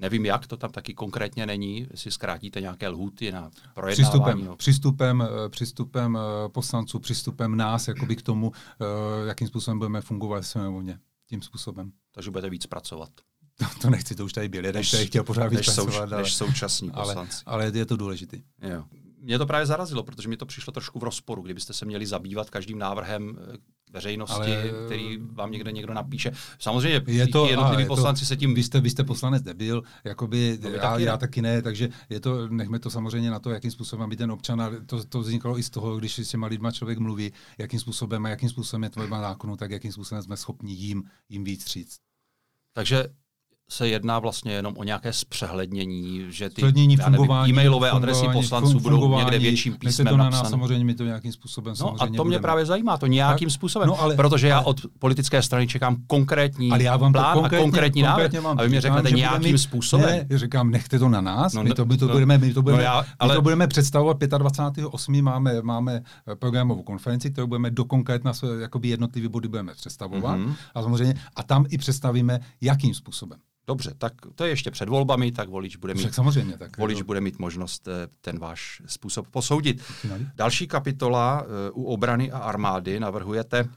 Nevím, 0.00 0.26
jak 0.26 0.46
to 0.46 0.56
tam 0.56 0.70
taky 0.70 0.94
konkrétně 0.94 1.46
není, 1.46 1.86
jestli 1.90 2.10
zkrátíte 2.10 2.60
nějaké 2.60 2.88
lhuty 2.88 3.32
na 3.32 3.50
projednávání. 3.74 3.94
Přístupem, 3.94 4.44
no. 4.44 4.56
přístupem, 4.56 5.22
eh, 5.22 5.48
přístupem 5.48 6.18
eh, 6.18 6.48
poslanců, 6.48 6.98
přístupem 6.98 7.56
nás 7.56 7.88
jakoby 7.88 8.16
k 8.16 8.22
tomu, 8.22 8.52
eh, 8.54 9.28
jakým 9.28 9.48
způsobem 9.48 9.78
budeme 9.78 10.00
fungovat 10.00 10.42
sněmovně. 10.42 10.98
Tím 11.26 11.42
způsobem. 11.42 11.92
Takže 12.12 12.30
budete 12.30 12.50
víc 12.50 12.66
pracovat. 12.66 13.10
To, 13.58 13.64
to 13.80 13.90
nechci, 13.90 14.14
to 14.14 14.24
už 14.24 14.32
tady 14.32 14.48
byl 14.48 14.64
jeden, 14.64 14.82
který 14.88 15.06
chtěl 15.06 15.24
pořád 15.24 15.46
víc 15.46 15.64
pracovat. 15.64 15.92
Souč, 15.92 16.00
ale, 16.00 16.22
než 16.22 16.34
současní 16.34 16.90
poslanci. 16.90 17.42
Ale, 17.46 17.64
ale 17.64 17.78
je 17.78 17.86
to 17.86 17.96
důležité. 17.96 18.36
Mě 19.20 19.38
to 19.38 19.46
právě 19.46 19.66
zarazilo, 19.66 20.02
protože 20.02 20.28
mi 20.28 20.36
to 20.36 20.46
přišlo 20.46 20.72
trošku 20.72 20.98
v 20.98 21.02
rozporu, 21.02 21.42
kdybyste 21.42 21.72
se 21.72 21.84
měli 21.84 22.06
zabývat 22.06 22.50
každým 22.50 22.78
návrhem 22.78 23.38
eh, 23.40 23.56
veřejnosti, 23.90 24.56
Ale... 24.56 24.72
který 24.86 25.18
vám 25.20 25.50
někde 25.50 25.72
někdo 25.72 25.94
napíše. 25.94 26.32
Samozřejmě 26.58 27.02
je 27.06 27.28
to, 27.28 27.46
jednotliví 27.46 27.86
poslanci 27.86 28.20
to, 28.20 28.26
se 28.26 28.36
tím... 28.36 28.54
Vy 28.54 28.62
jste, 28.62 28.80
vy 28.80 28.90
jste 28.90 29.04
poslanec 29.04 29.44
nebyl, 29.44 29.82
jakoby, 30.04 30.58
no, 30.62 30.70
já, 30.70 30.80
taky 30.80 31.02
já 31.02 31.16
taky 31.16 31.42
ne, 31.42 31.62
takže 31.62 31.88
je 32.10 32.20
to, 32.20 32.48
nechme 32.48 32.78
to 32.78 32.90
samozřejmě 32.90 33.30
na 33.30 33.38
to, 33.38 33.50
jakým 33.50 33.70
způsobem, 33.70 34.02
aby 34.02 34.16
ten 34.16 34.32
občan, 34.32 34.76
to, 34.86 35.04
to 35.04 35.20
vzniklo 35.20 35.58
i 35.58 35.62
z 35.62 35.70
toho, 35.70 35.96
když 35.96 36.18
s 36.18 36.28
těma 36.28 36.46
lidma 36.46 36.70
člověk 36.70 36.98
mluví, 36.98 37.32
jakým 37.58 37.80
způsobem 37.80 38.26
a 38.26 38.28
jakým 38.28 38.48
způsobem 38.48 38.82
je 38.82 38.90
tvoje 38.90 39.08
zákonu, 39.08 39.56
tak 39.56 39.70
jakým 39.70 39.92
způsobem 39.92 40.22
jsme 40.22 40.36
schopni 40.36 40.72
jim, 40.72 41.04
jim 41.28 41.44
víc 41.44 41.66
říct. 41.66 41.98
Takže 42.72 43.08
se 43.70 43.88
jedná 43.88 44.18
vlastně 44.18 44.52
jenom 44.52 44.74
o 44.76 44.84
nějaké 44.84 45.12
zpřehlednění, 45.12 46.26
že 46.28 46.50
ty 46.50 46.62
fungování, 47.02 47.52
e-mailové 47.52 47.90
adresy 47.90 48.26
poslanců 48.32 48.80
budou 48.80 49.18
někde 49.18 49.38
větším 49.38 49.76
písmem 49.78 50.06
to 50.06 50.16
na 50.16 50.30
nás, 50.30 50.50
samozřejmě 50.50 50.84
my 50.84 50.94
to 50.94 51.04
nějakým 51.04 51.32
způsobem 51.32 51.74
No 51.80 51.94
a 52.02 52.06
to 52.06 52.12
mě 52.12 52.18
budeme. 52.18 52.38
právě 52.42 52.66
zajímá, 52.66 52.98
to 52.98 53.06
nějakým 53.06 53.48
tak, 53.48 53.54
způsobem, 53.54 53.88
no, 53.88 54.00
ale, 54.00 54.16
protože 54.16 54.48
já 54.48 54.60
od 54.60 54.80
politické 54.98 55.42
strany 55.42 55.66
čekám 55.66 55.96
konkrétní 56.06 56.70
ale 56.70 56.82
já 56.82 56.96
vám 56.96 57.12
plán 57.12 57.34
konkrétně, 57.34 57.58
a 57.58 57.62
konkrétní 57.62 58.02
návrh, 58.02 58.30
a 58.56 58.62
vy 58.62 58.68
mi 58.68 58.80
řeknete 58.80 59.10
nějakým 59.10 59.52
mít, 59.52 59.58
způsobem. 59.58 60.26
Ne, 60.30 60.38
říkám, 60.38 60.70
nechte 60.70 60.98
to 60.98 61.08
na 61.08 61.20
nás, 61.20 61.52
no, 61.52 61.64
my 61.64 61.70
to, 61.70 61.84
my 61.84 61.96
to, 61.96 62.06
no, 62.06 62.12
budeme, 62.12 62.38
my 62.38 62.54
to 62.54 62.62
budeme, 62.62 62.82
no 62.82 62.84
já, 62.84 63.04
ale, 63.18 63.34
my 63.34 63.36
to 63.36 63.42
budeme 63.42 63.66
představovat 63.66 64.22
25.8. 64.22 65.22
máme, 65.22 65.62
máme 65.62 66.02
eh, 66.32 66.36
programovou 66.36 66.82
konferenci, 66.82 67.30
kterou 67.30 67.46
budeme 67.46 67.70
do 67.70 67.84
konkrétna 67.84 68.32
jakoby 68.60 68.88
jednotlivý 68.88 69.28
body 69.28 69.48
budeme 69.48 69.74
představovat 69.74 70.38
mm-hmm. 70.38 70.54
a 70.74 70.82
samozřejmě 70.82 71.14
a 71.36 71.42
tam 71.42 71.66
i 71.68 71.78
představíme, 71.78 72.40
jakým 72.60 72.94
způsobem. 72.94 73.38
Dobře, 73.68 73.94
tak 73.98 74.12
to 74.34 74.44
je 74.44 74.50
ještě 74.50 74.70
před 74.70 74.88
volbami, 74.88 75.32
tak 75.32 75.48
volič 75.48 75.76
bude 75.76 75.94
mít, 75.94 76.02
tak 76.02 76.14
samozřejmě, 76.14 76.58
tak 76.58 76.78
volič 76.78 77.02
bude 77.02 77.20
mít 77.20 77.38
možnost 77.38 77.88
eh, 77.88 78.08
ten 78.20 78.38
váš 78.38 78.82
způsob 78.86 79.28
posoudit. 79.28 79.82
Další 80.34 80.66
kapitola 80.66 81.42
eh, 81.42 81.70
u 81.70 81.84
obrany 81.84 82.32
a 82.32 82.38
armády 82.38 83.00
navrhujete, 83.00 83.68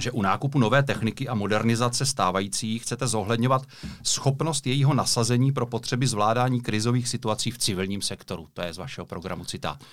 že 0.00 0.10
u 0.10 0.22
nákupu 0.22 0.58
nové 0.58 0.82
techniky 0.82 1.28
a 1.28 1.34
modernizace 1.34 2.06
stávající 2.06 2.78
chcete 2.78 3.06
zohledňovat 3.06 3.62
schopnost 4.02 4.66
jejího 4.66 4.94
nasazení 4.94 5.52
pro 5.52 5.66
potřeby 5.66 6.06
zvládání 6.06 6.60
krizových 6.60 7.08
situací 7.08 7.50
v 7.50 7.58
civilním 7.58 8.02
sektoru. 8.02 8.48
To 8.54 8.62
je 8.62 8.74
z 8.74 8.78
vašeho 8.78 9.06
programu 9.06 9.44
citát. 9.44 9.84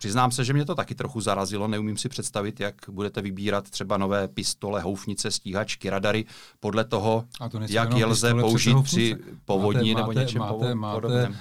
Přiznám 0.00 0.30
se, 0.30 0.44
že 0.44 0.52
mě 0.52 0.64
to 0.64 0.74
taky 0.74 0.94
trochu 0.94 1.20
zarazilo. 1.20 1.68
Neumím 1.68 1.96
si 1.96 2.08
představit, 2.08 2.60
jak 2.60 2.74
budete 2.90 3.22
vybírat 3.22 3.70
třeba 3.70 3.96
nové 3.96 4.28
pistole, 4.28 4.80
houfnice, 4.80 5.30
stíhačky, 5.30 5.90
radary 5.90 6.24
podle 6.60 6.84
toho, 6.84 7.24
jak 7.68 7.96
je 7.96 8.06
lze 8.06 8.34
použít 8.34 8.76
při 8.82 9.16
povodní 9.44 9.94
máte, 9.94 10.00
nebo 10.00 10.12
máte, 10.12 10.20
něčem 10.20 10.40
máte, 10.40 10.74
máte 10.74 10.94
podobném. 10.94 11.36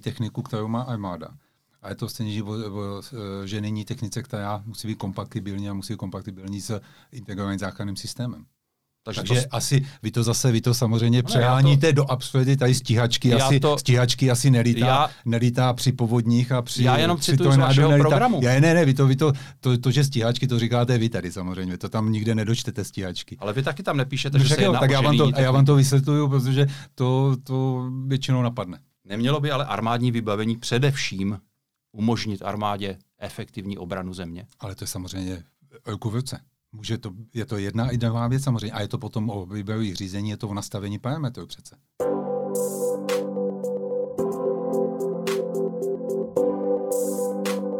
techniku, 0.00 0.42
kterou 0.42 0.68
má 0.68 0.82
armáda. 0.82 1.28
A 1.82 1.88
je 1.88 1.94
to 1.94 2.08
stejně, 2.08 2.32
že, 2.32 2.42
že 3.44 3.60
není 3.60 3.84
technice, 3.84 4.22
která 4.22 4.62
musí 4.66 4.88
být 4.88 4.98
kompatibilní 4.98 5.68
a 5.68 5.74
musí 5.74 5.92
být 5.92 5.98
kompatibilní 5.98 6.60
s 6.60 6.80
integrovaným 7.12 7.58
záchranným 7.58 7.96
systémem. 7.96 8.46
Takže, 9.04 9.20
Takže 9.20 9.42
to... 9.42 9.56
asi 9.56 9.86
vy 10.02 10.10
to 10.10 10.22
zase, 10.22 10.52
vy 10.52 10.60
to 10.60 10.74
samozřejmě 10.74 11.22
no, 11.22 11.26
přeháníte 11.26 11.86
to... 11.86 11.92
do 11.92 12.10
absurdity, 12.10 12.56
tady 12.56 12.74
stíhačky, 12.74 13.34
asi, 13.34 13.60
to... 13.60 13.78
stíhačky 13.78 14.30
asi 14.30 14.50
nelítá, 14.50 14.86
já... 14.86 15.10
nelítá 15.24 15.72
při 15.72 15.92
povodních 15.92 16.52
a 16.52 16.62
při... 16.62 16.84
Já 16.84 16.98
jenom 16.98 17.18
cituji 17.18 17.52
z 17.52 17.56
vašeho 17.56 17.90
nelítá. 17.90 18.08
programu. 18.08 18.40
Já, 18.42 18.60
ne, 18.60 18.74
ne, 18.74 18.84
vy 18.84 18.94
to, 18.94 19.06
vy 19.06 19.16
to, 19.16 19.32
to, 19.60 19.78
to, 19.78 19.90
že 19.90 20.04
stíhačky, 20.04 20.46
to 20.46 20.58
říkáte 20.58 20.98
vy 20.98 21.08
tady 21.08 21.32
samozřejmě, 21.32 21.78
to 21.78 21.88
tam 21.88 22.12
nikde 22.12 22.34
nedočtete 22.34 22.84
stíhačky. 22.84 23.36
Ale 23.40 23.52
vy 23.52 23.62
taky 23.62 23.82
tam 23.82 23.96
nepíšete, 23.96 24.38
no, 24.38 24.44
že 24.44 24.54
se 24.54 24.62
jedná 24.62 24.80
tak 24.80 24.90
já 24.90 25.00
vám, 25.00 25.16
to, 25.16 25.30
já 25.36 25.50
vám 25.50 25.64
to 25.64 25.74
vysvětluju, 25.74 26.28
protože 26.28 26.66
to, 26.94 27.36
to 27.44 27.88
většinou 28.06 28.42
napadne. 28.42 28.78
Nemělo 29.04 29.40
by 29.40 29.50
ale 29.50 29.64
armádní 29.64 30.10
vybavení 30.10 30.56
především 30.56 31.38
umožnit 31.92 32.42
armádě 32.42 32.98
efektivní 33.18 33.78
obranu 33.78 34.14
země? 34.14 34.46
Ale 34.60 34.74
to 34.74 34.84
je 34.84 34.88
samozřejmě 34.88 35.42
ruku 35.86 36.10
v 36.10 36.14
ruce. 36.14 36.40
Může 36.74 36.98
to, 36.98 37.10
je 37.34 37.46
to 37.46 37.56
jedna 37.56 37.90
i 37.90 37.98
druhá 37.98 38.28
věc 38.28 38.42
samozřejmě. 38.42 38.72
A 38.72 38.80
je 38.80 38.88
to 38.88 38.98
potom 38.98 39.30
o 39.30 39.46
výběrových 39.46 39.96
řízení, 39.96 40.30
je 40.30 40.36
to 40.36 40.48
o 40.48 40.54
nastavení 40.54 40.98
parametrů 40.98 41.46
přece. 41.46 41.76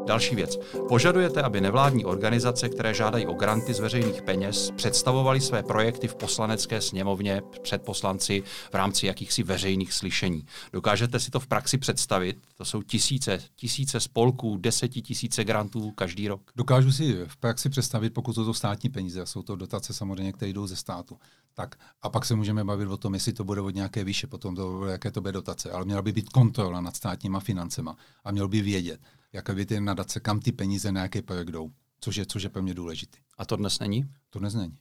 Další 0.07 0.35
věc. 0.35 0.57
Požadujete, 0.89 1.43
aby 1.43 1.61
nevládní 1.61 2.05
organizace, 2.05 2.69
které 2.69 2.95
žádají 2.95 3.27
o 3.27 3.35
granty 3.35 3.75
z 3.75 3.81
veřejných 3.81 4.23
peněz, 4.23 4.71
představovaly 4.77 5.41
své 5.41 5.63
projekty 5.63 6.09
v 6.09 6.15
poslanecké 6.15 6.81
sněmovně 6.81 7.43
před 7.63 7.83
poslanci 7.83 8.43
v 8.71 8.75
rámci 8.75 9.07
jakýchsi 9.07 9.43
veřejných 9.43 9.93
slyšení. 9.93 10.47
Dokážete 10.73 11.21
si 11.21 11.31
to 11.31 11.41
v 11.41 11.47
praxi 11.47 11.79
představit? 11.79 12.37
To 12.57 12.65
jsou 12.65 12.83
tisíce, 12.83 13.39
tisíce 13.57 14.01
spolků, 14.01 14.57
desetitisíce 14.57 15.45
grantů 15.45 15.91
každý 15.91 16.29
rok. 16.29 16.41
Dokážu 16.57 16.93
si 16.93 17.25
v 17.27 17.37
praxi 17.37 17.69
představit, 17.69 18.11
pokud 18.11 18.33
jsou 18.33 18.45
to 18.45 18.55
státní 18.55 18.91
peníze, 18.91 19.27
jsou 19.27 19.43
to 19.43 19.57
dotace 19.57 19.95
samozřejmě, 19.95 20.33
které 20.33 20.53
jdou 20.53 20.67
ze 20.67 20.77
státu. 20.77 21.19
Tak 21.55 21.75
a 22.03 22.09
pak 22.09 22.25
se 22.25 22.35
můžeme 22.35 22.65
bavit 22.65 22.87
o 22.87 22.97
tom, 22.97 23.15
jestli 23.15 23.33
to 23.33 23.45
bude 23.45 23.61
od 23.61 23.75
nějaké 23.75 24.05
výše, 24.05 24.27
potom 24.27 24.57
to, 24.57 24.87
jaké 24.87 25.11
to 25.11 25.21
bude 25.21 25.33
dotace. 25.33 25.71
Ale 25.71 25.85
měla 25.85 26.03
by 26.03 26.13
být 26.13 26.29
kontrola 26.29 26.81
nad 26.81 26.97
státníma 26.97 27.41
financema 27.41 27.97
a 28.25 28.33
měl 28.33 28.49
by 28.49 28.61
vědět, 28.63 29.01
jaké 29.35 29.67
ty 29.67 29.81
nadace, 29.81 30.21
kam 30.21 30.41
ty 30.41 30.53
peníze 30.53 30.93
na 30.93 31.03
jaký 31.03 31.23
projekt 31.23 31.51
jdou, 31.51 31.71
což 32.01 32.17
je, 32.17 32.27
což 32.27 32.43
je 32.43 32.49
pro 32.49 32.63
mě 32.63 32.75
důležité. 32.75 33.19
A 33.39 33.45
to 33.45 33.57
dnes 33.57 33.79
není? 33.79 34.05
To 34.31 34.39
dnes 34.39 34.55
není. 34.55 34.79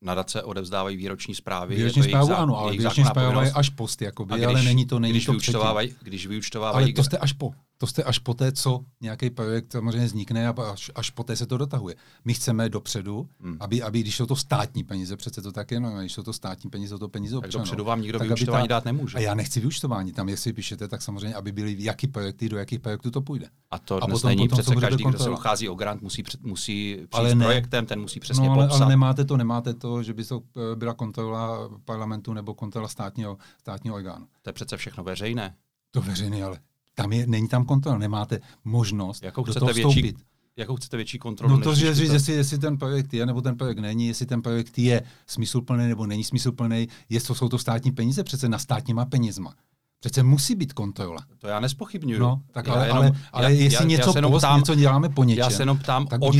Nadace 0.00 0.42
odevzdávají 0.42 0.96
výroční 0.96 1.34
zprávy. 1.34 1.76
Výroční 1.76 2.02
zprávu 2.02 2.32
ano, 2.32 2.58
ale 2.58 2.72
výroční 2.72 3.04
zpráva 3.04 3.44
je 3.44 3.52
až 3.52 3.70
post, 3.70 4.02
jakoby, 4.02 4.34
když, 4.34 4.46
ale 4.46 4.62
není 4.62 4.86
to, 4.86 4.98
není 4.98 5.12
když 5.12 5.24
to 5.24 5.32
vyučtovávají, 5.32 5.94
Když 6.02 6.26
vyučtovávají... 6.26 6.84
Ale 6.84 6.92
to 6.92 7.04
jste 7.04 7.18
až 7.18 7.32
po. 7.32 7.52
To 7.80 7.86
jste 7.86 8.02
až 8.02 8.18
po 8.18 8.34
té, 8.34 8.52
co 8.52 8.84
nějaký 9.00 9.30
projekt 9.30 9.72
samozřejmě 9.72 10.06
vznikne 10.06 10.48
a 10.48 10.54
až, 10.72 10.90
až 10.94 11.10
poté 11.10 11.36
se 11.36 11.46
to 11.46 11.58
dotahuje. 11.58 11.94
My 12.24 12.34
chceme 12.34 12.68
dopředu, 12.68 13.28
hmm. 13.40 13.56
aby, 13.60 13.82
aby, 13.82 14.00
když 14.00 14.16
jsou 14.16 14.26
to 14.26 14.36
státní 14.36 14.84
peníze, 14.84 15.16
přece 15.16 15.42
to 15.42 15.52
tak 15.52 15.70
je, 15.70 15.80
no, 15.80 15.98
když 16.00 16.12
jsou 16.12 16.22
to 16.22 16.32
státní 16.32 16.70
peníze, 16.70 16.94
jsou 16.94 16.98
to 16.98 17.08
peníze 17.08 17.36
občanů. 17.36 17.52
Tak 17.52 17.60
dopředu 17.60 17.84
vám 17.84 18.02
nikdo 18.02 18.18
vyučtování 18.18 18.68
ta, 18.68 18.74
dát 18.74 18.84
nemůže. 18.84 19.18
A 19.18 19.20
já 19.20 19.34
nechci 19.34 19.60
vyučtování, 19.60 20.12
tam 20.12 20.28
jestli 20.28 20.52
píšete, 20.52 20.88
tak 20.88 21.02
samozřejmě, 21.02 21.34
aby 21.34 21.52
byly 21.52 21.76
jaký 21.78 22.06
projekty, 22.06 22.48
do 22.48 22.58
jakých 22.58 22.80
projektů 22.80 23.10
to 23.10 23.20
půjde. 23.20 23.48
A 23.70 23.78
to 23.78 24.00
dnes 24.00 24.04
a 24.04 24.12
potom, 24.12 24.28
není 24.28 24.48
potom, 24.48 24.62
přece 24.62 24.80
každý, 24.80 25.04
kdo 25.04 25.18
se 25.18 25.30
uchází 25.30 25.68
o 25.68 25.74
grant, 25.74 26.02
musí, 26.02 26.22
před, 26.22 26.42
musí 26.42 26.94
přijít 26.94 27.08
ale 27.12 27.34
ne, 27.34 27.44
s 27.44 27.46
projektem, 27.46 27.86
ten 27.86 28.00
musí 28.00 28.20
přesně 28.20 28.48
no, 28.48 28.54
ale, 28.54 28.66
popsat. 28.66 28.82
ale 28.82 28.92
nemáte 28.92 29.24
to, 29.24 29.36
nemáte 29.36 29.74
to, 29.74 30.02
že 30.02 30.14
by 30.14 30.24
to 30.24 30.42
eh, 30.72 30.76
byla 30.76 30.94
kontrola 30.94 31.70
parlamentu 31.84 32.32
nebo 32.32 32.54
kontrola 32.54 32.88
státního, 32.88 33.38
státního 33.60 33.96
orgánu. 33.96 34.26
To 34.42 34.48
je 34.48 34.52
přece 34.52 34.76
všechno 34.76 35.04
veřejné. 35.04 35.54
To 35.90 36.00
veřejné, 36.00 36.42
ale 36.42 36.58
tam 36.98 37.12
je, 37.12 37.26
není 37.26 37.48
tam 37.48 37.64
kontrola, 37.64 37.98
nemáte 37.98 38.40
možnost 38.64 39.22
jakou 39.22 39.44
do 39.44 39.52
chcete 39.52 39.60
toho 39.60 39.72
vstoupit. 39.72 40.02
Větší, 40.02 40.24
jakou 40.56 40.76
chcete 40.76 40.96
větší 40.96 41.18
kontrolu? 41.18 41.56
No 41.56 41.62
to, 41.62 41.74
že 41.74 41.94
říct, 41.94 42.12
jestli, 42.12 42.32
jestli 42.32 42.58
ten 42.58 42.78
projekt 42.78 43.14
je 43.14 43.26
nebo 43.26 43.40
ten 43.40 43.56
projekt 43.56 43.78
není, 43.78 44.06
jestli 44.06 44.26
ten 44.26 44.42
projekt 44.42 44.78
je 44.78 45.02
smysluplný 45.26 45.88
nebo 45.88 46.06
není 46.06 46.24
smysluplný, 46.24 46.88
jestli 47.08 47.34
jsou 47.34 47.48
to 47.48 47.58
státní 47.58 47.92
peníze, 47.92 48.24
přece 48.24 48.48
na 48.48 48.58
státníma 48.58 49.04
penězma. 49.04 49.54
Přece 50.00 50.22
musí 50.22 50.54
být 50.54 50.72
kontrola. 50.72 51.18
To 51.38 51.46
já 51.46 51.60
nespochybnuju. 51.60 52.18
No, 52.20 52.42
tak 52.52 52.68
ale, 52.68 52.86
jenom, 52.86 52.98
ale, 52.98 53.12
ale 53.32 53.44
já, 53.44 53.50
jestli 53.50 53.84
já, 53.84 53.88
něco 53.88 54.12
já 54.16 54.28
post, 54.28 54.40
ptám, 54.40 54.58
něco 54.58 54.74
děláme 54.74 55.08
po 55.08 55.24
něčem, 55.24 55.38
Já 55.38 55.50
se 55.50 55.62
jenom 55.62 55.78
ptám, 55.78 56.06
tak 56.06 56.20
oč 56.22 56.36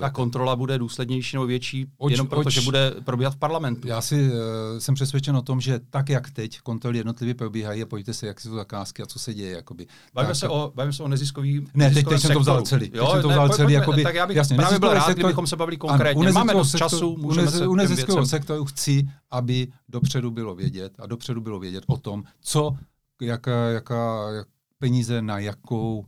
ta 0.00 0.10
kontrola 0.10 0.56
bude 0.56 0.78
důslednější 0.78 1.36
nebo 1.36 1.46
větší, 1.46 1.86
oč, 1.98 2.12
jenom 2.12 2.26
proto, 2.26 2.48
oč, 2.48 2.54
že 2.54 2.60
bude 2.60 2.94
probíhat 3.04 3.34
v 3.34 3.36
parlamentu. 3.36 3.88
Já 3.88 4.00
si 4.00 4.30
uh, 4.30 4.32
jsem 4.78 4.94
přesvědčen 4.94 5.36
o 5.36 5.42
tom, 5.42 5.60
že 5.60 5.80
tak, 5.90 6.08
jak 6.08 6.30
teď 6.30 6.60
kontroly 6.60 6.98
jednotlivě 6.98 7.34
probíhají, 7.34 7.82
a 7.82 7.86
pojďte 7.86 8.14
se, 8.14 8.26
jak 8.26 8.40
jsou 8.40 8.54
zakázky 8.54 9.02
a 9.02 9.06
co 9.06 9.18
se 9.18 9.34
děje. 9.34 9.56
Jakoby. 9.56 9.86
Bavíme, 10.14 10.34
se, 10.34 10.48
o, 10.48 10.72
bavíme 10.74 10.92
se 10.92 11.02
o 11.02 11.08
neziskový 11.08 11.66
Ne, 11.74 11.90
teď, 11.90 12.08
teď 12.08 12.20
jsem 12.20 12.32
to 12.32 12.40
vzal 12.40 12.62
celý. 12.62 12.90
Jo, 12.94 13.04
teď 13.04 13.12
jsem 13.12 13.22
to 13.22 13.28
vzal 13.28 13.48
celý, 13.48 13.72
jakoby, 13.72 14.02
tak 14.02 14.14
já 14.14 14.26
bych 14.26 14.36
jasně, 14.36 14.56
právě 14.56 14.78
byl 14.78 14.94
rád, 14.94 15.10
kdybychom 15.10 15.46
se 15.46 15.56
bavili 15.56 15.76
konkrétně. 15.76 16.32
Máme 16.32 16.52
dost 16.52 16.76
času, 16.76 17.16
můžeme 17.16 17.50
se 17.50 17.66
U 17.66 17.74
neziskového 17.74 18.26
sektoru 18.26 18.64
chci, 18.64 19.08
aby 19.30 19.68
dopředu 19.88 20.30
bylo 20.30 20.54
vědět 20.54 20.92
a 20.98 21.06
dopředu 21.06 21.40
bylo 21.40 21.58
vědět 21.58 21.84
o 21.86 21.96
tom, 21.96 22.22
co 22.40 22.76
jaká, 23.22 23.68
jaká 23.68 24.30
jak 24.30 24.48
peníze 24.78 25.22
na 25.22 25.38
jakou 25.38 26.04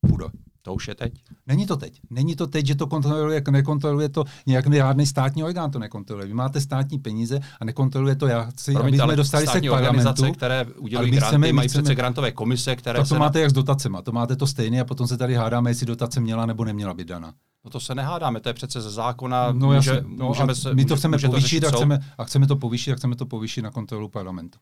půjdu. 0.00 0.26
To 0.62 0.74
už 0.74 0.88
je 0.88 0.94
teď? 0.94 1.12
Není 1.46 1.66
to 1.66 1.76
teď. 1.76 2.00
Není 2.10 2.36
to 2.36 2.46
teď, 2.46 2.66
že 2.66 2.74
to 2.74 2.86
kontroluje, 2.86 3.42
nekontroluje 3.50 4.08
to 4.08 4.24
nějak 4.46 4.74
žádný 4.74 5.06
státní 5.06 5.44
orgán 5.44 5.70
to 5.70 5.78
nekontroluje. 5.78 6.26
Vy 6.26 6.34
máte 6.34 6.60
státní 6.60 6.98
peníze 6.98 7.40
a 7.60 7.64
nekontroluje 7.64 8.16
to 8.16 8.26
já 8.26 8.42
chci, 8.42 8.72
Promiňte, 8.72 9.02
aby 9.02 9.10
jsme 9.10 9.16
dostali 9.16 9.46
se 9.46 9.60
k 9.60 9.70
parlamentu. 9.70 10.32
které 10.32 10.64
udělují 10.78 11.10
granty, 11.10 11.26
chceme, 11.26 11.52
mají 11.52 11.68
chceme, 11.68 11.82
přece 11.82 11.94
grantové 11.94 12.32
komise, 12.32 12.76
které 12.76 12.98
tak 12.98 13.08
to 13.08 13.14
se... 13.14 13.18
máte 13.18 13.40
jak 13.40 13.50
s 13.50 13.52
dotacema. 13.52 14.02
To 14.02 14.12
máte 14.12 14.36
to 14.36 14.46
stejné 14.46 14.80
a 14.80 14.84
potom 14.84 15.06
se 15.06 15.16
tady 15.16 15.34
hádáme, 15.34 15.70
jestli 15.70 15.86
dotace 15.86 16.20
měla 16.20 16.46
nebo 16.46 16.64
neměla 16.64 16.94
být 16.94 17.08
dana. 17.08 17.34
No 17.64 17.70
to 17.70 17.80
se 17.80 17.94
nehádáme, 17.94 18.40
to 18.40 18.48
je 18.48 18.54
přece 18.54 18.80
ze 18.80 18.90
zákona. 18.90 19.52
No, 19.52 19.66
může, 19.66 19.90
jasně, 19.90 20.04
no, 20.16 20.28
můžeme 20.28 20.54
se, 20.54 20.74
my 20.74 20.84
to 20.84 20.96
chceme 20.96 21.18
povýšit 21.18 21.64
a 21.64 21.70
chceme, 21.70 22.00
a 22.18 22.24
chceme 22.24 22.46
to 22.46 22.56
povýšit 22.56 22.92
a 22.92 22.96
chceme 22.96 23.16
to 23.16 23.26
povýšit 23.26 23.62
na 23.62 23.70
kontrolu 23.70 24.08
parlamentu. 24.08 24.58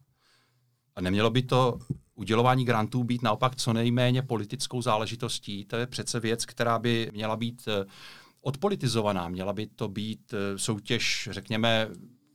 A 1.01 1.03
nemělo 1.03 1.31
by 1.31 1.43
to 1.43 1.79
udělování 2.15 2.65
grantů 2.65 3.05
být 3.05 3.23
naopak 3.23 3.57
co 3.57 3.73
nejméně 3.73 4.23
politickou 4.23 4.83
záležitostí. 4.83 5.65
To 5.65 5.77
je 5.77 5.87
přece 5.87 6.21
věc, 6.21 6.47
která 6.47 6.79
by 6.79 7.11
měla 7.15 7.37
být 7.37 7.63
eh, 7.69 7.85
odpolitizovaná. 8.41 9.29
Měla 9.29 9.53
by 9.53 9.67
to 9.67 9.89
být 9.89 10.35
eh, 10.35 10.59
soutěž, 10.59 11.29
řekněme, 11.33 11.89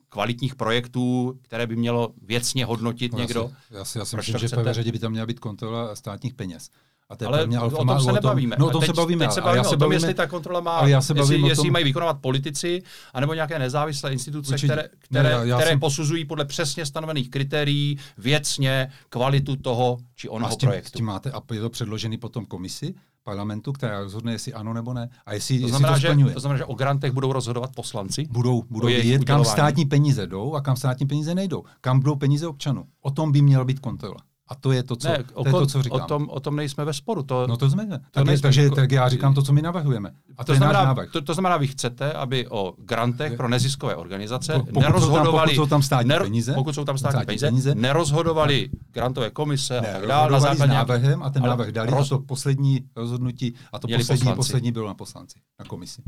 kvalitních 0.10 0.56
projektů, 0.56 1.40
které 1.42 1.68
by 1.68 1.76
mělo 1.76 2.14
věcně 2.22 2.66
hodnotit 2.66 3.12
no, 3.12 3.20
někdo. 3.20 3.52
Já 3.72 3.86
si, 3.86 3.98
já 3.98 4.06
si 4.06 4.16
myslím, 4.16 4.38
že 4.38 4.48
v 4.48 4.74
řadě 4.74 4.92
by 4.92 5.00
tam 5.00 5.12
měla 5.12 5.26
být 5.26 5.40
kontrola 5.40 5.96
státních 5.96 6.34
peněz. 6.34 6.70
A 7.10 7.16
to 7.16 7.28
ale 7.28 7.48
mě 7.48 7.58
alfa 7.58 7.78
o 7.78 7.86
tom 7.86 8.00
se 8.00 8.12
nebavíme. 8.12 8.56
No 8.60 8.68
o 8.68 8.70
tom 8.70 8.82
teď, 8.82 8.88
se 8.88 8.94
bavíme. 8.94 9.26
Teď 9.26 9.34
se 9.34 9.42
bavíme 9.42 9.58
já 9.58 9.64
se 9.64 9.76
o 9.76 9.78
tom, 9.78 9.92
jestli 9.92 10.14
ta 10.14 10.28
kontrola 10.28 10.60
má, 10.60 10.78
ale 10.78 10.90
já 10.90 11.02
se 11.02 11.14
jestli, 11.16 11.40
tom... 11.40 11.50
jestli 11.50 11.72
mají 11.72 11.86
vykonávat 11.86 12.18
politici, 12.22 12.84
anebo 13.14 13.34
nějaké 13.34 13.60
nezávislé 13.60 14.14
instituce, 14.14 14.54
Určitě. 14.54 14.68
které, 14.68 14.90
které, 15.00 15.30
ne, 15.30 15.36
já, 15.36 15.44
já 15.44 15.58
které 15.58 15.72
jsem... 15.72 15.80
posuzují 15.80 16.26
podle 16.26 16.46
přesně 16.46 16.86
stanovených 16.86 17.30
kritérií 17.30 18.00
věcně 18.18 18.92
kvalitu 19.10 19.56
toho 19.56 19.98
či 20.16 20.30
onoho 20.30 20.52
a 20.52 20.54
s 20.54 20.58
tím, 20.58 20.70
projektu. 20.70 20.90
S 20.90 20.92
tím 20.92 21.06
máte 21.06 21.32
a 21.32 21.42
je 21.54 21.62
to 21.62 21.70
předložený 21.70 22.18
potom 22.18 22.46
komisi 22.46 22.94
parlamentu, 23.24 23.74
která 23.74 24.00
rozhodne, 24.00 24.32
jestli 24.32 24.54
ano 24.54 24.74
nebo 24.74 24.94
ne. 24.94 25.10
A 25.26 25.34
jestli, 25.34 25.60
to, 25.60 25.68
znamená, 25.68 25.94
jestli 25.94 26.24
to, 26.24 26.28
že, 26.28 26.34
to 26.34 26.40
znamená, 26.40 26.58
že 26.58 26.66
o 26.66 26.74
grantech 26.74 27.12
budou 27.12 27.34
rozhodovat 27.34 27.76
poslanci? 27.76 28.28
Budou, 28.30 28.64
budou 28.70 28.88
vědět, 28.88 29.24
kam 29.24 29.46
státní 29.46 29.86
peníze 29.86 30.28
jdou 30.28 30.54
a 30.54 30.62
kam 30.62 30.76
státní 30.76 31.06
peníze 31.06 31.36
nejdou. 31.36 31.64
Kam 31.82 32.00
budou 32.00 32.16
peníze 32.16 32.48
občanů. 32.48 32.86
O 33.02 33.12
tom 33.12 33.32
by 33.32 33.42
měla 33.42 33.66
být 33.66 33.80
kontrola. 33.80 34.18
A 34.48 34.56
to 34.56 34.72
je 34.72 34.84
to, 34.84 34.96
co, 34.96 35.08
ne, 35.08 35.24
to, 35.24 35.44
je 35.46 35.52
to, 35.52 35.66
co 35.66 35.82
říkám. 35.82 36.02
O 36.02 36.06
tom, 36.06 36.30
o 36.30 36.40
tom 36.40 36.56
nejsme 36.56 36.86
ve 36.86 36.94
sporu. 36.94 37.24
To, 37.24 37.48
no 37.48 37.58
to 37.58 37.70
jsme. 37.70 37.86
To 37.88 38.00
tak 38.12 38.26
nejsme, 38.26 38.42
takže 38.42 38.70
tak 38.70 38.92
já 38.92 39.10
říkám 39.10 39.34
to, 39.34 39.42
co 39.42 39.54
my 39.54 39.62
navrhujeme. 39.62 40.12
A 40.38 40.44
to, 40.44 40.52
to, 40.52 40.58
znamená, 40.58 40.96
to, 41.12 41.22
to 41.22 41.34
znamená, 41.34 41.58
vy 41.58 41.68
chcete, 41.68 42.14
aby 42.14 42.48
o 42.48 42.74
grantech 42.78 43.38
pro 43.38 43.50
neziskové 43.50 43.96
organizace 43.96 44.54
pokud 44.54 44.80
nerozhodovali, 44.80 45.26
jsou 45.26 45.32
tam, 45.32 45.42
pokud 45.42 45.56
jsou 45.56 45.66
tam 45.66 45.82
státní 45.82 46.10
ner, 46.10 46.22
peníze, 46.22 46.54
pokud 46.54 46.76
jsou 46.76 46.86
tam 46.86 46.98
státní, 46.98 47.12
státní 47.12 47.26
peníze, 47.26 47.48
peníze, 47.48 47.76
nerozhodovali 47.76 48.70
grantové 48.92 49.30
komise 49.30 49.82
ne, 49.82 49.94
a 49.94 50.00
tak 50.00 50.08
dále. 50.08 50.32
Na 50.32 50.40
základě 50.40 50.74
návrhem 50.74 51.24
a 51.24 51.30
ten 51.30 51.44
návrh 51.44 51.72
dali 51.72 51.92
roz... 51.92 52.12
a 52.12 52.16
to 52.16 52.20
poslední 52.20 52.82
rozhodnutí 52.96 53.54
a 53.72 53.80
to 53.80 53.88
poslední, 53.88 54.34
poslední 54.34 54.72
bylo 54.72 54.88
na 54.88 54.94
poslanci, 54.94 55.40
na 55.60 55.66
komisi. 55.66 56.02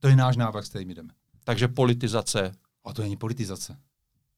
To 0.00 0.08
je 0.08 0.16
náš 0.16 0.36
návrh, 0.36 0.64
s 0.64 0.68
kterým 0.68 0.90
jdeme. 0.90 1.08
Takže 1.44 1.68
politizace. 1.68 2.52
A 2.84 2.92
to 2.92 3.02
není 3.02 3.16
politizace. 3.16 3.76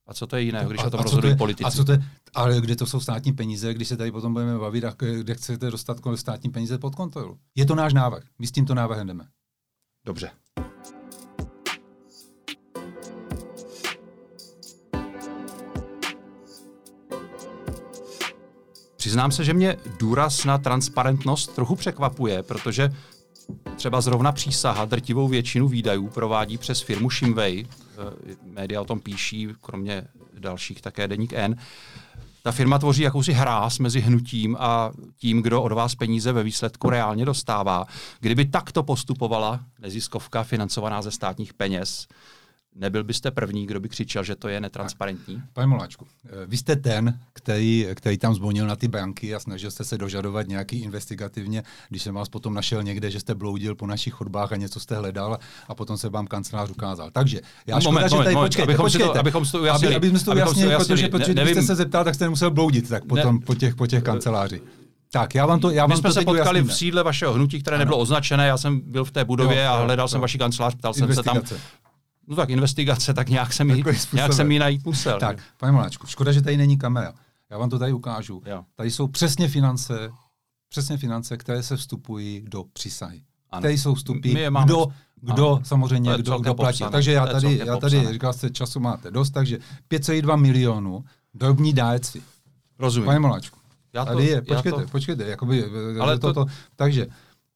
A 0.07 0.15
co 0.15 0.27
to 0.27 0.37
je 0.37 0.43
jiného, 0.43 0.71
když 0.71 0.83
a, 0.83 0.87
o 0.87 0.91
tom 0.91 1.01
rozhodují 1.01 1.33
je, 1.33 1.37
politici? 1.37 1.65
A 1.65 1.71
co 1.71 1.85
to 1.85 1.93
je, 1.93 2.05
ale 2.35 2.61
kde 2.61 2.77
to 2.77 2.87
jsou 2.87 3.01
státní 3.01 3.33
peníze, 3.33 3.75
když 3.75 3.89
se 3.89 3.97
tady 3.97 4.13
potom 4.13 4.33
budeme 4.33 4.59
bavit, 4.59 4.85
a 4.85 4.95
kde 4.99 5.35
chcete 5.35 5.71
dostat 5.71 5.99
státní 6.15 6.51
peníze 6.51 6.79
pod 6.79 6.95
kontrolu? 6.95 7.39
Je 7.55 7.67
to 7.67 7.75
náš 7.75 7.93
návrh. 7.93 8.25
My 8.39 8.47
s 8.47 8.53
tímto 8.53 8.75
návrhem 8.75 9.07
jdeme. 9.07 9.25
Dobře. 10.07 10.31
Přiznám 18.97 19.33
se, 19.33 19.45
že 19.45 19.55
mě 19.55 19.77
důraz 19.99 20.45
na 20.45 20.59
transparentnost 20.59 21.55
trochu 21.55 21.77
překvapuje, 21.77 22.43
protože 22.43 22.91
třeba 23.77 24.01
zrovna 24.01 24.33
přísaha 24.33 24.85
drtivou 24.85 25.29
většinu 25.29 25.69
výdajů 25.69 26.09
provádí 26.09 26.59
přes 26.59 26.81
firmu 26.81 27.11
Shimway, 27.11 27.65
Eh, 27.99 28.37
média 28.43 28.81
o 28.81 28.85
tom 28.85 29.01
píší, 29.01 29.49
kromě 29.61 30.05
dalších 30.39 30.83
také 30.83 31.09
Deník 31.09 31.33
N. 31.33 31.57
Ta 32.43 32.53
firma 32.53 32.79
tvoří 32.79 33.03
jakousi 33.03 33.33
hráz 33.33 33.79
mezi 33.79 34.01
hnutím 34.01 34.57
a 34.61 34.93
tím, 35.19 35.43
kdo 35.43 35.63
od 35.63 35.73
vás 35.73 35.95
peníze 35.95 36.33
ve 36.33 36.43
výsledku 36.43 36.91
reálně 36.91 37.25
dostává. 37.25 37.87
Kdyby 38.21 38.45
takto 38.45 38.83
postupovala 38.83 39.61
neziskovka 39.79 40.43
financovaná 40.43 41.03
ze 41.03 41.11
státních 41.11 41.55
peněz, 41.55 42.07
Nebyl 42.79 43.05
byste 43.05 43.31
první, 43.31 43.67
kdo 43.67 43.81
by 43.81 43.89
křičel, 43.89 44.25
že 44.25 44.37
to 44.37 44.49
je 44.49 44.61
netransparentní? 44.61 45.43
Pane 45.53 45.67
Moláčku, 45.67 46.07
eh, 46.25 46.29
vy 46.47 46.57
jste 46.57 46.77
ten, 46.77 47.19
který, 47.33 47.87
který 47.95 48.19
tam 48.19 48.35
zvonil 48.35 48.67
na 48.67 48.77
ty 48.77 48.89
banky 48.89 49.35
a 49.35 49.41
snažil 49.41 49.71
jste 49.71 49.85
se 49.85 49.99
dožadovat 49.99 50.49
nějaký 50.49 50.81
investigativně, 50.83 51.63
když 51.89 52.03
jsem 52.03 52.15
vás 52.15 52.29
potom 52.29 52.55
našel 52.55 52.83
někde, 52.83 53.11
že 53.11 53.21
jste 53.21 53.35
bloudil 53.35 53.75
po 53.75 53.87
našich 53.87 54.15
chodbách 54.15 54.53
a 54.53 54.57
něco 54.57 54.81
jste 54.81 54.97
hledal 54.97 55.39
a 55.69 55.75
potom 55.75 55.99
se 55.99 56.09
vám 56.09 56.27
kancelář 56.27 56.71
ukázal. 56.71 57.11
Takže 57.11 57.41
já 57.67 57.81
škoda, 57.81 57.93
moment, 57.93 58.09
že 58.11 58.17
tady 58.17 58.35
moment, 58.35 58.49
počkejte, 58.49 58.63
abychom, 58.63 58.85
počkejte, 58.85 59.13
to, 59.13 59.19
abychom 59.19 59.45
to 59.45 59.61
ujasnili. 59.61 59.95
Aby, 59.95 60.09
abychom 60.09 60.25
to 60.25 60.33
ujasnili, 60.33 60.77
protože, 60.77 61.09
protože 61.09 61.35
ne, 61.35 61.43
kdybyste 61.43 61.63
se 61.63 61.75
zeptal, 61.75 62.05
tak 62.05 62.15
jste 62.15 62.25
nemusel 62.25 62.51
bloudit 62.51 62.89
tak 62.89 63.05
potom 63.05 63.35
ne, 63.35 63.41
po 63.47 63.55
těch, 63.55 63.75
po 63.75 63.87
těch 63.87 64.03
kanceláři. 64.03 64.61
Tak, 65.13 65.35
já 65.35 65.47
vám 65.47 65.61
to, 65.61 65.71
já 65.71 65.83
vám 65.83 65.91
My 65.91 65.97
jsme 65.97 66.11
to 66.11 66.15
se 66.15 66.25
potkali 66.25 66.41
ujasníme. 66.41 66.73
v 66.73 66.77
sídle 66.77 67.03
vašeho 67.03 67.33
hnutí, 67.33 67.61
které 67.61 67.75
ano. 67.75 67.81
nebylo 67.81 67.99
označené, 67.99 68.47
já 68.47 68.57
jsem 68.57 68.81
byl 68.81 69.05
v 69.05 69.11
té 69.11 69.25
budově 69.25 69.65
jo, 69.65 69.73
a 69.73 69.77
hledal 69.77 70.05
jo, 70.05 70.09
jsem 70.09 70.19
jo. 70.19 70.23
vaši 70.23 70.39
kancelář, 70.39 70.75
ptal 70.75 70.95
jsem 70.95 71.15
se 71.15 71.23
tam, 71.23 71.41
No 72.27 72.37
tak 72.37 72.51
investigace, 72.51 73.15
tak 73.15 73.29
nějak 73.29 73.53
jsem 73.53 73.71
ji, 73.71 73.85
nějak 74.13 74.33
jsem 74.33 74.51
ji 74.53 74.59
najít 74.59 74.85
musel. 74.85 75.19
Tak, 75.21 75.37
pane 75.57 75.73
Moláčku, 75.73 76.07
škoda, 76.07 76.33
že 76.33 76.43
tady 76.43 76.57
není 76.57 76.79
kamera. 76.79 77.13
Já 77.51 77.59
vám 77.59 77.71
to 77.71 77.79
tady 77.79 77.93
ukážu. 77.93 78.43
Jo. 78.47 78.65
Tady 78.75 78.91
jsou 78.91 79.07
přesně 79.09 79.49
finance 79.49 80.11
přesně 80.69 80.97
finance, 80.97 81.37
které 81.37 81.63
se 81.63 81.77
vstupují 81.77 82.45
do 82.49 82.65
přísahy. 82.73 83.23
Ano. 83.51 83.61
Které 83.61 83.75
jsou 83.75 83.95
vstupy, 83.95 84.35
My 84.35 84.41
je 84.41 84.51
máme- 84.51 84.67
kdo, 84.67 84.87
kdo 85.21 85.49
ano. 85.55 85.61
samozřejmě, 85.65 86.11
kdo, 86.17 86.39
kdo 86.39 86.55
platí. 86.55 86.85
Takže 86.91 87.13
já 87.13 87.27
tady, 87.27 87.59
já 87.67 87.77
tady 87.77 88.13
říkal 88.13 88.33
jste, 88.33 88.51
času 88.51 88.81
máte 88.81 89.11
dost, 89.11 89.31
takže 89.31 89.59
5,2 89.89 90.37
milionů 90.37 91.05
drobní 91.35 91.73
dárci. 91.73 92.23
Rozumím. 92.79 93.07
Pane 93.07 93.19
Moláčku, 93.19 93.59
Já 93.93 94.05
to- 94.05 94.13
tady 94.13 94.27
je, 94.27 94.35
já 94.35 94.55
počkejte, 94.55 94.83
to- 94.83 94.89
počkejte, 94.89 95.25
jakoby, 95.25 95.65
Ale 95.65 96.01
Ale 96.01 96.19
to- 96.19 96.33
to, 96.33 96.45
to, 96.45 96.51
takže 96.77 97.07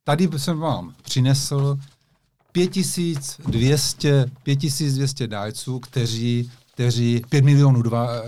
tady 0.05 0.29
jsem 0.37 0.59
vám 0.59 0.95
přinesl 1.03 1.79
5200, 2.53 4.27
5200 4.43 5.27
dárců, 5.27 5.79
kteří 5.79 6.51
kteří 6.75 7.23
5 7.29 7.45
milionů 7.45 7.83
dva, 7.83 8.09
eh, 8.13 8.21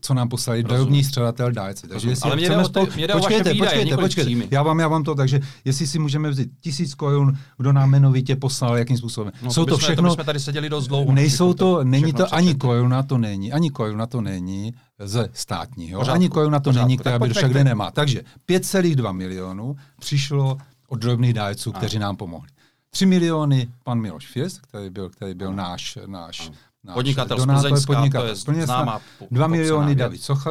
co 0.00 0.14
nám 0.14 0.28
poslali 0.28 0.62
Rozumím. 0.62 0.76
drobní 0.78 1.04
střadatel 1.04 1.52
dárci. 1.52 1.88
Takže 1.88 2.08
jestli 2.08 2.22
Ale 2.30 2.36
mě 2.36 2.46
chceme 2.46 2.64
spolu- 2.64 2.88
mě 2.96 3.08
počkejte, 3.08 3.52
výdaje, 3.52 3.70
počkejte, 3.70 3.96
počkejte. 3.96 4.26
příjmy. 4.26 4.48
Já 4.50 4.62
vám, 4.62 4.78
já 4.80 4.88
vám 4.88 5.04
to, 5.04 5.14
takže 5.14 5.40
jestli 5.64 5.86
si 5.86 5.98
můžeme 5.98 6.30
vzít 6.30 6.50
tisíc 6.60 6.94
korun, 6.94 7.38
kdo 7.58 7.72
nám 7.72 7.88
jmenovitě 7.88 8.36
poslal, 8.36 8.76
jakým 8.78 8.98
způsobem. 8.98 9.32
No, 9.42 9.52
Jsou 9.52 9.60
to, 9.64 9.66
bychom, 9.66 9.78
všechno, 9.78 10.08
To 10.10 10.14
bychom 10.16 10.24
tady 10.26 10.40
seděli 10.40 10.68
dost 10.68 10.86
dlouho. 10.86 11.12
Nejsou 11.12 11.54
to, 11.54 11.84
není 11.84 12.12
to 12.12 12.34
ani 12.34 12.54
koruna, 12.54 13.02
to 13.02 13.18
není, 13.18 13.52
ani 13.52 13.70
koruna 13.70 14.06
to 14.06 14.20
není 14.20 14.74
ze 15.04 15.28
státního, 15.32 16.00
Pořádku, 16.00 16.14
ani 16.14 16.28
koruna 16.28 16.58
to 16.60 16.70
pořádku. 16.70 16.86
není, 16.88 16.98
která 16.98 17.18
by 17.18 17.28
však 17.28 17.50
kde 17.50 17.64
nemá. 17.64 17.90
Takže 17.90 18.22
5,2 18.46 19.12
milionů 19.12 19.76
přišlo 20.00 20.56
od 20.88 20.96
drobných 21.00 21.32
dárců, 21.34 21.72
kteří 21.72 21.98
nám 21.98 22.16
pomohli. 22.16 22.48
3 22.96 23.06
miliony 23.06 23.68
pan 23.84 24.00
Miloš 24.00 24.26
Fies, 24.26 24.58
který 24.58 24.90
byl, 24.90 25.08
který 25.08 25.34
byl 25.34 25.52
náš, 25.52 25.98
náš, 26.06 26.50
náš 26.84 26.94
Podnikatel 26.94 27.36
z 27.36 27.40
donátor, 27.40 27.70
Plzeňska, 27.70 27.92
podnikatel 27.92 28.26
to 28.26 28.28
je 28.28 28.36
z 28.36 28.44
Plzeňska. 28.44 28.66
známá 28.66 28.98
po- 28.98 29.04
2 29.18 29.28
popsaná 29.28 29.46
miliony 29.46 29.86
věc. 29.86 29.98
David 29.98 30.22
Socha, 30.22 30.50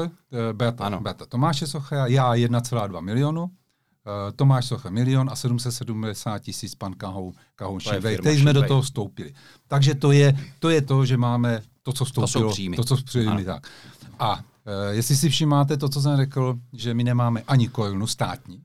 eh, 0.59 0.73
Ano. 0.77 1.01
Beata 1.01 1.25
Tomáše 1.25 1.67
Socha, 1.67 2.07
já 2.07 2.33
1,2 2.35 3.01
milionu, 3.01 3.49
eh, 3.49 4.31
Tomáš 4.31 4.65
Socha 4.65 4.89
milion 4.89 5.29
a 5.29 5.35
770 5.35 6.39
tisíc 6.39 6.75
pan 6.75 6.93
Kahou, 6.93 7.33
Kahou 7.55 7.79
Šivej, 7.79 8.17
který 8.17 8.39
jsme 8.39 8.53
do 8.53 8.63
toho 8.63 8.81
vstoupili. 8.81 9.33
Takže 9.67 9.95
to 9.95 10.11
je, 10.11 10.37
to 10.59 10.69
je 10.69 10.81
to, 10.81 11.05
že 11.05 11.17
máme 11.17 11.61
to, 11.83 11.93
co 11.93 12.05
vstoupilo. 12.05 12.49
To, 12.75 12.83
co 12.83 12.97
příjmy, 13.03 13.45
tak. 13.45 13.67
A 14.19 14.39
e, 14.65 14.95
jestli 14.95 15.15
si 15.15 15.29
všimáte 15.29 15.77
to, 15.77 15.89
co 15.89 16.01
jsem 16.01 16.17
řekl, 16.17 16.55
že 16.73 16.93
my 16.93 17.03
nemáme 17.03 17.41
ani 17.47 17.67
korunu 17.67 18.07
státní, 18.07 18.61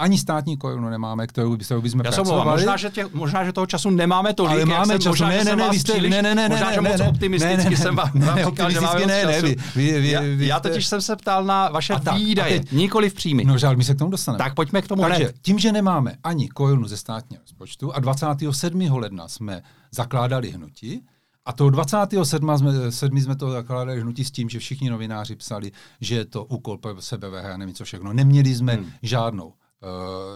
ani 0.00 0.18
státní 0.18 0.56
korunu 0.56 0.88
nemáme, 0.88 1.26
kterou, 1.26 1.56
by- 1.56 1.64
kterou 1.64 1.80
bychom 1.80 2.00
Já 2.04 2.12
se 2.12 2.16
pracovali. 2.16 2.50
možná, 2.50 2.76
že 2.76 2.90
tě, 2.90 3.06
možná, 3.12 3.44
že 3.44 3.52
toho 3.52 3.66
času 3.66 3.90
nemáme 3.90 4.34
tolik, 4.34 4.52
ale 4.52 4.64
máme 4.64 4.98
čas, 4.98 5.06
možná, 5.06 5.28
ne, 5.28 5.44
ne, 5.44 5.56
ne, 5.56 5.68
vy 5.70 5.78
jste, 5.78 5.92
příliš, 5.92 6.10
ne, 6.10 6.22
ne, 6.22 6.34
ne, 6.34 6.48
možná, 6.48 6.66
ne, 6.68 6.74
že 6.74 6.80
ne, 6.80 6.90
moc 6.90 7.00
ne, 7.00 7.08
optimisticky 7.08 7.64
ne, 7.64 7.70
ne, 7.70 7.76
jsem 7.76 7.96
vám, 7.96 8.10
ne, 8.14 8.26
vám 8.26 8.36
ne, 8.36 8.44
říkal, 8.44 8.70
že 8.70 8.80
máme 8.80 9.06
ne, 9.06 9.26
ne, 9.26 9.42
vy- 9.42 9.56
vy- 9.76 10.00
vy- 10.00 10.10
já, 10.10 10.20
vy 10.20 10.46
já 10.46 10.60
totiž 10.60 10.86
jsem 10.86 11.00
se 11.00 11.16
ptal 11.16 11.44
na 11.44 11.68
vaše 11.68 11.94
A 11.94 11.98
tak, 11.98 12.14
a 12.14 12.16
výdaje, 12.16 12.60
teď- 12.60 12.72
nikoli 12.72 13.10
v 13.10 13.14
příjmy. 13.14 13.44
No 13.44 13.58
žád, 13.58 13.76
my 13.76 13.84
se 13.84 13.94
k 13.94 13.98
tomu 13.98 14.10
dostaneme. 14.10 14.44
tak 14.44 14.54
pojďme 14.54 14.82
k 14.82 14.88
tomu 14.88 15.02
Takže 15.02 15.32
tím, 15.42 15.58
že 15.58 15.72
nemáme 15.72 16.16
ani 16.24 16.48
korunu 16.48 16.88
ze 16.88 16.96
státního 16.96 17.42
rozpočtu 17.42 17.94
a 17.94 18.00
27. 18.00 18.98
ledna 18.98 19.28
jsme 19.28 19.62
zakládali 19.92 20.50
hnutí, 20.50 21.02
a 21.44 21.52
toho 21.52 21.70
27. 21.70 22.58
jsme, 22.58 22.92
7. 22.92 23.20
jsme 23.20 23.36
to 23.36 23.50
zakládali 23.50 24.00
hnutí 24.00 24.24
s 24.24 24.30
tím, 24.30 24.48
že 24.48 24.58
všichni 24.58 24.90
novináři 24.90 25.36
psali, 25.36 25.72
že 26.00 26.14
je 26.14 26.24
to 26.24 26.44
úkol 26.44 26.78
pro 26.78 27.02
sebe, 27.02 27.28
já 27.42 27.56
nevím 27.56 27.74
co 27.74 27.84
všechno. 27.84 28.12
Neměli 28.12 28.54
jsme 28.54 28.74
hmm. 28.74 28.90
žádnou 29.02 29.52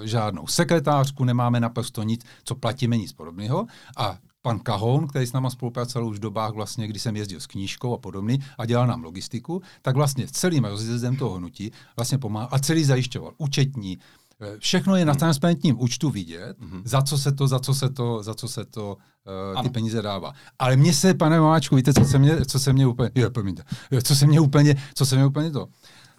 žádnou 0.03 0.47
sekretářku, 0.47 1.25
nemáme 1.25 1.61
naprosto 1.61 2.03
nic, 2.03 2.21
co 2.45 2.55
platíme, 2.55 2.97
nic 2.97 3.13
podobného. 3.13 3.67
A 3.97 4.19
pan 4.43 4.59
Kahoun, 4.59 5.07
který 5.07 5.27
s 5.27 5.33
náma 5.33 5.51
spolupracoval 5.51 6.09
už 6.09 6.17
v 6.17 6.21
dobách, 6.21 6.53
vlastně, 6.53 6.87
kdy 6.89 6.99
jsem 6.99 7.17
jezdil 7.17 7.41
s 7.41 7.47
knížkou 7.47 7.95
a 7.95 7.99
podobně 7.99 8.39
a 8.59 8.67
dělal 8.67 8.87
nám 8.87 9.05
logistiku, 9.05 9.63
tak 9.83 9.97
vlastně 9.97 10.27
celým 10.29 10.65
rozjezdem 10.65 11.17
toho 11.17 11.35
hnutí 11.37 11.73
vlastně 11.97 12.19
pomáhal 12.19 12.49
a 12.53 12.59
celý 12.59 12.85
zajišťoval 12.85 13.33
účetní, 13.39 13.99
eh, 14.41 14.59
Všechno 14.59 14.97
je 14.97 15.05
na 15.05 15.15
transparentním 15.15 15.81
účtu 15.81 16.11
vidět, 16.11 16.57
za 16.85 17.03
co 17.03 17.19
se 17.19 17.33
to, 17.33 17.49
za 17.49 17.59
co 17.59 17.75
se 17.75 17.89
to, 17.91 18.23
za 18.23 18.35
co 18.35 18.49
se 18.49 18.65
to 18.65 18.97
uh, 18.97 19.53
ty 19.55 19.59
Ano. 19.59 19.71
peníze 19.71 20.03
dává. 20.03 20.33
Ale 20.59 20.77
mně 20.77 20.93
se, 20.95 21.15
pane 21.15 21.41
Mamáčku, 21.41 21.77
víte, 21.77 21.95
co 21.95 22.05
se 22.05 22.19
mě, 22.19 22.45
co 22.45 22.59
se 22.59 22.73
mě 22.73 22.87
úplně, 22.87 23.11
je, 23.15 23.31
promiňte, 23.31 23.63
co 24.03 24.15
se 24.17 24.27
mě 24.27 24.41
úplně, 24.41 24.77
co 24.95 25.07
se 25.07 25.17
mě 25.17 25.27
úplně 25.27 25.51
to. 25.51 25.67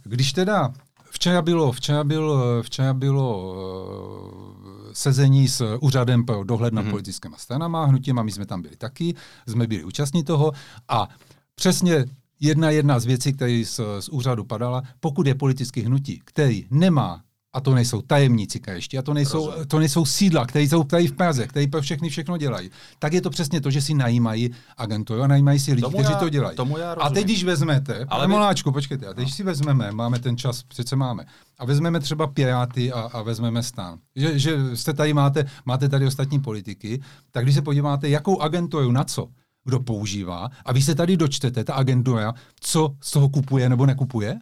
Když 0.03 0.33
teda 0.33 0.73
včera 1.15 1.41
bylo, 1.41 1.71
včera 1.71 2.03
bylo, 2.03 2.63
včera 2.63 2.93
bylo 2.93 3.53
uh, 3.53 4.91
sezení 4.93 5.47
s 5.47 5.77
úřadem 5.81 6.25
pro 6.25 6.43
dohled 6.43 6.73
nad 6.73 6.85
mm-hmm. 6.85 6.89
politickými 6.89 7.35
stranama, 7.37 7.85
hnutěma, 7.85 8.23
my 8.23 8.31
jsme 8.31 8.45
tam 8.45 8.61
byli 8.61 8.75
taky, 8.75 9.15
jsme 9.47 9.67
byli 9.67 9.83
účastní 9.83 10.23
toho 10.23 10.51
a 10.87 11.07
přesně 11.55 12.05
jedna 12.39 12.69
jedna 12.69 12.99
z 12.99 13.05
věcí, 13.05 13.33
která 13.33 13.63
z, 13.65 13.79
z 13.99 14.09
úřadu 14.09 14.43
padala, 14.43 14.83
pokud 14.99 15.27
je 15.27 15.35
politický 15.35 15.81
hnutí, 15.81 16.21
který 16.25 16.65
nemá 16.71 17.21
a 17.55 17.61
to 17.61 17.75
nejsou 17.75 18.01
tajemníci 18.01 18.59
krajští, 18.59 18.97
a 18.97 19.01
to 19.01 19.13
nejsou, 19.13 19.45
Rozumím. 19.45 19.67
to 19.67 19.79
nejsou 19.79 20.05
sídla, 20.05 20.45
které 20.45 20.63
jsou 20.65 20.83
tady 20.83 21.07
v 21.07 21.11
Praze, 21.11 21.47
které 21.47 21.67
pro 21.67 21.81
všechny 21.81 22.09
všechno 22.09 22.37
dělají. 22.37 22.69
Tak 22.99 23.13
je 23.13 23.21
to 23.21 23.29
přesně 23.29 23.61
to, 23.61 23.71
že 23.71 23.81
si 23.81 23.93
najímají 23.93 24.49
agenturu 24.77 25.21
a 25.21 25.27
najímají 25.27 25.59
si 25.59 25.71
lidi, 25.71 25.81
Tomu 25.81 25.97
kteří 25.97 26.13
já- 26.13 26.19
to 26.19 26.29
dělají. 26.29 26.57
tomu 26.57 26.77
já 26.77 26.91
a 26.93 27.09
teď, 27.09 27.23
když 27.23 27.43
vezmete, 27.43 28.05
Ale 28.09 28.27
Moláčku, 28.27 28.71
počkejte, 28.71 29.05
a 29.07 29.13
teď 29.13 29.31
si 29.33 29.43
vezmeme, 29.43 29.91
máme 29.91 30.19
ten 30.19 30.37
čas, 30.37 30.63
přece 30.63 30.95
máme, 30.95 31.25
a 31.59 31.65
vezmeme 31.65 31.99
třeba 31.99 32.27
Piráty 32.27 32.91
a, 32.91 32.99
a 32.99 33.21
vezmeme 33.21 33.63
stan. 33.63 33.99
Že, 34.15 34.39
že 34.39 34.75
jste 34.77 34.93
tady 34.93 35.13
máte, 35.13 35.45
máte 35.65 35.89
tady 35.89 36.05
ostatní 36.05 36.39
politiky, 36.39 37.01
tak 37.31 37.43
když 37.43 37.55
se 37.55 37.61
podíváte, 37.61 38.09
jakou 38.09 38.41
agenturu 38.41 38.91
na 38.91 39.03
co 39.03 39.27
kdo 39.67 39.79
používá, 39.79 40.49
a 40.65 40.73
vy 40.73 40.81
se 40.81 40.95
tady 40.95 41.17
dočtete, 41.17 41.63
ta 41.63 41.73
agentura, 41.73 42.33
co 42.59 42.95
z 43.01 43.11
toho 43.11 43.29
kupuje 43.29 43.69
nebo 43.69 43.85
nekupuje, 43.85 44.35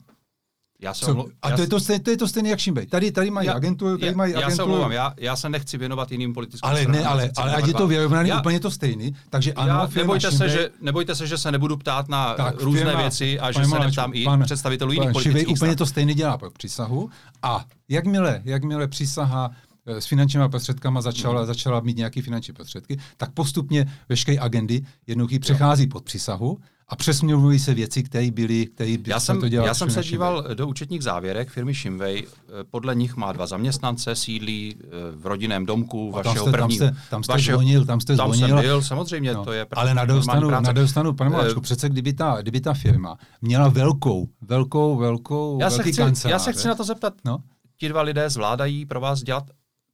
Já 0.84 0.94
se 0.94 1.06
co, 1.06 1.12
omlou- 1.12 1.30
a 1.42 1.50
já 1.50 1.56
to 1.56 1.62
je 1.62 1.66
se- 1.66 1.70
to, 1.70 1.80
stejné, 1.80 2.00
to 2.04 2.10
je 2.12 2.18
to 2.18 2.28
stejně 2.28 2.50
jak 2.50 2.60
Šimbej. 2.60 2.86
Tady, 2.86 3.12
tady 3.12 3.32
mají 3.32 3.48
já- 3.48 3.54
agenturu, 3.54 3.98
tady 3.98 4.12
já- 4.12 4.18
mají 4.18 4.34
Já 4.34 4.40
se 4.40 4.46
agenturu. 4.46 4.66
omlouvám, 4.70 4.92
já, 4.92 5.14
já 5.18 5.36
se 5.36 5.50
nechci 5.50 5.78
věnovat 5.78 6.12
jiným 6.12 6.34
politickým 6.34 6.70
ale 6.70 6.82
stranám, 6.82 7.02
ne, 7.02 7.08
ale, 7.08 7.32
ale 7.38 7.56
ať 7.56 7.68
je 7.68 7.74
to 7.74 7.80
vám. 7.80 7.90
vyrovnaný 7.90 8.30
Já- 8.30 8.40
úplně 8.40 8.60
to 8.60 8.72
stejný, 8.72 9.16
takže 9.30 9.54
ano, 9.54 9.68
Já, 9.68 9.90
nebojte, 9.96 10.32
se, 10.32 10.38
Šimbej- 10.38 10.50
že, 10.50 10.70
nebojte 10.82 11.16
se, 11.16 11.28
že 11.28 11.38
se 11.38 11.52
nebudu 11.52 11.78
ptát 11.78 12.10
na 12.10 12.34
tak, 12.34 12.62
různé 12.62 12.82
firma- 12.86 13.02
věci 13.02 13.40
a 13.40 13.52
že 13.52 13.66
se 13.66 13.80
neptám 13.80 14.12
i 14.14 14.24
pan- 14.24 14.44
představitelů 14.44 14.92
jiných 14.92 15.08
pan 15.08 15.14
politických 15.14 15.42
Šivej 15.44 15.56
úplně 15.56 15.76
to 15.76 15.86
stejně 15.86 16.14
dělá 16.14 16.38
pro 16.38 16.52
přísahu 16.52 17.10
a 17.44 17.66
jakmile, 17.90 18.42
jakmile 18.46 18.88
přísaha 18.88 19.52
eh, 19.88 20.02
s 20.02 20.06
finančními 20.06 20.50
prostředkama 20.50 21.02
začala, 21.02 21.40
Hmm. 21.40 21.48
začala 21.48 21.80
mít 21.80 21.98
nějaké 21.98 22.22
finanční 22.22 22.54
prostředky, 22.54 22.98
tak 23.18 23.32
postupně 23.32 23.86
veškeré 24.10 24.38
agendy 24.40 24.82
jednoduchý 25.08 25.40
přechází 25.40 25.88
pod 25.88 26.04
přísahu 26.04 26.58
a 26.88 26.96
přesměrují 26.96 27.60
se 27.60 27.74
věci, 27.74 28.04
které 28.04 28.32
byly, 28.32 28.66
které 28.66 28.98
by 28.98 29.12
Já 29.12 29.20
jsem, 29.20 29.40
to 29.40 29.50
dělali 29.50 29.68
já 29.68 29.74
jsem 29.74 29.90
se 29.90 30.04
díval 30.04 30.46
do 30.54 30.68
účetních 30.68 31.04
závěrek 31.04 31.50
firmy 31.50 31.74
Shimway. 31.74 32.24
Eh, 32.24 32.64
Podle 32.72 32.96
nich 32.96 33.16
má 33.16 33.32
dva 33.32 33.46
zaměstnance, 33.48 34.16
sídlí 34.16 34.76
eh, 34.84 34.88
v 35.16 35.26
rodinném 35.26 35.66
domku 35.66 36.10
A 36.16 36.24
tam 36.24 36.30
vašeho 36.30 36.46
jste- 36.46 36.52
tam 36.52 36.60
prvního. 36.68 36.86
jste- 36.88 36.96
tam 37.10 37.24
jste 37.24 37.34
vašeho, 37.34 37.58
zvonil, 37.58 37.86
tam 37.86 38.00
jste 38.00 38.16
tam 38.18 38.34
zvonil. 38.34 38.58
jsem 38.58 38.66
byl, 38.66 38.82
samozřejmě, 38.82 39.34
No, 39.34 39.44
to 39.46 39.52
je 39.52 39.66
ale 39.76 39.94
na 39.94 40.06
práce. 40.06 40.64
na 40.64 40.72
druhou 40.72 40.88
stranu, 40.88 41.14
pane 41.14 41.30
Eh, 41.30 41.34
Maláčku, 41.34 41.62
přece 41.62 41.90
kdyby 41.90 42.14
ta, 42.14 42.38
kdyby 42.42 42.62
ta 42.62 42.74
firma 42.74 43.18
měla 43.42 43.68
velkou, 43.70 44.28
velkou, 44.42 44.98
velkou, 44.98 45.58
já 45.62 45.70
se, 45.70 45.78
velký 45.78 45.92
chci, 45.92 46.02
já 46.02 46.06
kanceláře, 46.08 46.44
se 46.44 46.54
chci 46.54 46.68
na 46.68 46.76
to 46.76 46.84
zeptat. 46.84 47.14
No, 47.26 47.38
Ti 47.78 47.90
dva 47.90 48.02
lidé 48.02 48.30
zvládají 48.30 48.86
pro 48.86 49.00
vás 49.00 49.24
dělat 49.24 49.44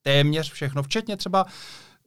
téměř 0.02 0.52
všechno, 0.52 0.84
včetně 0.84 1.18
třeba 1.18 1.46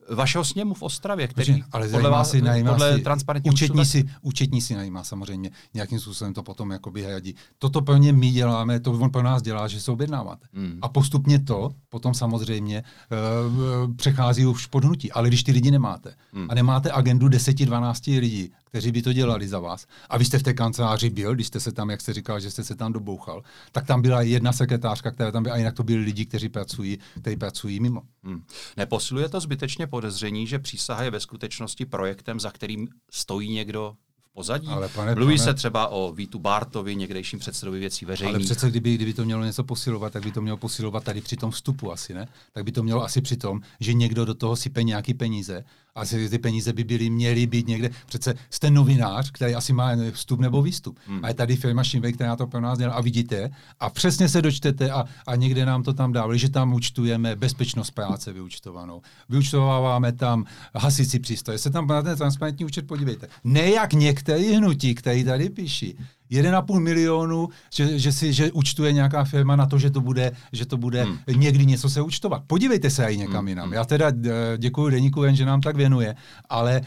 vašeho 0.09 0.45
sněmu 0.45 0.73
v 0.73 0.81
Ostravě, 0.83 1.27
který 1.27 1.53
Počkej, 1.53 1.69
ale 1.71 1.89
podle, 1.89 2.09
vás, 2.09 2.31
si, 2.31 2.41
najímá 2.41 2.71
podle 2.71 2.95
si, 2.95 3.01
transparentního 3.01 3.53
účetní 3.53 3.85
si, 3.85 4.09
účetní 4.21 4.61
si 4.61 4.75
najímá 4.75 5.03
samozřejmě, 5.03 5.51
nějakým 5.73 5.99
způsobem 5.99 6.33
to 6.33 6.43
potom 6.43 6.71
jakoby 6.71 7.03
hradí. 7.03 7.35
Toto 7.59 7.81
pro 7.81 7.97
ně 7.97 8.13
my 8.13 8.31
děláme, 8.31 8.79
to 8.79 8.91
on 8.91 9.09
pro 9.09 9.23
nás 9.23 9.41
dělá, 9.41 9.67
že 9.67 9.81
se 9.81 9.91
objednáváte. 9.91 10.47
Hmm. 10.53 10.79
A 10.81 10.89
postupně 10.89 11.39
to 11.39 11.71
potom 11.89 12.13
samozřejmě 12.13 12.83
uh, 12.83 13.95
přechází 13.95 14.45
už 14.45 14.65
pod 14.65 14.83
hnutí. 14.83 15.11
Ale 15.11 15.27
když 15.27 15.43
ty 15.43 15.51
lidi 15.51 15.71
nemáte 15.71 16.15
Hmm. 16.33 16.47
a 16.49 16.55
nemáte 16.55 16.91
agendu 16.91 17.27
10-12 17.27 18.19
lidí, 18.19 18.51
kteří 18.73 18.91
by 18.91 19.01
to 19.01 19.13
dělali 19.13 19.47
za 19.47 19.59
vás, 19.59 19.85
a 20.09 20.17
vy 20.17 20.25
jste 20.25 20.39
v 20.39 20.43
té 20.43 20.53
kanceláři 20.53 21.09
byl, 21.09 21.35
když 21.35 21.47
jste 21.47 21.59
se 21.59 21.71
tam, 21.71 21.89
jak 21.89 22.01
jste 22.01 22.13
říkal, 22.13 22.39
že 22.39 22.51
jste 22.51 22.63
se 22.63 22.75
tam 22.75 22.93
dobouchal, 22.93 23.43
tak 23.71 23.85
tam 23.85 24.01
byla 24.01 24.21
jedna 24.21 24.53
sekretářka, 24.53 25.11
která 25.11 25.31
tam 25.31 25.43
byla, 25.43 25.55
a 25.55 25.57
jinak 25.57 25.73
to 25.75 25.83
byli 25.83 26.03
lidi, 26.03 26.25
kteří 26.25 26.49
pracují, 26.49 26.99
kteří 27.21 27.35
pracují 27.35 27.79
mimo. 27.79 28.01
Hmm. 28.23 28.43
Neposiluje 28.77 29.29
to 29.29 29.39
zbytečně 29.39 29.87
podezření, 29.87 30.47
že 30.47 30.59
přísaha 30.59 31.03
je 31.03 31.11
ve 31.11 31.19
skutečnosti 31.19 31.85
projektem, 31.85 32.39
za 32.39 32.51
kterým 32.51 32.87
stojí 33.11 33.53
někdo 33.53 33.95
v 34.21 34.33
pozadí? 34.33 34.67
Ale 34.67 34.89
pane- 34.89 35.15
Mluví 35.15 35.35
pane- 35.37 35.43
se 35.43 35.53
třeba 35.53 35.87
o 35.87 36.11
Vítu 36.13 36.39
Bartovi, 36.39 36.95
někdejším 36.95 37.39
předsedovi 37.39 37.79
věcí 37.79 38.05
veřejných. 38.05 38.35
Ale 38.35 38.43
přece, 38.43 38.69
kdyby, 38.69 38.95
kdyby 38.95 39.13
to 39.13 39.25
mělo 39.25 39.43
něco 39.45 39.63
posilovat, 39.63 40.13
tak 40.13 40.23
by 40.23 40.31
to 40.31 40.41
mělo 40.41 40.57
posilovat 40.57 41.03
tady 41.03 41.21
při 41.21 41.37
tom 41.37 41.51
vstupu 41.51 41.91
asi, 41.91 42.13
ne? 42.13 42.27
Tak 42.53 42.63
by 42.63 42.71
to 42.71 42.83
mělo 42.83 43.03
asi 43.03 43.21
při 43.21 43.37
tom, 43.37 43.61
že 43.79 43.93
někdo 43.93 44.25
do 44.25 44.33
toho 44.33 44.55
sype 44.55 44.83
nějaký 44.83 45.13
peníze 45.13 45.63
a 45.95 46.05
si 46.05 46.29
ty 46.29 46.37
peníze 46.37 46.73
by 46.73 46.83
byly, 46.83 47.09
měly 47.09 47.47
být 47.47 47.67
někde. 47.67 47.89
Přece 48.05 48.33
jste 48.49 48.71
novinář, 48.71 49.31
který 49.31 49.55
asi 49.55 49.73
má 49.73 49.91
vstup 50.11 50.39
nebo 50.39 50.61
výstup. 50.61 50.99
Hmm. 51.07 51.25
A 51.25 51.27
je 51.27 51.33
tady 51.33 51.55
firma 51.55 51.83
Šimvej, 51.83 52.13
která 52.13 52.35
to 52.35 52.47
pro 52.47 52.61
nás 52.61 52.79
dělá 52.79 52.93
a 52.93 53.01
vidíte 53.01 53.49
a 53.79 53.89
přesně 53.89 54.29
se 54.29 54.41
dočtete 54.41 54.91
a, 54.91 55.05
a 55.27 55.35
někde 55.35 55.65
nám 55.65 55.83
to 55.83 55.93
tam 55.93 56.13
dávali, 56.13 56.39
že 56.39 56.49
tam 56.49 56.73
účtujeme 56.73 57.35
bezpečnost 57.35 57.91
práce 57.91 58.33
vyúčtovanou. 58.33 59.01
Vyúčtováváme 59.29 60.11
tam 60.11 60.45
hasicí 60.75 61.19
přístroje. 61.19 61.57
Se 61.57 61.69
tam 61.69 61.87
na 61.87 62.01
ten 62.01 62.17
transparentní 62.17 62.65
účet 62.65 62.87
podívejte. 62.87 63.27
Ne 63.43 63.69
jak 63.69 63.93
některý 63.93 64.53
hnutí, 64.53 64.95
který 64.95 65.23
tady 65.23 65.49
píší. 65.49 65.97
1,5 66.33 66.79
milionu, 66.79 67.49
že, 67.73 67.99
že, 67.99 68.11
si, 68.11 68.33
že 68.33 68.51
účtuje 68.51 68.93
nějaká 68.93 69.23
firma 69.23 69.55
na 69.55 69.65
to, 69.65 69.77
že 69.77 69.89
to 69.89 70.01
bude, 70.01 70.31
že 70.51 70.65
to 70.65 70.77
bude 70.77 71.03
hmm. 71.03 71.17
někdy 71.27 71.65
něco 71.65 71.89
se 71.89 72.01
účtovat. 72.01 72.43
Podívejte 72.47 72.89
se 72.89 73.05
i 73.05 73.17
někam 73.17 73.39
hmm. 73.39 73.47
jinam. 73.47 73.65
Hmm. 73.65 73.73
Já 73.73 73.85
teda 73.85 74.07
eh, 74.25 74.57
děkuji 74.57 74.89
Deníku 74.89 75.23
jen, 75.23 75.35
že 75.35 75.45
nám 75.45 75.61
tak 75.61 75.75
věnuje, 75.75 76.15
ale 76.49 76.81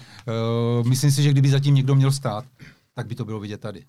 uh, 0.81 0.89
myslím 0.89 1.11
si, 1.11 1.23
že 1.23 1.31
kdyby 1.31 1.49
zatím 1.49 1.75
někdo 1.75 1.95
měl 1.95 2.13
stát, 2.13 2.45
tak 2.95 3.07
by 3.07 3.15
to 3.15 3.25
bylo 3.25 3.41
vidět 3.41 3.61
tady 3.61 3.85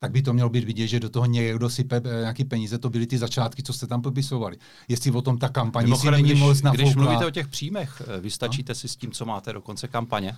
tak 0.00 0.12
by 0.12 0.22
to 0.22 0.32
mělo 0.32 0.48
být 0.50 0.64
vidět, 0.64 0.86
že 0.86 1.00
do 1.00 1.08
toho 1.08 1.26
někdo 1.26 1.70
sype 1.70 1.96
eh, 2.04 2.20
nějaký 2.20 2.44
peníze. 2.44 2.78
To 2.78 2.90
byly 2.90 3.06
ty 3.06 3.18
začátky, 3.18 3.62
co 3.62 3.72
jste 3.72 3.86
tam 3.86 4.02
popisovali. 4.02 4.56
Jestli 4.88 5.10
o 5.10 5.22
tom 5.22 5.38
ta 5.38 5.48
kampaně 5.48 5.96
si 5.96 6.10
není 6.10 6.22
když, 6.28 6.42
když 6.72 6.94
mluvíte 6.94 7.26
o 7.26 7.30
těch 7.30 7.48
příjmech, 7.48 8.02
vystačíte 8.20 8.70
no? 8.70 8.74
si 8.74 8.88
s 8.88 8.96
tím, 8.96 9.12
co 9.12 9.24
máte 9.24 9.52
do 9.52 9.60
konce 9.60 9.88
kampaně? 9.88 10.36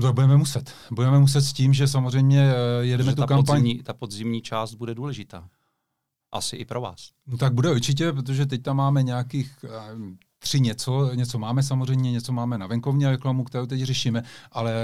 To 0.00 0.12
budeme 0.12 0.36
muset. 0.36 0.74
Budeme 0.90 1.18
muset 1.18 1.40
s 1.40 1.52
tím, 1.52 1.74
že 1.74 1.88
samozřejmě 1.88 2.52
eh, 2.52 2.84
jedeme 2.84 3.14
tu 3.14 3.20
ta 3.20 3.26
kampaň. 3.26 3.56
Podzimní, 3.56 3.82
ta 3.82 3.94
podzimní 3.94 4.42
část 4.42 4.74
bude 4.74 4.94
důležitá. 4.94 5.48
Asi 6.32 6.56
i 6.56 6.64
pro 6.64 6.80
vás. 6.80 7.10
No 7.26 7.36
tak 7.36 7.54
bude 7.54 7.70
určitě, 7.70 8.12
protože 8.12 8.46
teď 8.46 8.62
tam 8.62 8.76
máme 8.76 9.02
nějakých 9.02 9.64
eh, 9.64 9.68
tři 10.38 10.60
něco, 10.60 11.14
něco 11.14 11.38
máme 11.38 11.62
samozřejmě, 11.62 12.12
něco 12.12 12.32
máme 12.32 12.58
na 12.58 12.66
venkovní 12.66 13.06
reklamu, 13.06 13.44
kterou 13.44 13.66
teď 13.66 13.82
řešíme, 13.82 14.22
ale 14.52 14.74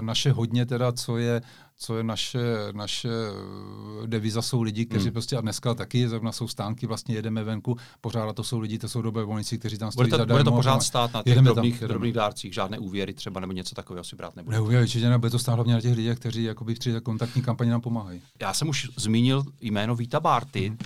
naše 0.00 0.32
hodně 0.32 0.66
teda, 0.66 0.92
co 0.92 1.18
je 1.18 1.42
co 1.78 1.96
je 1.96 2.02
naše, 2.02 2.38
naše 2.72 3.08
eh, 3.08 4.06
deviza, 4.06 4.42
jsou 4.42 4.62
lidi, 4.62 4.86
kteří 4.86 5.04
hmm. 5.04 5.12
prostě 5.12 5.36
a 5.36 5.40
dneska 5.40 5.74
taky 5.74 6.08
zrovna 6.08 6.32
jsou 6.32 6.48
stánky, 6.48 6.86
vlastně 6.86 7.14
jedeme 7.14 7.44
venku, 7.44 7.76
pořád 8.00 8.36
to 8.36 8.44
jsou 8.44 8.58
lidi, 8.58 8.78
to 8.78 8.88
jsou 8.88 9.02
dobrovolníci, 9.02 9.58
kteří 9.58 9.78
tam 9.78 9.92
stojí 9.92 10.04
bude 10.04 10.10
to, 10.10 10.16
zadarmo. 10.16 10.34
Bude 10.34 10.44
to 10.44 10.56
pořád 10.56 10.82
stát 10.82 11.12
na 11.12 11.22
těch 11.22 11.38
drobných, 11.38 11.80
tam, 11.80 11.88
drobných 11.88 12.12
dárcích, 12.12 12.54
žádné 12.54 12.78
úvěry 12.78 13.14
třeba 13.14 13.40
nebo 13.40 13.52
něco 13.52 13.74
takového 13.74 14.04
si 14.04 14.16
brát 14.16 14.36
nebude. 14.36 14.56
Ne, 14.56 14.60
úvěry 14.60 14.84
určitě 14.84 15.08
nebude 15.08 15.30
to 15.30 15.38
stát 15.38 15.54
hlavně 15.54 15.74
na 15.74 15.80
těch 15.80 15.96
lidech, 15.96 16.18
kteří 16.18 16.42
jakoby 16.44 16.74
při 16.74 16.94
kontaktní 17.02 17.42
kampani 17.42 17.70
nám 17.70 17.80
pomáhají. 17.80 18.22
Já 18.40 18.54
jsem 18.54 18.68
už 18.68 18.88
zmínil 18.96 19.44
jméno 19.60 19.96
Víta 19.96 20.20
Bárty. 20.20 20.68
Hmm. 20.68 20.78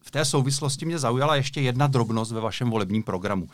V 0.00 0.10
té 0.10 0.24
souvislosti 0.24 0.86
mě 0.86 0.98
zaujala 0.98 1.36
ještě 1.36 1.60
jedna 1.60 1.86
drobnost 1.86 2.32
ve 2.32 2.40
vašem 2.40 2.70
volebním 2.70 3.02
programu. 3.02 3.48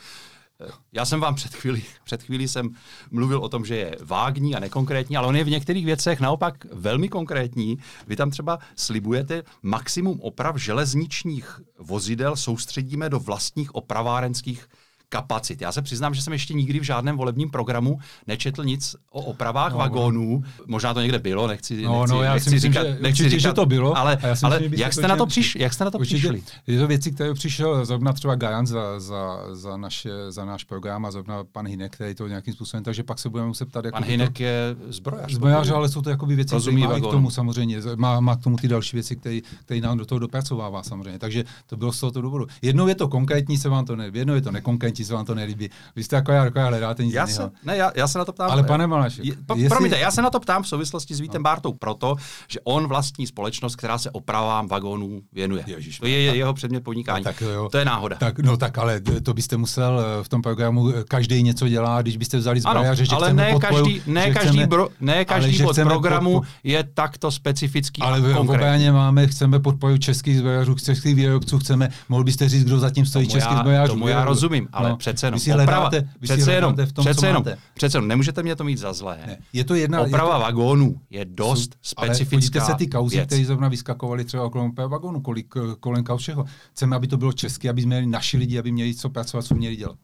Já 0.92 1.04
jsem 1.04 1.20
vám 1.20 1.34
před 1.34 1.54
chvíli, 1.54 1.82
před 2.04 2.22
chvíli 2.22 2.48
jsem 2.48 2.70
mluvil 3.10 3.38
o 3.38 3.48
tom, 3.48 3.64
že 3.64 3.76
je 3.76 3.96
vágní 4.00 4.54
a 4.54 4.60
nekonkrétní, 4.60 5.16
ale 5.16 5.26
on 5.26 5.36
je 5.36 5.44
v 5.44 5.50
některých 5.50 5.86
věcech 5.86 6.20
naopak 6.20 6.66
velmi 6.72 7.08
konkrétní. 7.08 7.78
Vy 8.06 8.16
tam 8.16 8.30
třeba 8.30 8.58
slibujete 8.76 9.42
maximum 9.62 10.20
oprav 10.20 10.56
železničních 10.56 11.60
vozidel 11.78 12.36
soustředíme 12.36 13.08
do 13.08 13.20
vlastních 13.20 13.74
opravárenských 13.74 14.68
kapacit. 15.10 15.62
Já 15.62 15.72
se 15.72 15.82
přiznám, 15.82 16.14
že 16.14 16.22
jsem 16.22 16.32
ještě 16.32 16.54
nikdy 16.54 16.80
v 16.80 16.82
žádném 16.82 17.16
volebním 17.16 17.50
programu 17.50 17.98
nečetl 18.26 18.64
nic 18.64 18.96
o 19.10 19.22
opravách 19.22 19.72
no, 19.72 19.78
vagónů. 19.78 20.42
Možná 20.66 20.94
to 20.94 21.00
někde 21.00 21.18
bylo, 21.18 21.46
nechci, 21.46 21.82
no, 21.82 22.00
nechci, 22.00 22.14
no, 22.14 22.22
já 22.22 22.34
nechci 22.34 22.50
myslím, 22.50 22.72
říkat, 22.72 22.86
že, 22.86 22.98
nechci 23.00 23.22
určitě, 23.22 23.28
říkat, 23.28 23.50
že 23.50 23.52
to 23.52 23.66
bylo. 23.66 23.96
Ale, 23.98 24.18
ale 24.42 24.60
myslím, 24.60 24.80
jak, 24.80 24.92
jste 24.92 25.08
na 25.08 25.16
to 25.16 25.26
přišli, 25.26 25.62
jak 25.62 25.72
jste 25.72 25.84
na 25.84 25.90
to 25.90 25.98
určitě, 25.98 26.18
přišli? 26.18 26.42
Je 26.66 26.78
to 26.78 26.86
věci, 26.86 27.12
které 27.12 27.34
přišel 27.34 27.84
zrovna 27.84 28.12
třeba 28.12 28.34
Gajan 28.34 28.66
za, 28.66 29.00
za, 29.00 29.40
za, 29.52 29.76
naše, 29.76 30.10
za 30.28 30.44
náš 30.44 30.64
program 30.64 31.04
a 31.06 31.10
zrovna 31.10 31.44
pan 31.52 31.66
Hinek, 31.66 31.92
který 31.92 32.14
to 32.14 32.28
nějakým 32.28 32.54
způsobem, 32.54 32.84
takže 32.84 33.02
pak 33.02 33.18
se 33.18 33.28
budeme 33.28 33.48
muset 33.48 33.66
ptát. 33.66 33.84
Jako 33.84 33.98
pan 33.98 34.04
Hinek 34.04 34.36
to, 34.36 34.42
je 34.42 34.76
zbrojař. 34.88 35.32
Zbrojař, 35.32 35.70
ale 35.70 35.88
jsou 35.88 36.02
to 36.02 36.10
jakoby 36.10 36.36
věci, 36.36 36.56
které 36.60 36.76
má 36.76 36.98
k 36.98 37.02
tomu 37.02 37.30
samozřejmě. 37.30 37.80
Má, 37.96 38.20
má 38.20 38.36
k 38.36 38.42
tomu 38.42 38.56
ty 38.56 38.68
další 38.68 38.96
věci, 38.96 39.16
které 39.16 39.80
nám 39.80 39.98
do 39.98 40.06
toho 40.06 40.18
dopracovává 40.18 40.82
samozřejmě. 40.82 41.18
Takže 41.18 41.44
to 41.66 41.76
bylo 41.76 41.92
z 41.92 42.00
tohoto 42.00 42.20
důvodu. 42.20 42.46
Jednou 42.62 42.88
je 42.88 42.94
to 42.94 43.08
konkrétní, 43.08 43.58
se 43.58 43.68
vám 43.68 43.84
to 43.84 43.96
nelíbí, 43.96 44.18
jednou 44.18 44.34
je 44.34 44.40
to 44.40 44.50
nekonkrétní, 44.50 44.99
se 45.04 45.14
vám 45.14 45.24
to 45.24 45.34
nelíbí. 45.34 45.70
Vy 45.96 46.04
jste 46.04 46.16
jako 46.16 46.32
já, 46.32 46.44
jako 46.44 46.58
já 46.58 46.66
hledáte 46.66 47.04
nic 47.04 47.14
já 47.14 47.26
se, 47.26 47.50
ne, 47.64 47.76
já, 47.76 47.92
já, 47.94 48.08
se 48.08 48.18
na 48.18 48.24
to 48.24 48.32
ptám. 48.32 48.50
Ale 48.50 48.62
pane 48.62 48.86
Malašek. 48.86 49.24
Je, 49.24 49.32
po, 49.46 49.54
jestli... 49.54 49.68
Promiňte, 49.68 49.98
já 49.98 50.10
se 50.10 50.22
na 50.22 50.30
to 50.30 50.40
ptám 50.40 50.62
v 50.62 50.68
souvislosti 50.68 51.14
s 51.14 51.20
Vítem 51.20 51.42
no. 51.42 51.44
Bartou 51.44 51.72
proto, 51.72 52.16
že 52.48 52.60
on 52.64 52.86
vlastní 52.86 53.26
společnost, 53.26 53.76
která 53.76 53.98
se 53.98 54.10
opravám 54.10 54.68
vagónů 54.68 55.20
věnuje. 55.32 55.64
Ježiš, 55.66 55.98
to 55.98 56.06
je 56.06 56.28
tak. 56.28 56.36
jeho 56.36 56.54
předmět 56.54 56.84
podnikání. 56.84 57.24
No, 57.24 57.32
tak, 57.32 57.40
jo. 57.40 57.68
To 57.72 57.78
je 57.78 57.84
náhoda. 57.84 58.16
Tak, 58.16 58.38
no 58.38 58.56
tak 58.56 58.78
ale 58.78 59.00
to 59.00 59.34
byste 59.34 59.56
musel 59.56 60.00
eh, 60.00 60.24
v 60.24 60.28
tom 60.28 60.42
programu, 60.42 60.88
eh, 60.88 61.04
každý 61.08 61.42
něco 61.42 61.68
dělá, 61.68 62.02
když 62.02 62.16
byste 62.16 62.38
vzali 62.38 62.60
zbrojaře, 62.60 63.04
že 63.04 63.16
ale 63.16 63.32
ne 63.32 63.52
podporu, 63.52 63.84
každý, 63.84 64.02
ne 64.06 64.30
každý, 64.30 64.48
chceme, 64.48 64.66
bro, 64.66 64.88
ne 65.00 65.24
každý 65.24 65.62
bod 65.62 65.76
programu 65.76 66.32
podporu, 66.32 66.52
je 66.64 66.84
takto 66.94 67.30
specifický 67.30 68.02
Ale 68.02 68.20
v 68.20 68.36
obraně 68.36 68.92
máme, 68.92 69.26
chceme 69.26 69.60
podporu 69.60 69.98
českých 69.98 70.38
zbrojařů, 70.38 70.74
českých 70.74 71.14
výrobců, 71.14 71.58
chceme, 71.58 71.88
mohl 72.08 72.24
byste 72.24 72.48
říct, 72.48 72.64
kdo 72.64 72.78
zatím 72.78 73.06
stojí 73.06 73.28
českých 73.28 73.58
zbrojařů. 73.58 73.92
Tomu 73.92 74.08
já 74.08 74.24
rozumím, 74.24 74.68
ale 74.72 74.89
no, 74.90 74.96
přece 74.96 75.26
jenom 75.26 75.40
oprava, 75.62 75.90
přece 76.20 76.52
jenom, 76.52 76.74
v 76.76 76.92
tom, 76.92 77.04
přece 77.04 77.26
jenom, 77.26 77.44
přece 77.74 77.98
jenom, 77.98 78.08
nemůžete 78.08 78.42
mě 78.42 78.56
to 78.56 78.64
mít 78.64 78.78
za 78.78 78.92
zlé. 78.92 79.18
Ne, 79.26 79.38
je 79.52 79.64
to 79.64 79.74
jedna, 79.74 80.00
Oprava 80.00 80.34
je 80.34 80.38
to, 80.38 80.42
vagónů 80.42 81.00
je 81.10 81.24
dost 81.24 81.76
jsou, 81.82 82.04
specifická 82.04 82.60
ale 82.60 82.72
se 82.72 82.74
ty 82.78 82.86
kauzy, 82.86 83.22
které 83.26 83.44
zrovna 83.44 83.68
vyskakovaly 83.68 84.24
třeba 84.24 84.44
okolo 84.44 84.70
vagónu, 84.88 85.20
kolik 85.20 85.54
kolem 85.80 86.04
všeho. 86.16 86.44
Chceme, 86.72 86.96
aby 86.96 87.06
to 87.06 87.16
bylo 87.16 87.32
české, 87.32 87.70
aby 87.70 87.86
měli 87.86 88.06
naši 88.06 88.36
lidi, 88.36 88.58
aby 88.58 88.72
měli 88.72 88.94
co 88.94 89.10
pracovat, 89.10 89.42
co 89.42 89.54
měli 89.54 89.76
dělat. 89.76 89.96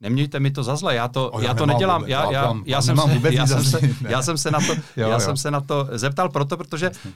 Nemějte 0.00 0.40
mi 0.40 0.50
to 0.50 0.62
za 0.62 0.76
zle, 0.76 0.94
já 0.94 1.08
to, 1.08 1.30
o, 1.30 1.40
já, 1.40 1.48
já 1.48 1.54
to 1.54 1.66
nedělám, 1.66 2.00
vůbec, 2.00 2.10
já, 2.10 2.32
já, 2.32 2.54
já, 2.64 2.82
jsem 2.82 2.96
se, 2.96 3.30
já, 3.32 3.46
jsem 3.46 3.64
se, 3.64 3.80
já 4.08 4.22
jsem 4.22 4.38
se 4.38 4.50
na 4.50 4.60
to, 4.60 4.74
jo, 4.74 4.82
já 4.96 5.08
jo. 5.08 5.20
jsem 5.20 5.36
se 5.36 5.50
na 5.50 5.60
to 5.60 5.88
zeptal 5.92 6.28
proto, 6.28 6.56
protože 6.56 6.86
Jasně. 6.86 7.12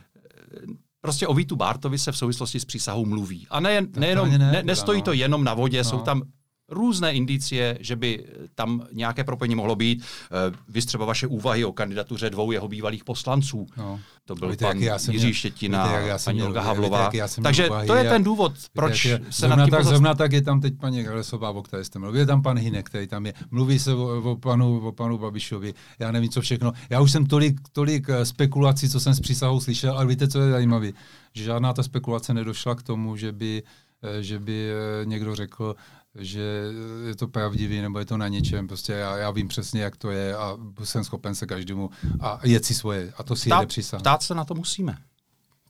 prostě 1.01 1.27
o 1.27 1.35
Vítu 1.35 1.57
Bártovi 1.57 1.99
se 1.99 2.13
v 2.13 2.17
souvislosti 2.17 2.61
s 2.61 2.65
přísahou 2.65 3.07
mluví. 3.07 3.47
A 3.51 3.61
ne, 3.61 3.87
nejenom, 3.97 4.31
ne, 4.31 4.39
ne, 4.39 4.63
nestojí 4.63 5.03
to 5.03 5.13
jenom 5.13 5.45
na 5.45 5.55
vodě, 5.55 5.79
no. 5.79 5.85
jsou 5.85 5.99
tam 5.99 6.23
různé 6.69 7.13
indicie, 7.13 7.79
že 7.81 7.97
by 7.97 8.25
tam 8.55 8.87
nějaké 8.93 9.25
propojení 9.25 9.55
mohlo 9.55 9.77
být. 9.77 10.05
Eh, 10.05 10.57
vy 10.69 10.83
třeba 10.83 11.05
vaše 11.05 11.27
úvahy 11.27 11.65
o 11.65 11.73
kandidatuře 11.73 12.31
dvou 12.31 12.53
jeho 12.53 12.69
bývalých 12.69 13.05
poslanců. 13.05 13.67
No. 13.77 14.01
To 14.25 14.35
byl 14.35 14.51
víte, 14.51 14.65
pan 14.65 14.79
já 14.79 14.95
Jiří 14.95 15.27
měl, 15.27 15.33
Štětina, 15.33 15.99
víte, 15.99 16.17
paní 16.25 16.43
Olga 16.43 16.61
Havlová. 16.61 17.09
Víte, 17.09 17.27
Takže 17.43 17.69
úvahy, 17.69 17.87
to 17.87 17.95
je 17.95 18.05
ten 18.05 18.25
důvod, 18.25 18.53
proč 18.73 19.05
víte, 19.05 19.21
se 19.31 19.49
nad 19.49 19.57
tím 19.57 19.71
tak, 19.71 19.85
Zrovna 19.85 20.15
tak 20.15 20.33
je 20.33 20.43
tam 20.43 20.61
teď 20.61 20.75
paní 20.81 21.03
Galesová, 21.03 21.51
o 21.51 21.63
které 21.63 21.85
jste 21.85 21.99
mluvil. 21.99 22.21
Je 22.21 22.27
tam 22.27 22.43
pan 22.43 22.59
Hinek, 22.59 22.87
který 22.87 23.07
tam 23.07 23.27
je. 23.27 23.35
Mluví 23.51 23.79
se 23.79 23.95
o, 23.95 24.23
o, 24.33 24.37
panu, 24.37 24.87
o 24.87 24.93
panu 24.93 25.19
Babišovi. 25.19 25.75
Já 25.99 26.13
nevím, 26.13 26.31
co 26.31 26.41
všechno. 26.41 26.73
Já 26.91 27.01
už 27.01 27.13
jsem 27.13 27.27
tolik, 27.27 27.61
tolik 27.73 28.09
eh, 28.09 28.25
spekulací, 28.25 28.89
co 28.89 29.01
jsem 29.01 29.15
s 29.15 29.21
přísahou 29.21 29.61
slyšel, 29.61 29.93
ale 29.99 30.07
víte, 30.07 30.29
co 30.29 30.41
je 30.41 30.51
zajímavé? 30.51 30.91
Že 31.33 31.45
žádná 31.45 31.73
ta 31.73 31.83
spekulace 31.83 32.35
nedošla 32.35 32.75
k 32.75 32.83
tomu, 32.83 33.17
že 33.17 33.33
by 33.33 33.63
eh, 34.03 34.23
že 34.23 34.39
by 34.39 34.71
někdo 35.05 35.35
řekl, 35.35 35.75
že 36.19 36.73
je 37.07 37.17
to 37.17 37.29
pravdivý 37.29 37.81
nebo 37.81 37.99
je 37.99 38.05
to 38.05 38.17
na 38.17 38.29
něčem. 38.29 38.69
Prostě 38.69 38.93
já, 38.93 39.17
já 39.17 39.31
vím 39.31 39.49
přesně, 39.49 39.83
jak 39.83 39.97
to 39.97 40.11
je 40.11 40.37
a 40.37 40.57
jsem 40.85 41.05
schopen 41.05 41.35
se 41.35 41.47
každému 41.47 41.91
a 42.21 42.41
jet 42.45 42.65
si 42.65 42.75
svoje. 42.75 43.13
A 43.17 43.23
to 43.23 43.37
si 43.37 43.49
jede 43.49 43.67
přísah. 43.67 44.01
Ptát 44.01 44.23
se 44.23 44.35
na 44.35 44.45
to 44.45 44.55
musíme. 44.55 44.99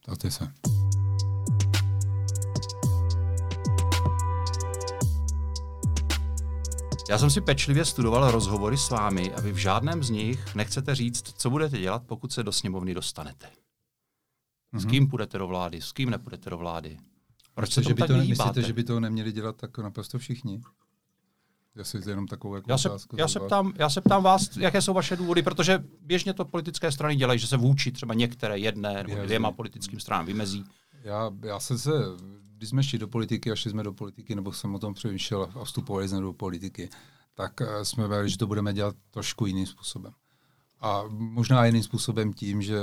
Ptáte 0.03 0.31
se. 0.31 0.49
Já 7.09 7.19
jsem 7.19 7.31
si 7.31 7.41
pečlivě 7.41 7.85
studoval 7.85 8.31
rozhovory 8.31 8.77
s 8.77 8.91
vámi 8.91 9.33
a 9.33 9.41
vy 9.41 9.53
v 9.53 9.57
žádném 9.57 10.03
z 10.03 10.11
nich 10.11 10.55
nechcete 10.55 10.95
říct, 10.95 11.35
co 11.39 11.51
budete 11.51 11.79
dělat, 11.79 12.03
pokud 12.07 12.33
se 12.33 12.43
do 12.43 12.53
sněmovny 12.53 12.95
dostanete. 12.95 13.51
S 14.73 14.85
mhm. 14.85 14.91
kým 14.91 15.09
půjdete 15.09 15.39
do 15.39 15.47
vlády, 15.47 15.81
s 15.81 15.93
kým 15.93 16.11
nepůjdete 16.11 16.51
do 16.51 16.59
vlády. 16.59 16.99
Proč 17.59 17.73
se 17.73 17.83
že 17.83 17.95
by 17.95 18.03
to, 18.03 18.17
myslíte, 18.17 18.63
že 18.63 18.73
by 18.73 18.85
to 18.85 19.01
neměli 19.01 19.33
dělat 19.33 19.57
tak 19.57 19.79
naprosto 19.79 20.19
všichni? 20.19 20.61
Jestli 21.77 22.11
jenom 22.11 22.27
takovou 22.27 22.55
jako 22.55 22.71
já, 22.71 22.79
se, 22.79 22.91
já, 23.17 23.29
se 23.29 23.41
ptám, 23.41 23.73
já 23.77 23.91
se 23.91 24.01
ptám 24.01 24.23
vás, 24.23 24.57
jaké 24.57 24.83
jsou 24.83 24.95
vaše 24.95 25.17
důvody, 25.17 25.43
protože 25.43 25.85
běžně 26.01 26.35
to 26.35 26.45
politické 26.45 26.93
strany 26.93 27.17
dělají, 27.17 27.39
že 27.39 27.47
se 27.47 27.57
vůči 27.57 27.93
třeba 27.93 28.15
některé 28.15 28.59
jedné 28.59 29.03
nebo 29.03 29.23
dvěma 29.23 29.51
politickým 29.51 30.01
stranám 30.01 30.27
vymezí. 30.27 30.65
Já, 31.05 31.31
já 31.43 31.61
jsem 31.61 31.79
se, 31.79 31.91
když 32.57 32.69
jsme 32.69 32.83
šli 32.83 32.99
do 32.99 33.09
politiky 33.09 33.53
a 33.53 33.57
šli 33.57 33.71
jsme 33.71 33.83
do 33.83 33.93
politiky, 33.93 34.35
nebo 34.35 34.53
jsem 34.53 34.75
o 34.75 34.79
tom 34.79 34.95
přemýšlel 34.95 35.51
a 35.61 35.65
vstupovali 35.65 36.09
jsme 36.09 36.21
do 36.21 36.33
politiky, 36.33 36.91
tak 37.35 37.61
eh, 37.61 37.85
jsme 37.85 38.09
věděli, 38.09 38.31
že 38.31 38.39
to 38.39 38.47
budeme 38.47 38.75
dělat 38.75 38.97
trošku 39.11 39.47
jiným 39.47 39.67
způsobem. 39.67 40.13
A 40.81 41.05
možná 41.11 41.65
jiným 41.65 41.83
způsobem 41.83 42.33
tím, 42.33 42.63
že 42.63 42.79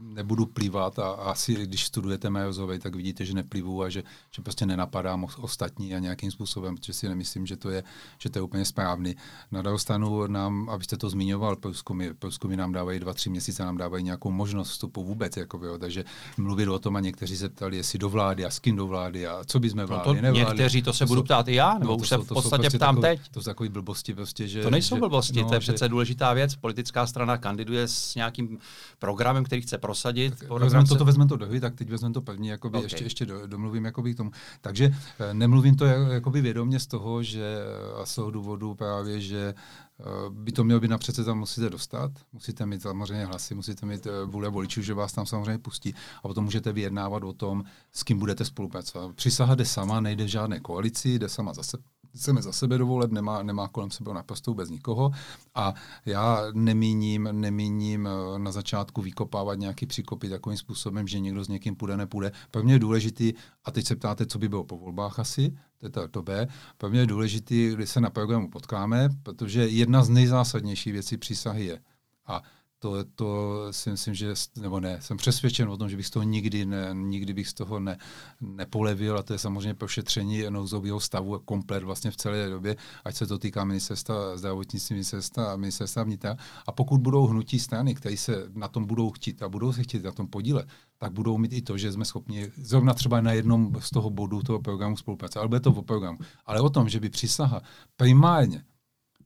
nebudu 0.00 0.46
plivat 0.46 0.98
a 0.98 1.10
asi 1.10 1.54
když 1.54 1.84
studujete 1.84 2.30
mé 2.30 2.44
tak 2.78 2.94
vidíte, 2.94 3.24
že 3.24 3.34
neplivu 3.34 3.82
a 3.82 3.88
že, 3.88 4.02
že 4.30 4.42
prostě 4.42 4.66
nenapadám 4.66 5.26
ostatní 5.40 5.94
a 5.94 5.98
nějakým 5.98 6.30
způsobem, 6.30 6.76
protože 6.76 6.92
si 6.92 7.08
nemyslím, 7.08 7.46
že 7.46 7.56
to 7.56 7.70
je, 7.70 7.84
že 8.18 8.30
to 8.30 8.38
je 8.38 8.42
úplně 8.42 8.64
správný. 8.64 9.16
Na 9.52 9.62
druhou 9.62 9.78
stranu 9.78 10.26
nám, 10.26 10.68
abyste 10.70 10.96
to 10.96 11.10
zmiňoval, 11.10 11.56
průzkumy, 11.56 12.08
průzkumy 12.18 12.56
nám 12.56 12.72
dávají 12.72 13.00
dva, 13.00 13.14
tři 13.14 13.30
měsíce, 13.30 13.64
nám 13.64 13.76
dávají 13.76 14.04
nějakou 14.04 14.30
možnost 14.30 14.70
vstupu 14.70 15.04
vůbec, 15.04 15.36
jako, 15.36 15.66
jo, 15.66 15.78
takže 15.78 16.04
mluvit 16.38 16.68
o 16.68 16.78
tom 16.78 16.96
a 16.96 17.00
někteří 17.00 17.36
se 17.36 17.48
ptali, 17.48 17.76
jestli 17.76 17.98
do 17.98 18.08
vlády 18.08 18.44
a 18.44 18.50
s 18.50 18.58
kým 18.58 18.76
do 18.76 18.86
vlády 18.86 19.26
a 19.26 19.44
co 19.46 19.60
by 19.60 19.70
jsme 19.70 19.86
vládli, 19.86 20.14
no 20.14 20.14
to 20.14 20.22
nevládli. 20.22 20.48
Někteří 20.48 20.82
to 20.82 20.92
se 20.92 21.04
to 21.04 21.08
budu 21.08 21.22
ptát 21.22 21.48
i 21.48 21.54
já, 21.54 21.74
nebo 21.78 21.92
no, 21.92 21.96
už 21.96 22.08
se 22.08 22.16
v 22.16 22.26
podstatě 22.26 22.70
ptám 22.70 22.96
takový, 22.96 23.18
teď. 23.18 23.28
To 23.28 23.42
jsou 23.42 23.50
takové 23.50 23.68
blbosti 23.68 24.14
prostě, 24.14 24.48
že... 24.48 24.62
To 24.62 24.70
nejsou 24.70 24.98
blbosti, 24.98 25.34
že, 25.34 25.42
no, 25.42 25.48
to 25.48 25.54
je 25.54 25.60
přece 25.60 25.84
že, 25.84 25.88
důležitá 25.88 26.32
věc, 26.32 26.56
politická 26.56 26.99
nějaká 27.00 27.06
strana 27.06 27.38
kandiduje 27.38 27.88
s 27.88 28.14
nějakým 28.14 28.58
programem, 28.98 29.44
který 29.44 29.62
chce 29.62 29.78
prosadit. 29.78 30.34
Vezmeme 30.58 30.86
to, 30.86 30.96
to 30.96 31.04
vezmeme 31.04 31.28
to 31.28 31.36
do 31.36 31.46
hry, 31.46 31.60
tak 31.60 31.74
teď 31.74 31.90
vezmeme 31.90 32.14
to 32.14 32.20
první, 32.20 32.48
jakoby 32.48 32.78
okay. 32.78 32.84
ještě, 32.84 33.04
ještě 33.04 33.26
do, 33.26 33.46
domluvím 33.46 33.84
jakoby 33.84 34.14
k 34.14 34.16
tomu. 34.16 34.30
Takže 34.60 34.90
eh, 35.18 35.34
nemluvím 35.34 35.76
to 35.76 35.84
jakoby 35.84 36.40
vědomě 36.40 36.80
z 36.80 36.86
toho, 36.86 37.22
že 37.22 37.58
a 38.02 38.06
z 38.06 38.14
toho 38.14 38.30
důvodu 38.30 38.74
právě, 38.74 39.20
že 39.20 39.54
eh, 39.54 40.04
by 40.30 40.52
to 40.52 40.64
mělo 40.64 40.80
být 40.80 40.90
na 40.90 40.98
přece 40.98 41.24
tam 41.24 41.38
musíte 41.38 41.70
dostat, 41.70 42.10
musíte 42.32 42.66
mít 42.66 42.82
samozřejmě 42.82 43.24
hlasy, 43.24 43.54
musíte 43.54 43.86
mít 43.86 44.06
vůle 44.26 44.48
voličů, 44.48 44.82
že 44.82 44.94
vás 44.94 45.12
tam 45.12 45.26
samozřejmě 45.26 45.58
pustí 45.58 45.94
a 46.22 46.28
potom 46.28 46.44
můžete 46.44 46.72
vyjednávat 46.72 47.24
o 47.24 47.32
tom, 47.32 47.64
s 47.92 48.02
kým 48.02 48.18
budete 48.18 48.44
spolupracovat. 48.44 49.14
Přísaha 49.14 49.54
jde 49.54 49.64
sama, 49.64 50.00
nejde 50.00 50.24
v 50.24 50.28
žádné 50.28 50.60
koalici, 50.60 51.18
jde 51.18 51.28
sama 51.28 51.52
zase 51.52 51.78
chceme 52.16 52.42
za 52.42 52.52
sebe 52.52 52.78
dovolet, 52.78 53.12
nemá, 53.12 53.42
nemá 53.42 53.68
kolem 53.68 53.90
sebe 53.90 54.14
naprosto 54.14 54.54
bez 54.54 54.70
nikoho. 54.70 55.10
A 55.54 55.74
já 56.06 56.42
nemíním, 56.52 57.28
nemíním 57.32 58.06
eh, 58.08 58.38
na 58.38 58.52
začátku 58.52 59.02
vykopávat 59.02 59.58
nějaký 59.58 59.86
příkopy 59.86 60.28
takovým 60.28 60.58
způsobem, 60.58 61.08
že 61.08 61.20
někdo 61.20 61.44
s 61.44 61.48
někým 61.48 61.76
půjde, 61.76 61.96
nepůjde. 61.96 62.32
Pro 62.50 62.62
mě 62.62 62.74
je 62.74 62.78
důležitý, 62.78 63.32
a 63.64 63.70
teď 63.70 63.86
se 63.86 63.96
ptáte, 63.96 64.26
co 64.26 64.38
by 64.38 64.48
bylo 64.48 64.64
po 64.64 64.78
volbách 64.78 65.18
asi, 65.18 65.56
to 65.78 65.86
je 65.86 65.90
to, 65.90 66.08
to 66.08 66.22
B, 66.22 66.48
pro 66.78 66.90
mě 66.90 67.00
je 67.00 67.06
důležitý, 67.06 67.70
když 67.74 67.90
se 67.90 68.00
na 68.00 68.10
programu 68.10 68.50
potkáme, 68.50 69.08
protože 69.22 69.66
jedna 69.66 70.04
z 70.04 70.08
nejzásadnějších 70.08 70.92
věcí 70.92 71.16
přísahy 71.16 71.64
je, 71.64 71.80
a 72.26 72.42
to, 72.82 73.04
to 73.14 73.66
si 73.70 73.90
myslím, 73.90 74.14
že, 74.14 74.34
nebo 74.58 74.80
ne, 74.80 74.98
jsem 75.00 75.16
přesvědčen 75.16 75.68
o 75.68 75.76
tom, 75.76 75.88
že 75.88 75.96
bych 75.96 76.06
z 76.06 76.10
toho 76.10 76.22
nikdy, 76.22 76.66
ne, 76.66 76.88
nikdy 76.92 77.34
bych 77.34 77.48
z 77.48 77.54
toho 77.54 77.80
ne, 77.80 77.98
nepolevil 78.40 79.18
a 79.18 79.22
to 79.22 79.32
je 79.32 79.38
samozřejmě 79.38 79.74
prošetření 79.74 80.44
nouzového 80.48 81.00
stavu 81.00 81.38
komplet 81.38 81.82
vlastně 81.82 82.10
v 82.10 82.16
celé 82.16 82.48
době, 82.48 82.76
ať 83.04 83.16
se 83.16 83.26
to 83.26 83.38
týká 83.38 83.64
ministerstva 83.64 84.36
zdravotnictví, 84.36 84.94
ministerstva 84.94 85.52
a 85.52 85.56
ministerstva 85.56 86.02
vnitra. 86.02 86.36
A 86.66 86.72
pokud 86.72 87.00
budou 87.00 87.26
hnutí 87.26 87.58
strany, 87.58 87.94
které 87.94 88.16
se 88.16 88.50
na 88.54 88.68
tom 88.68 88.84
budou 88.84 89.10
chtít 89.10 89.42
a 89.42 89.48
budou 89.48 89.72
se 89.72 89.82
chtít 89.82 90.04
na 90.04 90.12
tom 90.12 90.26
podílet, 90.26 90.68
tak 90.98 91.12
budou 91.12 91.38
mít 91.38 91.52
i 91.52 91.62
to, 91.62 91.78
že 91.78 91.92
jsme 91.92 92.04
schopni 92.04 92.52
zrovna 92.56 92.94
třeba 92.94 93.20
na 93.20 93.32
jednom 93.32 93.72
z 93.78 93.90
toho 93.90 94.10
bodu 94.10 94.42
toho 94.42 94.60
programu 94.60 94.96
spolupracovat. 94.96 95.42
Ale 95.42 95.48
bude 95.48 95.60
to 95.60 95.70
o 95.70 95.82
programu. 95.82 96.18
Ale 96.46 96.60
o 96.60 96.70
tom, 96.70 96.88
že 96.88 97.00
by 97.00 97.08
přísaha 97.08 97.60
primárně 97.96 98.64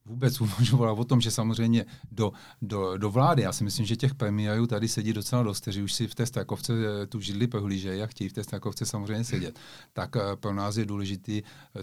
vůbec 0.07 0.41
uvažovala 0.41 0.93
o 0.93 1.05
tom, 1.05 1.21
že 1.21 1.31
samozřejmě 1.31 1.87
do, 2.13 2.33
do, 2.63 2.99
do 2.99 3.11
vlády, 3.11 3.43
já 3.43 3.53
si 3.53 3.65
myslím, 3.65 3.87
že 3.87 3.97
těch 3.97 4.15
premiérů 4.15 4.67
tady 4.67 4.89
sedí 4.89 5.13
docela 5.13 5.43
dost, 5.43 5.61
kteří 5.61 5.83
už 5.83 5.93
si 5.93 6.07
v 6.09 6.15
té 6.15 6.27
Strakovce 6.27 6.73
eh, 7.03 7.07
tu 7.07 7.21
židli 7.21 7.47
pohlížejí 7.47 8.03
a 8.03 8.07
chtějí 8.07 8.29
v 8.29 8.33
té 8.33 8.45
Strakovce 8.45 8.87
samozřejmě 8.87 9.25
sedět, 9.25 9.59
tak 9.93 10.17
uh, 10.17 10.23
pro 10.41 10.55
nás 10.55 10.77
je 10.77 10.85
důležité 10.85 11.33
eh, 11.33 11.43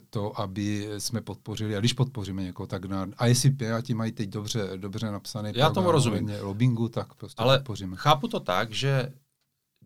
to, 0.10 0.40
aby 0.40 0.90
jsme 0.98 1.22
podpořili, 1.22 1.76
a 1.76 1.80
když 1.80 1.94
podpoříme 1.94 2.44
někoho, 2.44 2.68
tak 2.68 2.86
na, 2.86 3.08
a 3.18 3.26
jestli 3.26 3.52
Piráti 3.52 3.94
mají 3.94 4.12
teď 4.12 4.30
dobře, 4.30 4.70
dobře 4.78 5.12
napsané 5.12 5.54
já 5.56 5.70
tomu 5.70 5.92
rozumím. 5.92 6.32
lobbingu, 6.42 6.90
tak 6.90 7.14
prostě 7.14 7.42
Ale 7.44 7.58
podpoříme. 7.58 7.96
chápu 7.98 8.28
to 8.28 8.40
tak, 8.40 8.72
že 8.72 9.14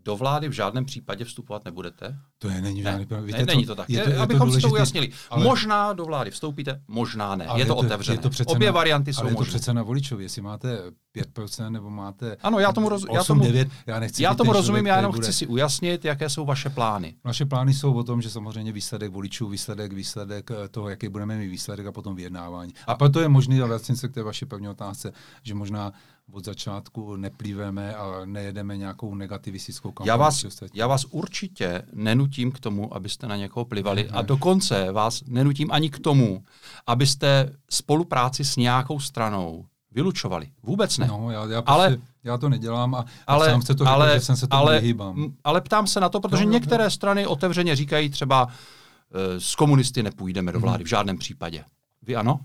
do 0.06 0.16
vlády 0.16 0.50
v 0.50 0.52
žádném 0.52 0.86
případě 0.86 1.26
vstupovat 1.26 1.66
nebudete? 1.66 2.18
To 2.38 2.50
je 2.50 2.62
není 2.62 2.82
žádný 2.82 3.08
ne, 3.10 3.38
ne, 3.38 3.46
není 3.46 3.66
to 3.66 3.76
tak. 3.76 3.90
Je 3.90 4.04
to, 4.04 4.10
je 4.10 4.18
Abychom 4.18 4.50
to 4.50 4.56
si 4.56 4.62
to 4.62 4.70
ujasnili. 4.70 5.12
Ale... 5.30 5.44
Možná 5.44 5.94
do 5.94 6.06
vlády 6.06 6.32
vstoupíte, 6.32 6.82
možná 6.88 7.36
ne. 7.36 7.46
Ale 7.46 7.60
je 7.60 7.66
to, 7.66 7.76
otevřené. 7.76 8.16
Je 8.16 8.22
to 8.22 8.30
přece 8.30 8.54
Obě 8.54 8.68
na, 8.68 8.72
varianty 8.72 9.14
jsou 9.14 9.22
ale 9.22 9.32
možné. 9.32 9.42
je 9.42 9.46
to 9.46 9.50
přece 9.50 9.74
na 9.74 9.84
voličovi, 9.84 10.24
jestli 10.24 10.42
máte 10.42 10.78
5% 11.16 11.70
nebo 11.70 11.90
máte 11.90 12.38
Ano, 12.44 12.60
já 12.60 12.74
tomu, 12.74 12.90
roz, 12.90 13.04
8, 13.04 13.16
já 13.16 13.24
tomu, 13.24 13.44
9, 13.44 13.68
já 13.88 14.00
nechci 14.00 14.24
já 14.24 14.34
tomu 14.34 14.54
rozumím, 14.54 14.86
já 14.86 14.96
jenom 14.96 15.12
bude... 15.12 15.24
chci 15.24 15.34
si 15.34 15.48
ujasnit, 15.48 16.06
jaké 16.06 16.30
jsou 16.30 16.46
vaše 16.46 16.70
plány. 16.70 17.16
Naše 17.26 17.46
plány 17.46 17.74
jsou 17.74 17.94
o 17.94 18.04
tom, 18.04 18.22
že 18.22 18.30
samozřejmě 18.30 18.72
výsledek 18.72 19.12
voličů, 19.12 19.48
výsledek, 19.48 19.94
výsledek 19.94 20.52
eh, 20.52 20.68
toho, 20.68 20.90
jaký 20.90 21.10
budeme 21.10 21.38
mít 21.38 21.50
výsledek 21.50 21.88
a 21.88 21.92
potom 21.92 22.16
vyjednávání. 22.16 22.74
A 22.88 22.96
proto 22.96 23.20
je 23.20 23.28
možný, 23.28 23.62
a 23.62 23.66
vracím 23.66 23.96
se 23.96 24.08
k 24.08 24.14
té 24.14 24.24
vaší 24.24 24.46
první 24.46 24.70
otázce, 24.70 25.12
že 25.44 25.54
možná 25.54 25.94
od 26.32 26.46
začátku 26.46 27.16
neplýveme 27.16 27.96
a 27.96 28.26
nejedeme 28.26 28.78
nějakou 28.78 29.16
negativistickou 29.16 29.92
kampaň. 29.92 30.08
Já 30.08 30.16
vás, 30.16 30.46
já 30.74 30.88
vás 30.88 31.06
určitě 31.06 31.84
nenutím 31.94 32.52
k 32.52 32.60
tomu, 32.60 32.96
abyste 32.96 33.28
na 33.28 33.36
někoho 33.36 33.66
plivali 33.66 34.04
ne, 34.04 34.10
ne. 34.12 34.18
a 34.18 34.22
dokonce 34.22 34.92
vás 34.92 35.24
nenutím 35.28 35.72
ani 35.72 35.90
k 35.90 36.00
tomu, 36.00 36.44
abyste 36.88 37.54
spolupráci 37.70 38.46
s 38.46 38.56
nějakou 38.56 39.00
stranou 39.00 39.66
vylučovali. 39.92 40.48
Vůbec 40.64 40.98
ne. 40.98 41.08
No, 41.08 41.32
já, 41.32 41.46
já, 41.46 41.62
prostě, 41.62 41.72
ale, 41.72 41.98
já 42.24 42.38
to 42.38 42.50
nedělám 42.50 42.96
a 42.96 43.06
ale, 43.28 43.50
sám 43.50 43.62
se 43.62 43.76
to 43.76 43.88
ale, 43.88 44.06
řekl, 44.06 44.20
že 44.20 44.26
jsem 44.26 44.38
se 44.38 44.48
tomu 44.48 44.62
ale, 44.62 44.80
vyhýbám. 44.80 45.34
Ale 45.44 45.62
ptám 45.62 45.88
se 45.88 46.00
na 46.00 46.10
to, 46.10 46.20
protože 46.20 46.46
no, 46.46 46.52
některé 46.52 46.84
no. 46.84 46.90
strany 46.90 47.28
otevřeně 47.28 47.76
říkají 47.76 48.10
třeba, 48.10 48.48
e, 48.48 49.40
s 49.40 49.56
komunisty 49.56 50.04
nepůjdeme 50.04 50.52
do 50.52 50.60
vlády, 50.60 50.78
hmm. 50.78 50.86
v 50.86 50.90
žádném 50.90 51.18
případě. 51.18 51.64
Vy 52.02 52.16
ano? 52.16 52.40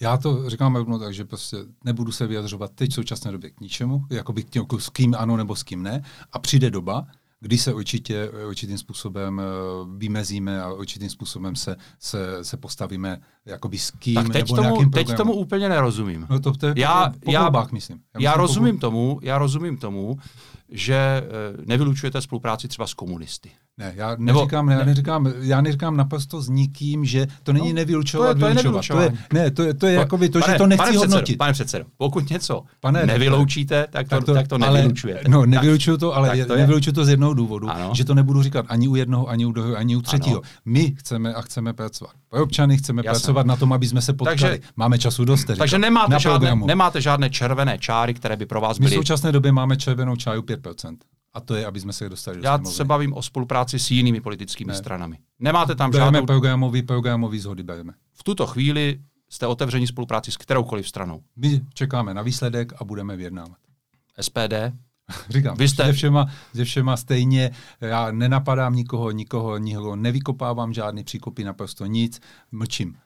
Já 0.00 0.16
to 0.16 0.50
říkám 0.50 0.76
rovnou 0.76 0.98
tak, 0.98 1.14
že 1.14 1.24
prostě 1.24 1.56
nebudu 1.84 2.12
se 2.12 2.26
vyjadřovat 2.26 2.72
teď 2.74 2.90
v 2.90 2.94
současné 2.94 3.32
době 3.32 3.50
k 3.50 3.60
ničemu, 3.60 4.04
jako 4.10 4.32
bych 4.32 4.56
jako 4.56 4.80
s 4.80 4.88
kým 4.88 5.14
ano 5.18 5.36
nebo 5.36 5.56
s 5.56 5.62
kým 5.62 5.82
ne. 5.82 6.02
A 6.32 6.38
přijde 6.38 6.70
doba, 6.70 7.06
kdy 7.40 7.58
se 7.58 7.74
určitě 7.74 8.30
určitým 8.48 8.78
způsobem 8.78 9.40
eh, 9.40 9.44
vymezíme 9.96 10.62
a 10.62 10.72
určitým 10.72 11.10
způsobem 11.10 11.56
se, 11.56 11.76
se, 11.98 12.44
se 12.44 12.56
postavíme 12.56 13.20
jakoby 13.46 13.78
s 13.78 13.90
kým 13.90 14.14
tak 14.14 14.28
teď 14.28 14.52
nebo 14.52 14.62
tomu, 14.62 14.90
teď 14.90 15.16
tomu 15.16 15.32
úplně 15.32 15.68
nerozumím. 15.68 16.26
No 16.30 16.40
to, 16.40 16.52
to 16.52 16.66
je 16.66 16.74
já, 16.76 17.10
po, 17.10 17.18
po 17.18 17.32
já, 17.32 17.42
volbách, 17.42 17.72
myslím. 17.72 18.00
Já, 18.14 18.20
já 18.20 18.34
rozumím 18.36 18.74
po... 18.74 18.80
tomu, 18.80 19.18
já 19.22 19.38
rozumím 19.38 19.76
tomu, 19.76 20.16
že 20.68 20.94
eh, 20.94 21.22
nevylučujete 21.66 22.20
spolupráci 22.20 22.68
třeba 22.68 22.86
s 22.86 22.94
komunisty. 22.94 23.50
Ne, 23.78 23.92
já 23.96 24.16
neříkám, 24.18 24.66
Nebo, 24.66 24.76
ne, 24.76 24.80
já 24.80 24.84
neříkám, 24.84 25.32
já 25.40 25.60
neříkám 25.60 25.96
naprosto 25.96 26.40
s 26.40 26.48
nikým, 26.48 27.04
že 27.04 27.26
to 27.42 27.52
není 27.52 27.68
no, 27.68 27.74
nevylučovat, 27.74 28.38
to 28.38 28.46
je, 28.46 28.54
to 28.54 28.76
je 28.78 28.82
To 28.88 29.00
je, 29.00 29.12
ne, 29.32 29.50
to 29.50 29.62
je, 29.62 29.74
to 29.74 29.86
je 29.86 29.96
pa, 29.96 30.00
jakoby 30.00 30.28
to, 30.28 30.40
pane, 30.40 30.52
že 30.52 30.58
to 30.58 30.66
nechci 30.66 30.84
pane 30.84 30.98
hodnotit. 30.98 31.22
Předsedo, 31.22 31.38
pane 31.38 31.52
předsedo, 31.52 31.84
pokud 31.96 32.30
něco 32.30 32.62
pane, 32.80 33.06
nevyloučíte, 33.06 33.86
tak 33.90 34.08
to, 34.08 34.16
tak 34.16 34.24
to, 34.24 34.34
tak 34.34 34.48
to 34.48 34.58
nevylučujete. 34.58 35.28
No, 35.28 35.46
nevylučuju 35.46 35.96
to, 35.96 36.16
ale 36.16 36.44
to 36.44 36.56
nevylučuju 36.56 36.94
to 36.94 37.04
z 37.04 37.08
jednoho 37.08 37.34
důvodu, 37.34 37.70
ano. 37.70 37.90
že 37.94 38.04
to 38.04 38.14
nebudu 38.14 38.42
říkat 38.42 38.66
ani 38.68 38.88
u 38.88 38.94
jednoho, 38.94 39.28
ani 39.28 39.46
u 39.46 39.52
druhého, 39.52 39.76
ani 39.76 39.96
u 39.96 40.02
třetího. 40.02 40.36
Ano. 40.36 40.50
My 40.64 40.94
chceme 40.98 41.34
a 41.34 41.42
chceme 41.42 41.72
pracovat. 41.72 42.12
Pro 42.28 42.42
občany 42.42 42.76
chceme 42.76 43.02
Jasne. 43.04 43.20
pracovat 43.20 43.46
na 43.46 43.56
tom, 43.56 43.72
aby 43.72 43.86
jsme 43.86 44.02
se 44.02 44.12
potkali. 44.12 44.38
Takže, 44.38 44.60
Máme 44.76 44.98
času 44.98 45.24
dost. 45.24 45.50
Takže 45.58 45.78
nemáte 45.78 46.20
žádné, 46.20 46.54
nemáte 46.54 47.00
žádné 47.00 47.30
červené 47.30 47.78
čáry, 47.78 48.14
které 48.14 48.36
by 48.36 48.46
pro 48.46 48.60
vás 48.60 48.78
byly. 48.78 48.90
My 48.90 48.96
v 48.96 48.98
současné 48.98 49.32
době 49.32 49.52
máme 49.52 49.76
červenou 49.76 50.16
čáru 50.16 50.40
5%. 50.40 50.96
A 51.36 51.40
to 51.40 51.54
je, 51.54 51.66
aby 51.66 51.80
jsme 51.80 51.92
se 51.92 52.08
dostali 52.08 52.36
do 52.36 52.42
Já 52.42 52.58
se 52.64 52.84
bavím 52.84 53.12
o 53.12 53.22
spolupráci 53.22 53.78
s 53.78 53.90
jinými 53.90 54.20
politickými 54.20 54.68
ne. 54.68 54.78
stranami. 54.78 55.18
Nemáte 55.38 55.74
tam 55.74 55.90
bereme 55.90 56.16
žádnou... 56.18 56.26
programový, 56.26 56.82
programový 56.82 57.38
zhody 57.38 57.62
bereme. 57.62 57.92
V 58.12 58.22
tuto 58.22 58.46
chvíli 58.46 59.00
jste 59.28 59.46
otevření 59.46 59.86
spolupráci 59.86 60.32
s 60.32 60.36
kteroukoliv 60.36 60.88
stranou. 60.88 61.22
My 61.36 61.60
čekáme 61.74 62.14
na 62.14 62.22
výsledek 62.22 62.72
a 62.80 62.84
budeme 62.84 63.16
vyjednávat. 63.16 63.58
SPD? 64.20 64.54
Říkám, 65.28 65.56
Vy 65.56 65.68
jste... 65.68 65.84
se, 65.84 65.92
všema, 65.92 66.26
se 66.54 66.64
všema 66.64 66.96
stejně, 66.96 67.50
já 67.80 68.10
nenapadám 68.10 68.74
nikoho, 68.74 69.10
nikoho, 69.10 69.58
nikoho 69.58 69.96
nevykopávám 69.96 70.72
žádný 70.72 71.04
příkopy, 71.04 71.44
naprosto 71.44 71.86
nic, 71.86 72.20
mlčím. 72.52 72.96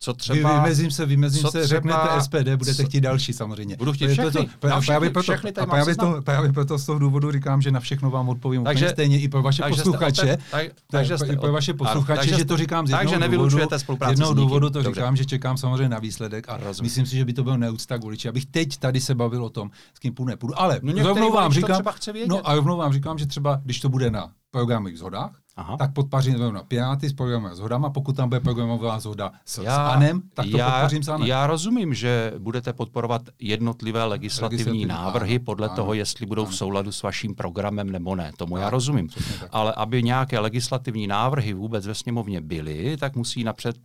Co 0.00 0.14
třeba... 0.14 0.52
Vy, 0.52 0.60
vymezím 0.60 0.90
se, 0.90 1.06
vymezím 1.06 1.42
se, 1.42 1.48
třeba, 1.48 1.66
řeknete 1.66 2.20
SPD, 2.20 2.48
budete 2.56 2.84
chtít 2.84 3.00
další 3.00 3.32
samozřejmě. 3.32 3.76
Budu 3.76 3.92
chtít 3.92 4.08
všechny. 4.08 4.30
To, 4.30 4.44
právě, 4.58 4.86
právě, 4.86 5.10
proto, 5.10 5.32
a 5.62 5.66
právě, 5.66 5.96
to, 5.96 6.22
právě 6.22 6.52
proto 6.52 6.78
z 6.78 6.86
toho 6.86 6.98
důvodu 6.98 7.32
říkám, 7.32 7.62
že 7.62 7.70
na 7.70 7.80
všechno 7.80 8.10
vám 8.10 8.28
odpovím 8.28 8.64
takže, 8.64 8.84
úplně 8.84 8.92
stejně 8.92 9.20
i 9.20 9.28
pro 9.28 9.42
vaše 9.42 9.62
takže 9.62 9.82
posluchače. 9.82 10.22
Jste, 10.22 10.38
tak, 10.50 10.66
takže 10.90 11.18
jste, 11.18 11.36
pro 11.36 11.52
vaše 11.52 11.74
posluchače, 11.74 12.20
takže, 12.20 12.36
že 12.36 12.44
to 12.44 12.56
říkám 12.56 12.86
z 12.86 12.90
jednoho 12.90 13.18
takže 13.18 13.36
důvodu, 13.36 13.58
spolupráci 13.76 14.16
z 14.16 14.18
jednoho 14.18 14.34
důvodu 14.34 14.70
to 14.70 14.82
Dobře. 14.82 15.00
říkám, 15.00 15.16
že 15.16 15.24
čekám 15.24 15.56
samozřejmě 15.56 15.88
na 15.88 15.98
výsledek 15.98 16.48
a 16.48 16.56
Rozumím. 16.56 16.86
myslím 16.86 17.06
si, 17.06 17.16
že 17.16 17.24
by 17.24 17.32
to 17.32 17.44
byl 17.44 17.58
neúcta 17.58 17.98
k 17.98 18.02
voliči, 18.02 18.28
abych 18.28 18.46
teď 18.46 18.76
tady 18.76 19.00
se 19.00 19.14
bavil 19.14 19.44
o 19.44 19.50
tom, 19.50 19.70
s 19.94 19.98
kým 19.98 20.14
půjdu, 20.14 20.28
nepůjdu. 20.28 20.60
Ale 20.60 20.80
no 20.82 21.02
rovnou 21.02 21.32
vám 21.32 21.52
říkám, 21.52 21.82
no 22.26 22.48
a 22.48 22.54
rovnou 22.54 22.76
vám 22.76 22.92
říkám, 22.92 23.18
že 23.18 23.26
třeba, 23.26 23.60
když 23.64 23.80
to 23.80 23.88
bude 23.88 24.10
na 24.10 24.30
programových 24.50 24.98
zhodách, 24.98 25.32
Aha. 25.58 25.76
tak 25.76 25.92
podpařím 25.92 26.52
na 26.52 26.62
Piráty 26.62 27.08
s 27.08 27.12
programem 27.12 27.54
shodama, 27.54 27.90
pokud 27.90 28.16
tam 28.16 28.28
bude 28.28 28.40
programová 28.40 29.00
zhoda 29.00 29.32
s, 29.44 29.58
já, 29.58 29.74
s 29.74 29.78
ANem, 29.78 30.22
tak 30.34 30.46
to 30.50 30.56
já, 30.56 30.70
podpořím 30.70 31.02
s 31.02 31.08
ANem. 31.08 31.28
Já 31.28 31.46
rozumím, 31.46 31.94
že 31.94 32.32
budete 32.38 32.72
podporovat 32.72 33.22
jednotlivé 33.38 34.04
legislativní, 34.04 34.64
legislativní 34.64 34.86
návrhy 34.86 35.36
ano, 35.36 35.44
podle 35.44 35.66
ano, 35.66 35.76
toho, 35.76 35.94
jestli 35.94 36.26
budou 36.26 36.42
ano. 36.42 36.50
v 36.50 36.56
souladu 36.56 36.92
s 36.92 37.02
vaším 37.02 37.34
programem 37.34 37.90
nebo 37.90 38.16
ne. 38.16 38.32
Tomu 38.36 38.54
ano, 38.54 38.62
já 38.62 38.70
rozumím. 38.70 39.08
Ale 39.52 39.72
aby 39.72 40.02
nějaké 40.02 40.38
legislativní 40.38 41.06
návrhy 41.06 41.52
vůbec 41.52 41.86
ve 41.86 41.94
sněmovně 41.94 42.40
byly, 42.40 42.96
tak 42.96 43.16
musí 43.16 43.44
napřed 43.44 43.76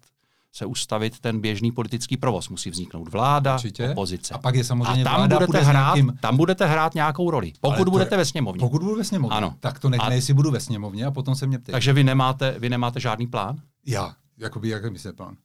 se 0.56 0.66
ustavit 0.66 1.20
ten 1.20 1.42
běžný 1.42 1.72
politický 1.72 2.18
provoz. 2.18 2.50
Musí 2.50 2.70
vzniknout 2.70 3.08
vláda, 3.12 3.56
Určitě. 3.56 3.90
opozice. 3.90 4.34
A 4.34 4.38
pak 4.38 4.56
je 4.56 4.64
samozřejmě 4.64 5.02
a 5.02 5.04
tam 5.04 5.16
vláda 5.16 5.40
budete 5.46 5.66
hrát, 5.66 5.96
nějakým... 5.96 6.18
tam 6.20 6.38
budete 6.38 6.66
hrát 6.66 6.96
nějakou 6.96 7.32
roli. 7.32 7.54
Pokud 7.62 7.90
budete 7.90 8.16
je, 8.16 8.18
ve 8.18 8.26
sněmovně. 8.26 8.60
Pokud 8.60 8.82
budu 8.82 8.96
ve 8.96 9.04
sněmovně. 9.04 9.38
Ano. 9.38 9.56
Tak 9.60 9.80
to 9.80 9.90
nechme, 9.90 10.08
a... 10.08 10.14
jestli 10.14 10.34
budu 10.34 10.52
ve 10.52 10.60
sněmovně 10.60 11.06
a 11.06 11.12
potom 11.12 11.36
se 11.36 11.48
mě 11.48 11.60
ptej. 11.60 11.74
Takže 11.74 11.94
vy 11.94 12.04
nemáte, 12.04 12.56
vy 12.60 12.70
nemáte 12.70 13.00
žádný 13.00 13.28
plán? 13.28 13.56
Já. 13.86 14.14
Jakoby, 14.38 14.70
jak 14.70 14.92
myslíte 14.92 15.14
plán? 15.14 15.36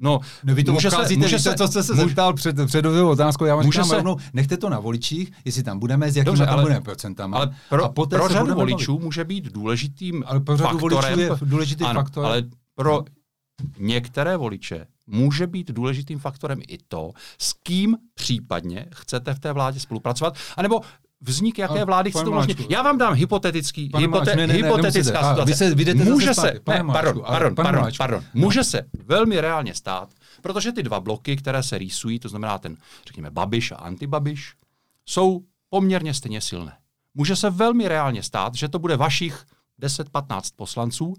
No, 0.00 0.20
no 0.44 0.54
vy 0.54 0.64
to 0.64 0.72
může 0.72 0.90
se, 0.90 1.16
může 1.16 1.38
se, 1.38 1.54
co 1.54 1.68
jste 1.68 1.82
se 1.82 1.94
může, 1.94 2.06
zeptal 2.06 2.32
před, 2.32 2.56
před 2.66 2.84
otázkou, 2.84 3.44
já 3.44 3.54
vám 3.56 3.64
může 3.64 3.76
říkám 3.76 3.88
se, 3.88 3.96
rovnou, 3.96 4.16
nechte 4.32 4.56
to 4.56 4.68
na 4.68 4.80
voličích, 4.80 5.32
jestli 5.44 5.62
tam 5.62 5.78
budeme, 5.78 6.12
s 6.12 6.16
jakými 6.16 6.24
Dobře, 6.24 6.46
tam 6.46 6.60
budeme 6.60 6.80
procentama. 6.80 7.36
Ale 7.36 7.54
pro, 7.68 7.84
a 7.84 7.88
poté 7.88 8.16
pro 8.16 8.28
řadu 8.28 8.54
voličů 8.54 8.92
bavit. 8.92 9.04
může 9.04 9.24
být 9.24 9.44
důležitým 9.44 10.24
ale 10.26 10.40
pro 10.40 10.56
řadu 10.56 10.78
faktorem. 10.78 11.02
Voličů 11.02 11.20
je 11.20 11.30
důležitý 11.42 11.84
ano, 11.84 12.00
faktor. 12.00 12.24
Ale 12.24 12.42
pro 12.74 13.04
některé 13.78 14.36
voliče 14.36 14.86
může 15.06 15.46
být 15.46 15.70
důležitým 15.70 16.18
faktorem 16.18 16.60
i 16.68 16.78
to, 16.88 17.12
s 17.38 17.52
kým 17.52 17.96
případně 18.14 18.86
chcete 18.94 19.34
v 19.34 19.38
té 19.38 19.52
vládě 19.52 19.80
spolupracovat, 19.80 20.36
anebo 20.56 20.80
vznik 21.20 21.58
jaké 21.58 21.84
vlády 21.84 22.10
chcete 22.10 22.30
umožnit. 22.30 22.70
Já 22.70 22.82
vám 22.82 22.98
dám 22.98 23.14
hypotetický, 23.14 23.90
hypote, 23.98 24.36
ne, 24.36 24.46
ne, 24.46 24.54
hypotetická 24.54 25.22
ne, 25.22 25.28
situace. 25.28 25.74
Vy 25.74 25.84
se, 25.84 25.94
může 25.94 26.34
se, 26.34 26.52
ne, 26.52 26.60
pardon, 26.64 26.92
pardon, 26.92 27.22
pardon, 27.24 27.54
pardon, 27.54 27.90
pardon, 27.98 28.24
může 28.34 28.64
se 28.64 28.82
velmi 29.06 29.40
reálně 29.40 29.74
stát, 29.74 30.08
protože 30.42 30.72
ty 30.72 30.82
dva 30.82 31.00
bloky, 31.00 31.36
které 31.36 31.62
se 31.62 31.78
rýsují, 31.78 32.18
to 32.18 32.28
znamená 32.28 32.58
ten, 32.58 32.76
řekněme, 33.06 33.30
Babiš 33.30 33.72
a 33.72 33.74
antibabiš, 33.74 34.54
jsou 35.06 35.40
poměrně 35.68 36.14
stejně 36.14 36.40
silné. 36.40 36.72
Může 37.14 37.36
se 37.36 37.50
velmi 37.50 37.88
reálně 37.88 38.22
stát, 38.22 38.54
že 38.54 38.68
to 38.68 38.78
bude 38.78 38.96
vašich 38.96 39.44
10-15 39.82 40.40
poslanců, 40.56 41.14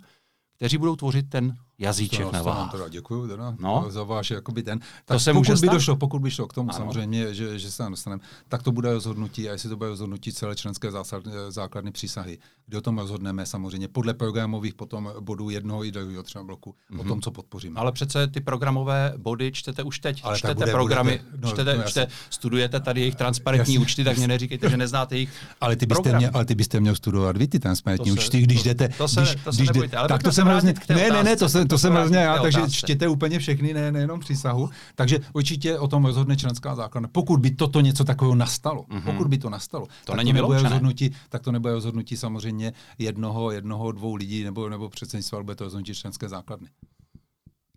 kteří 0.55 0.77
budou 0.77 0.95
tvořit 0.95 1.29
ten 1.29 1.55
jazyček 1.80 2.25
to, 2.25 2.32
na 2.32 2.41
vás. 2.41 2.71
Teda 2.71 2.88
děkuju 2.88 3.27
teda 3.27 3.55
no. 3.59 3.86
za 3.89 4.03
váš 4.03 4.32
jakoby 4.32 4.63
ten. 4.63 4.80
Tak 4.80 4.88
to 5.05 5.19
se 5.19 5.32
pokud 5.32 5.39
může 5.39 5.51
by 5.51 5.57
stát? 5.57 5.73
došlo, 5.73 5.95
pokud 5.95 6.21
by 6.21 6.32
šlo 6.32 6.47
k 6.47 6.53
tomu 6.53 6.69
ano. 6.69 6.77
samozřejmě, 6.77 7.34
že, 7.34 7.59
že 7.59 7.71
se 7.71 7.84
dostaneme, 7.89 8.21
tak 8.47 8.63
to 8.63 8.71
bude 8.71 8.93
rozhodnutí 8.93 9.49
a 9.49 9.51
jestli 9.51 9.69
to 9.69 9.77
bude 9.77 9.89
rozhodnutí 9.89 10.34
celé 10.34 10.55
členské 10.55 10.91
zásad, 10.91 11.23
základny 11.49 11.91
přísahy, 11.91 12.38
kde 12.67 12.77
o 12.77 12.82
tom 12.82 12.97
rozhodneme 12.97 13.45
samozřejmě 13.45 13.88
podle 13.88 14.13
programových 14.13 14.73
potom 14.73 15.13
bodů 15.19 15.49
jednoho 15.49 15.86
i 15.86 15.91
druhého 15.91 16.23
třeba 16.23 16.43
bloku 16.43 16.75
mm-hmm. 16.91 16.99
o 16.99 17.03
tom, 17.03 17.21
co 17.21 17.32
podpoříme. 17.32 17.80
Ale 17.80 17.91
přece 17.91 18.27
ty 18.27 18.41
programové 18.41 19.13
body 19.17 19.51
čtete 19.51 19.84
už 19.84 19.99
teď. 19.99 20.21
Ale 20.23 20.38
čtete 20.38 20.53
bude, 20.53 20.71
programy, 20.71 21.11
budete, 21.11 21.47
no, 21.47 21.51
čtete, 21.51 21.77
no, 21.77 21.84
čtete, 21.84 22.11
studujete 22.30 22.80
tady 22.80 23.01
jejich 23.01 23.15
transparentní 23.15 23.73
jasný. 23.73 23.84
účty, 23.84 24.03
tak 24.03 24.17
mě 24.17 24.27
neříkejte, 24.27 24.69
že 24.69 24.77
neznáte 24.77 25.15
jejich 25.15 25.30
ale 25.61 25.75
ty 25.75 25.86
byste, 25.86 26.17
mě, 26.17 26.30
ale 26.30 26.45
ty 26.45 26.55
byste 26.55 26.80
měl 26.80 26.95
studovat 26.95 27.38
vy 27.38 27.47
ty 27.47 27.59
transparentní 27.59 28.11
účty, 28.11 28.41
když 28.41 28.63
jdete. 28.63 28.89
To 28.97 29.07
se, 29.07 29.36
to 29.43 29.53
se 29.53 29.63
nebojte, 29.63 29.97
ale 29.97 30.07
tak 30.07 30.23
to 30.23 30.32
jsem 30.32 30.47
hrozně. 30.47 30.73
Ne, 30.89 31.09
ne, 31.09 31.23
ne, 31.23 31.36
to 31.36 31.49
jsem 31.49 31.67
to 31.70 31.78
jsem 31.78 31.93
hrozně 31.93 32.17
já, 32.17 32.38
takže 32.38 32.61
čtěte 32.70 33.07
úplně 33.07 33.39
všechny, 33.39 33.74
ne, 33.74 33.91
nejenom 33.91 34.20
přísahu. 34.20 34.70
Takže 34.95 35.20
určitě 35.34 35.80
o 35.80 35.88
tom 35.88 36.05
rozhodne 36.05 36.38
členská 36.38 36.76
základna. 36.76 37.09
Pokud 37.11 37.39
by 37.39 37.51
toto 37.51 37.82
něco 37.82 38.03
takového 38.03 38.36
nastalo, 38.36 38.84
mm-hmm. 38.84 39.01
pokud 39.01 39.28
by 39.28 39.38
to 39.38 39.49
nastalo, 39.49 39.86
to 39.86 39.91
tak 40.05 40.17
není 40.17 40.32
to 40.32 40.36
nebude 40.36 40.61
rozhodnutí, 40.61 41.15
tak 41.30 41.41
to 41.41 41.51
nebude 41.51 41.74
rozhodnutí 41.74 42.17
samozřejmě 42.17 42.74
jednoho, 42.97 43.51
jednoho, 43.51 43.91
dvou 43.91 44.15
lidí 44.15 44.43
nebo, 44.43 44.70
nebo 44.70 44.89
předsednictva, 44.89 45.36
ale 45.36 45.43
bude 45.43 45.55
to 45.55 45.63
rozhodnutí 45.63 45.93
členské 45.93 46.30
základny. 46.30 46.70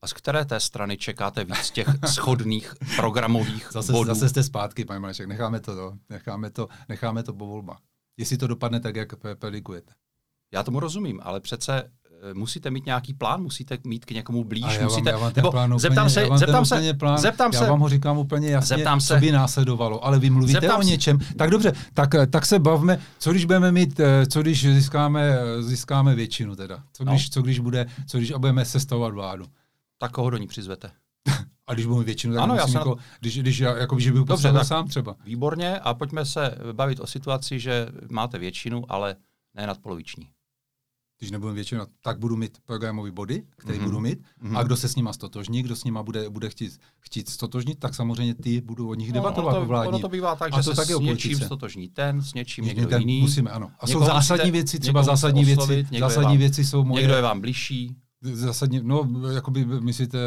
A 0.02 0.06
z 0.06 0.12
které 0.12 0.44
té 0.44 0.60
strany 0.60 0.96
čekáte 0.96 1.44
víc 1.44 1.70
těch 1.70 1.86
schodných 2.06 2.74
programových 2.96 3.68
zase, 3.72 3.92
bodů? 3.92 4.08
Zase 4.08 4.28
jste 4.28 4.42
zpátky, 4.42 4.84
pane 4.84 5.00
Malešek, 5.00 5.28
necháme 5.28 5.60
to, 5.60 5.76
to, 5.76 5.94
necháme 6.10 6.50
to, 6.50 6.68
necháme 6.88 7.22
to 7.22 7.32
po 7.32 7.46
volbách. 7.46 7.78
Jestli 8.16 8.36
to 8.36 8.46
dopadne 8.46 8.80
tak, 8.80 8.96
jak 8.96 9.14
predikujete. 9.38 9.92
Já 10.52 10.62
tomu 10.62 10.80
rozumím, 10.80 11.20
ale 11.22 11.40
přece 11.40 11.90
musíte 12.34 12.70
mít 12.70 12.86
nějaký 12.86 13.14
plán, 13.14 13.42
musíte 13.42 13.78
mít 13.84 14.04
k 14.04 14.10
někomu 14.10 14.44
blíž, 14.44 14.78
já 14.78 14.84
musíte, 14.84 15.12
vám, 15.12 15.20
já 15.20 15.24
vám 15.24 15.32
nebo 15.36 15.50
plán 15.50 15.78
zeptám 15.78 16.06
úplně, 16.06 16.10
se, 16.10 16.22
já 16.22 16.38
zeptám 16.38 16.64
se, 16.64 16.94
plán, 16.94 17.18
zeptám 17.18 17.50
já 17.52 17.64
vám 17.64 17.80
ho 17.80 17.88
říkám 17.88 18.18
úplně 18.18 18.50
jasně, 18.50 18.76
zeptám 18.76 19.00
se, 19.00 19.14
co 19.14 19.20
by 19.20 19.32
následovalo, 19.32 20.04
ale 20.04 20.18
vy 20.18 20.30
mluvíte 20.30 20.60
zeptám 20.60 20.80
o 20.80 20.82
něčem. 20.82 21.20
Se. 21.20 21.34
Tak 21.34 21.50
dobře, 21.50 21.72
tak, 21.94 22.14
eh, 22.14 22.26
tak 22.26 22.46
se 22.46 22.58
bavme, 22.58 22.98
co 23.18 23.30
když 23.30 23.44
budeme 23.44 23.72
mít, 23.72 24.00
eh, 24.00 24.26
co 24.26 24.42
když 24.42 24.66
získáme, 24.66 25.38
získáme 25.60 26.14
většinu 26.14 26.56
teda, 26.56 26.82
co 26.92 27.04
když, 27.04 27.28
no. 27.28 27.32
co 27.32 27.42
když 27.42 27.58
bude, 27.58 27.86
co 28.06 28.18
když 28.18 28.32
budeme 28.32 28.64
sestavovat 28.64 29.14
vládu. 29.14 29.44
Tak 29.98 30.12
koho 30.12 30.30
do 30.30 30.36
ní 30.36 30.46
přizvete? 30.46 30.90
A 31.66 31.74
když 31.74 31.86
budeme 31.86 32.04
většinu, 32.04 32.34
tak 32.34 32.42
ano, 32.42 32.54
já 32.54 32.68
jako, 32.68 32.96
když, 33.20 33.38
když 33.38 33.58
já, 33.58 33.76
jako, 33.76 33.98
že 33.98 34.12
bych 34.12 34.22
Dobře, 34.22 34.52
tak 34.52 34.64
sám 34.64 34.88
třeba. 34.88 35.16
Výborně 35.24 35.78
a 35.78 35.94
pojďme 35.94 36.24
se 36.24 36.54
bavit 36.72 37.00
o 37.00 37.06
situaci, 37.06 37.60
že 37.60 37.88
máte 38.10 38.38
většinu, 38.38 38.84
ale 38.88 39.16
ne 39.54 39.66
nadpoloviční 39.66 40.28
když 41.22 41.30
nebudeme 41.30 41.54
většina, 41.54 41.86
tak 42.00 42.18
budu 42.18 42.36
mít 42.36 42.58
programové 42.66 43.10
body, 43.10 43.42
které 43.56 43.78
mm-hmm. 43.78 43.84
budu 43.84 44.00
mít. 44.00 44.18
Mm-hmm. 44.42 44.58
A 44.58 44.62
kdo 44.62 44.76
se 44.76 44.88
s 44.88 44.96
nima 44.96 45.12
stotožní, 45.12 45.62
kdo 45.62 45.76
s 45.76 45.84
nima 45.84 46.02
bude, 46.02 46.30
bude 46.30 46.50
chtít, 46.50 46.80
chtít 47.00 47.28
stotožnit, 47.28 47.78
tak 47.78 47.94
samozřejmě 47.94 48.34
ty 48.34 48.60
budu 48.60 48.90
o 48.90 48.94
nich 48.94 49.08
no, 49.08 49.14
debatovat 49.14 49.56
ono 49.56 49.66
to, 49.66 49.88
Ono 49.88 49.98
to 49.98 50.08
bývá 50.08 50.36
tak, 50.36 50.52
a 50.52 50.60
že 50.60 50.64
to 50.64 50.70
se 50.70 50.76
tak 50.76 50.86
s 50.86 51.00
něčím 51.00 51.38
stotožní 51.38 51.88
ten, 51.88 52.22
s 52.22 52.34
něčím 52.34 52.64
někdo 52.64 52.88
ten 52.88 53.00
jiný. 53.00 53.20
Musíme, 53.20 53.50
ano. 53.50 53.70
A 53.80 53.86
jsou 53.86 54.04
zásadní 54.04 54.50
věci, 54.50 54.78
třeba 54.78 55.02
zásadní 55.02 55.44
věci, 55.44 55.86
zásadní 55.98 56.26
vám, 56.26 56.38
věci 56.38 56.64
jsou 56.64 56.84
moje. 56.84 57.02
Někdo 57.02 57.14
je 57.14 57.22
vám 57.22 57.40
blížší, 57.40 57.96
Zásadně, 58.22 58.80
no, 58.82 59.08
jakoby 59.34 59.64
myslíte 59.64 60.18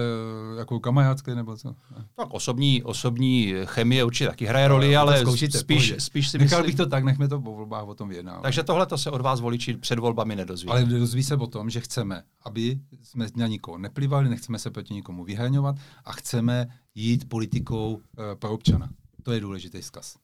jako 0.58 0.80
kamajácké 0.80 1.36
nebo 1.36 1.58
co? 1.58 1.76
Tak 2.16 2.28
osobní, 2.34 2.84
osobní 2.84 3.54
chemie 3.66 4.04
určitě 4.04 4.28
taky 4.28 4.46
hraje 4.46 4.68
roli, 4.68 4.94
no, 4.94 5.00
ale 5.02 5.20
zkoušíte, 5.20 5.58
spíš, 5.58 5.94
spíš 5.98 6.30
si 6.30 6.38
Nechal 6.38 6.60
myslím... 6.60 6.66
bych 6.66 6.76
to 6.76 6.86
tak, 6.86 7.04
nechme 7.04 7.28
to 7.28 7.42
po 7.42 7.56
volbách 7.56 7.88
o 7.88 7.96
tom 7.96 8.10
vyjednávat. 8.10 8.42
Takže 8.42 8.64
tohle 8.64 8.86
to 8.86 8.98
se 8.98 9.12
od 9.12 9.22
vás 9.22 9.40
voliči 9.40 9.78
před 9.78 10.00
volbami 10.00 10.36
nedozví. 10.36 10.70
Ale 10.70 10.86
dozví 10.86 11.24
se 11.24 11.36
o 11.36 11.48
tom, 11.48 11.70
že 11.70 11.80
chceme, 11.80 12.24
aby 12.44 12.80
jsme 13.04 13.28
na 13.36 13.48
nikoho 13.48 13.78
neplivali, 13.78 14.30
nechceme 14.30 14.60
se 14.60 14.72
proti 14.72 14.94
nikomu 14.94 15.24
vyhraňovat 15.24 15.76
a 16.06 16.12
chceme 16.12 16.68
jít 16.96 17.30
politikou 17.30 17.94
uh, 17.94 18.02
pro 18.40 18.52
občana. 18.52 18.90
To 19.24 19.32
je 19.32 19.40
důležitý 19.40 19.82
vzkaz. 19.82 20.16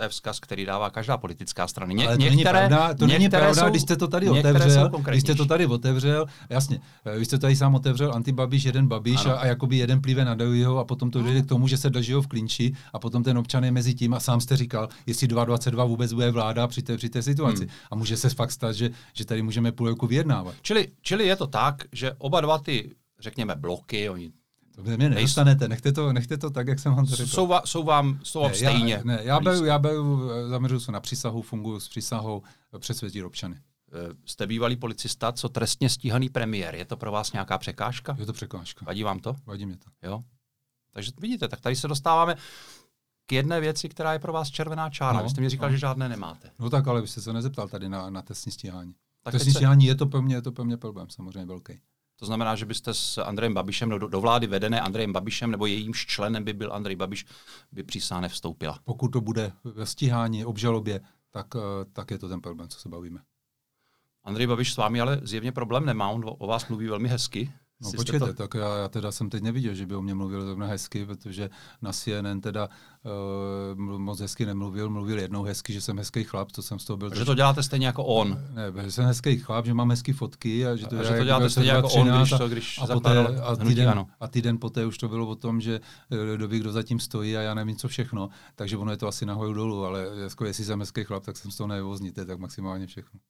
To 0.00 0.04
je 0.04 0.08
vzkaz, 0.08 0.40
který 0.40 0.64
dává 0.64 0.90
každá 0.90 1.16
politická 1.16 1.68
strana. 1.68 1.92
Ně, 1.92 2.06
Ale 2.06 2.16
to 2.16 2.22
některé, 2.22 2.36
není 2.36 2.68
pravda, 2.68 2.94
to 2.94 3.06
není 3.06 3.28
pravda 3.28 3.54
jsou, 3.54 3.70
když 3.70 3.82
jste 3.82 3.96
to 3.96 4.08
tady 4.08 4.28
otevřel, 4.28 4.88
když 4.88 5.20
jste 5.22 5.34
to 5.34 5.46
tady 5.46 5.66
otevřel, 5.66 6.26
jasně, 6.50 6.80
eh, 7.04 7.18
vy 7.18 7.24
jste 7.24 7.38
tady 7.38 7.56
sám 7.56 7.74
otevřel 7.74 8.12
antibabiš, 8.14 8.64
jeden 8.64 8.88
babiš 8.88 9.26
a, 9.26 9.32
a 9.32 9.46
jakoby 9.46 9.76
jeden 9.76 10.02
plíve 10.02 10.24
na 10.24 10.34
druhého 10.34 10.78
a 10.78 10.84
potom 10.84 11.10
to 11.10 11.18
no. 11.18 11.24
dojde 11.24 11.42
k 11.42 11.46
tomu, 11.46 11.68
že 11.68 11.76
se 11.76 11.90
drží 11.90 12.12
v 12.12 12.26
klinči 12.26 12.72
a 12.92 12.98
potom 12.98 13.22
ten 13.22 13.38
občan 13.38 13.64
je 13.64 13.70
mezi 13.70 13.94
tím 13.94 14.14
a 14.14 14.20
sám 14.20 14.40
jste 14.40 14.56
říkal, 14.56 14.88
jestli 15.06 15.28
2022 15.28 15.84
vůbec 15.84 16.12
bude 16.12 16.30
vláda 16.30 16.66
při 16.66 16.82
té, 16.82 16.96
při 16.96 17.08
té 17.08 17.22
situaci. 17.22 17.62
Hmm. 17.62 17.74
A 17.90 17.94
může 17.94 18.16
se 18.16 18.28
fakt 18.30 18.50
stát, 18.50 18.72
že, 18.72 18.90
že 19.12 19.24
tady 19.24 19.42
můžeme 19.42 19.72
půl 19.72 19.88
roku 19.88 20.06
vyjednávat. 20.06 20.54
Čili, 20.62 20.88
čili 21.02 21.26
je 21.26 21.36
to 21.36 21.46
tak, 21.46 21.84
že 21.92 22.12
oba 22.18 22.40
dva 22.40 22.58
ty 22.58 22.90
řekněme, 23.20 23.54
bloky, 23.56 24.10
oni 24.10 24.30
to 24.74 24.82
mě 24.82 24.96
nedostanete, 24.96 25.68
nechte 25.68 25.92
to, 25.92 26.12
nechte 26.12 26.38
to 26.38 26.50
tak, 26.50 26.68
jak 26.68 26.78
jsem 26.78 26.94
vám 26.94 27.06
to 27.06 27.16
řekl. 27.16 27.30
Jsou, 27.30 27.50
jsou 27.64 27.82
vám, 27.82 28.20
jsou 28.22 28.40
vám 28.40 28.50
ne, 28.50 28.56
stejně? 28.56 28.94
Já, 28.94 29.02
ne, 29.04 29.20
já 29.22 29.40
beru, 29.40 29.64
já 29.64 29.78
beru, 29.78 30.30
zaměřuji 30.48 30.80
se 30.80 30.92
na 30.92 31.00
přísahu, 31.00 31.42
funguji 31.42 31.80
s 31.80 31.88
přísahou, 31.88 32.42
přesvědčit 32.78 33.24
občany. 33.24 33.56
Eh, 33.92 34.14
jste 34.24 34.46
bývalý 34.46 34.76
policista, 34.76 35.32
co 35.32 35.48
trestně 35.48 35.88
stíhaný 35.88 36.28
premiér. 36.28 36.74
Je 36.74 36.84
to 36.84 36.96
pro 36.96 37.12
vás 37.12 37.32
nějaká 37.32 37.58
překážka? 37.58 38.16
Je 38.18 38.26
to 38.26 38.32
překážka. 38.32 38.84
Vadí 38.86 39.02
vám 39.02 39.18
to? 39.18 39.36
Vadí 39.46 39.66
mě 39.66 39.76
to. 39.76 40.08
Jo. 40.08 40.20
Takže 40.92 41.12
vidíte, 41.20 41.48
tak 41.48 41.60
tady 41.60 41.76
se 41.76 41.88
dostáváme 41.88 42.36
k 43.26 43.32
jedné 43.32 43.60
věci, 43.60 43.88
která 43.88 44.12
je 44.12 44.18
pro 44.18 44.32
vás 44.32 44.50
červená 44.50 44.90
čára. 44.90 45.18
No, 45.18 45.24
Vy 45.24 45.30
jste 45.30 45.40
mi 45.40 45.48
říkal, 45.48 45.68
no. 45.68 45.72
že 45.72 45.78
žádné 45.78 46.08
nemáte. 46.08 46.50
No 46.58 46.70
tak, 46.70 46.88
ale 46.88 47.00
vy 47.00 47.08
jste 47.08 47.20
se 47.20 47.32
nezeptal 47.32 47.68
tady 47.68 47.88
na, 47.88 48.10
na 48.10 48.22
trestní 48.22 48.52
stíhání. 48.52 48.94
Tak 49.22 49.32
trestní 49.32 49.52
stíhání 49.52 49.86
je 49.86 49.94
to 49.94 50.06
pro 50.06 50.22
mě, 50.22 50.34
je 50.34 50.42
to 50.42 50.52
pro 50.52 50.64
mě 50.64 50.76
problém, 50.76 51.10
samozřejmě 51.10 51.46
velký. 51.46 51.80
To 52.20 52.26
znamená, 52.26 52.56
že 52.56 52.66
byste 52.66 52.94
s 52.94 53.18
Andrejem 53.18 53.54
Babišem, 53.54 53.88
do, 53.88 53.98
do 53.98 54.20
vlády 54.20 54.46
vedené 54.46 54.80
Andrejem 54.80 55.12
Babišem, 55.12 55.50
nebo 55.50 55.66
jejímž 55.66 56.06
členem 56.06 56.44
by 56.44 56.52
byl 56.52 56.72
Andrej 56.72 56.96
Babiš, 56.96 57.26
by 57.72 57.82
přísá 57.82 58.20
nevstoupila. 58.20 58.78
Pokud 58.84 59.08
to 59.08 59.20
bude 59.20 59.52
ve 59.64 59.86
stíhání, 59.86 60.44
obžalobě, 60.44 61.00
tak, 61.30 61.46
eh, 61.56 61.84
tak 61.92 62.10
je 62.10 62.18
to 62.18 62.28
ten 62.28 62.40
problém, 62.40 62.68
co 62.68 62.80
se 62.80 62.88
bavíme. 62.88 63.20
Andrej 64.24 64.46
Babiš 64.46 64.72
s 64.72 64.76
vámi 64.76 65.00
ale 65.00 65.20
zjevně 65.22 65.52
problém 65.52 65.86
nemá, 65.86 66.08
on 66.08 66.22
o 66.38 66.46
vás 66.46 66.68
mluví 66.68 66.86
velmi 66.86 67.08
hezky. 67.08 67.52
No 67.82 67.90
počkejte, 67.96 68.26
to... 68.26 68.32
tak 68.32 68.54
já, 68.54 68.76
já 68.76 68.88
teda 68.88 69.12
jsem 69.12 69.30
teď 69.30 69.42
neviděl, 69.42 69.74
že 69.74 69.86
by 69.86 69.94
o 69.94 70.02
mě 70.02 70.14
mluvil 70.14 70.44
zrovna 70.44 70.66
hezky, 70.66 71.06
protože 71.06 71.50
na 71.82 71.92
CNN 71.92 72.40
teda 72.40 72.68
uh, 73.72 73.98
moc 73.98 74.20
hezky 74.20 74.46
nemluvil, 74.46 74.90
mluvil 74.90 75.18
jednou 75.18 75.42
hezky, 75.42 75.72
že 75.72 75.80
jsem 75.80 75.98
hezký 75.98 76.24
chlap, 76.24 76.52
to 76.52 76.62
jsem 76.62 76.78
z 76.78 76.84
toho 76.84 76.96
byl. 76.96 77.14
Že 77.14 77.24
to 77.24 77.34
děláte 77.34 77.62
stejně 77.62 77.86
jako 77.86 78.04
on. 78.04 78.38
Ne, 78.50 78.84
že 78.84 78.92
jsem 78.92 79.04
hezký 79.04 79.38
chlap, 79.38 79.66
že 79.66 79.74
mám 79.74 79.90
hezký 79.90 80.12
fotky 80.12 80.66
a 80.66 80.76
že 80.76 80.86
to, 80.86 80.98
a 80.98 81.02
že 81.02 81.16
to 81.16 81.24
děláte 81.24 81.50
stejně 81.50 81.70
jako 81.70 81.88
on, 81.88 82.08
když, 82.08 82.30
to, 82.30 82.48
když 82.48 82.78
a, 82.78 82.86
poté, 82.86 83.26
a, 83.26 83.56
týden, 83.56 83.88
ano. 83.88 84.06
a 84.20 84.28
týden 84.28 84.58
poté 84.58 84.86
už 84.86 84.98
to 84.98 85.08
bylo 85.08 85.26
o 85.26 85.34
tom, 85.34 85.60
že 85.60 85.80
eh, 86.10 86.36
doby, 86.36 86.58
kdo 86.58 86.72
zatím 86.72 87.00
stojí 87.00 87.36
a 87.36 87.40
já 87.40 87.54
nevím 87.54 87.76
co 87.76 87.88
všechno, 87.88 88.28
takže 88.54 88.76
ono 88.76 88.90
je 88.90 88.96
to 88.96 89.08
asi 89.08 89.26
nahoru 89.26 89.52
dolů, 89.52 89.84
ale 89.84 90.06
jako 90.22 90.44
jestli 90.44 90.64
jsem 90.64 90.80
hezký 90.80 91.04
chlap, 91.04 91.24
tak 91.24 91.36
jsem 91.36 91.50
z 91.50 91.56
toho 91.56 91.68
nevozní, 91.68 92.12
tak 92.12 92.38
maximálně 92.38 92.86
všechno. 92.86 93.20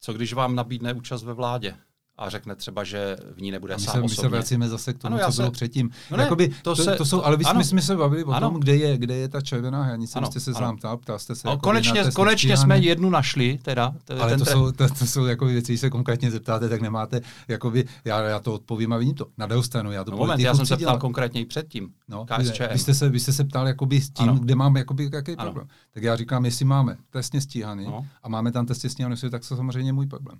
Co 0.00 0.12
když 0.12 0.32
vám 0.32 0.54
nabídne 0.54 0.92
účast 0.92 1.22
ve 1.22 1.32
vládě? 1.32 1.76
A 2.22 2.30
řekne 2.30 2.54
třeba, 2.54 2.84
že 2.84 3.16
v 3.36 3.42
ní 3.42 3.50
nebude 3.50 3.74
a 3.74 3.76
my 3.76 3.82
sám 3.82 3.92
se, 3.92 4.00
osobně. 4.00 4.12
My 4.12 4.16
se 4.16 4.28
vracíme 4.28 4.68
zase 4.68 4.92
k 4.92 4.98
tomu, 4.98 5.16
ano, 5.16 5.26
co 5.26 5.32
se... 5.32 5.42
bylo 5.42 5.50
předtím. 5.50 5.90
No 6.10 6.16
ne, 6.16 6.22
Jakoby, 6.22 6.50
to, 6.62 6.76
se, 6.76 6.96
to, 6.96 7.04
jsou, 7.04 7.22
ale 7.22 7.36
my, 7.36 7.44
my 7.56 7.64
jsme 7.64 7.82
se 7.82 7.96
bavili 7.96 8.24
o 8.24 8.30
ano. 8.30 8.50
tom, 8.50 8.60
kde 8.60 8.76
je, 8.76 8.98
kde 8.98 9.14
je 9.14 9.28
ta 9.28 9.40
červená 9.40 9.82
hranice. 9.82 10.18
Ano, 10.18 10.26
jste 10.26 10.40
se 10.40 10.54
sám 10.54 10.76
ptal, 10.76 10.96
ptal 10.96 11.18
jste 11.18 11.34
se. 11.34 11.48
No, 11.48 11.58
konečně 11.58 12.04
konečně 12.14 12.56
jsme 12.56 12.78
jednu 12.78 13.10
našli, 13.10 13.58
teda. 13.62 13.94
To, 14.04 14.22
ale 14.22 14.30
ten 14.30 14.38
to, 14.38 14.44
jsou, 14.44 14.72
to, 14.72 14.88
to 14.88 15.06
jsou 15.06 15.24
jako 15.24 15.46
věci, 15.46 15.72
když 15.72 15.80
se 15.80 15.90
konkrétně 15.90 16.30
zeptáte, 16.30 16.68
tak 16.68 16.80
nemáte, 16.80 17.20
jakoby, 17.48 17.84
já, 18.04 18.20
já 18.20 18.40
to 18.40 18.54
odpovím 18.54 18.92
a 18.92 18.96
vidím 18.96 19.14
to. 19.14 19.26
Na 19.38 19.46
druhou 19.46 19.62
stranu, 19.62 19.92
já 19.92 20.04
to 20.04 20.10
no, 20.10 20.16
moment, 20.16 20.40
já 20.40 20.54
jsem 20.54 20.66
se 20.66 20.76
ptal 20.76 20.98
konkrétně 20.98 21.40
i 21.40 21.44
předtím. 21.44 21.92
No, 22.08 22.26
vy, 22.72 22.78
jste 22.78 22.94
se, 22.94 23.08
vy 23.08 23.20
jste 23.20 23.32
se 23.32 23.44
ptal 23.44 23.66
jakoby 23.66 24.00
s 24.00 24.10
tím, 24.10 24.28
ano. 24.28 24.38
kde 24.38 24.54
máme 24.54 24.80
jakoby, 24.80 25.10
jaký 25.12 25.36
problém. 25.36 25.66
Tak 25.94 26.02
já 26.02 26.16
říkám, 26.16 26.44
jestli 26.44 26.64
máme 26.64 26.96
trestně 27.10 27.40
stíhaný 27.40 27.84
no. 27.84 28.06
a 28.22 28.28
máme 28.28 28.52
tam 28.52 28.66
trestně 28.66 28.90
stíhaný, 28.90 29.16
tak 29.30 29.48
to 29.48 29.56
samozřejmě 29.56 29.92
můj 29.92 30.06
problém. 30.06 30.38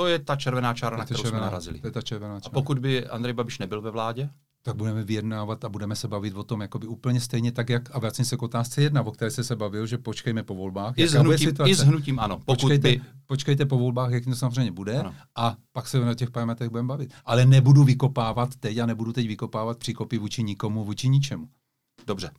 To 0.00 0.06
je 0.06 0.18
ta 0.18 0.36
červená 0.36 0.74
čára, 0.74 0.96
na 0.96 1.04
kterou 1.04 1.22
červená, 1.22 1.38
jsme 1.38 1.44
narazili. 1.44 1.80
To 1.80 1.86
je 1.86 1.90
ta 1.90 2.02
červená 2.02 2.40
čára. 2.40 2.50
A 2.50 2.54
pokud 2.54 2.78
by 2.78 3.06
Andrej 3.06 3.34
Babiš 3.34 3.58
nebyl 3.58 3.80
ve 3.80 3.90
vládě? 3.90 4.30
tak 4.62 4.76
budeme 4.76 5.04
vyjednávat 5.04 5.64
a 5.64 5.68
budeme 5.68 5.96
se 5.96 6.08
bavit 6.08 6.34
o 6.36 6.42
tom 6.42 6.60
jakoby 6.60 6.86
úplně 6.86 7.20
stejně 7.20 7.52
tak, 7.52 7.68
jak, 7.68 7.96
a 7.96 7.98
vracím 7.98 8.24
se 8.24 8.36
k 8.36 8.42
otázce 8.42 8.82
jedna, 8.82 9.02
o 9.02 9.12
které 9.12 9.30
se 9.30 9.44
se 9.44 9.56
bavil, 9.56 9.86
že 9.86 9.98
počkejme 9.98 10.42
po 10.42 10.54
volbách. 10.54 10.94
I 10.96 11.08
s, 11.08 11.12
hnutím, 11.12 11.52
I 11.66 11.74
s 11.74 11.80
hnutím, 11.80 12.18
ano. 12.18 12.36
Pokud 12.36 12.60
počkejte, 12.60 12.88
by... 12.88 13.00
počkejte 13.26 13.66
po 13.66 13.78
volbách, 13.78 14.10
jak 14.12 14.24
to 14.24 14.34
samozřejmě 14.34 14.72
bude, 14.72 14.98
ano. 14.98 15.14
a 15.36 15.56
pak 15.72 15.88
se 15.88 16.00
na 16.00 16.14
těch 16.14 16.30
parametrech 16.30 16.70
budeme 16.70 16.88
bavit. 16.88 17.14
Ale 17.24 17.46
nebudu 17.46 17.84
vykopávat 17.84 18.56
teď 18.56 18.78
a 18.78 18.86
nebudu 18.86 19.12
teď 19.12 19.28
vykopávat 19.28 19.78
příkopy 19.78 20.18
vůči 20.18 20.42
nikomu, 20.42 20.84
vůči 20.84 21.08
ničemu. 21.08 21.48
Dobře. 22.06 22.30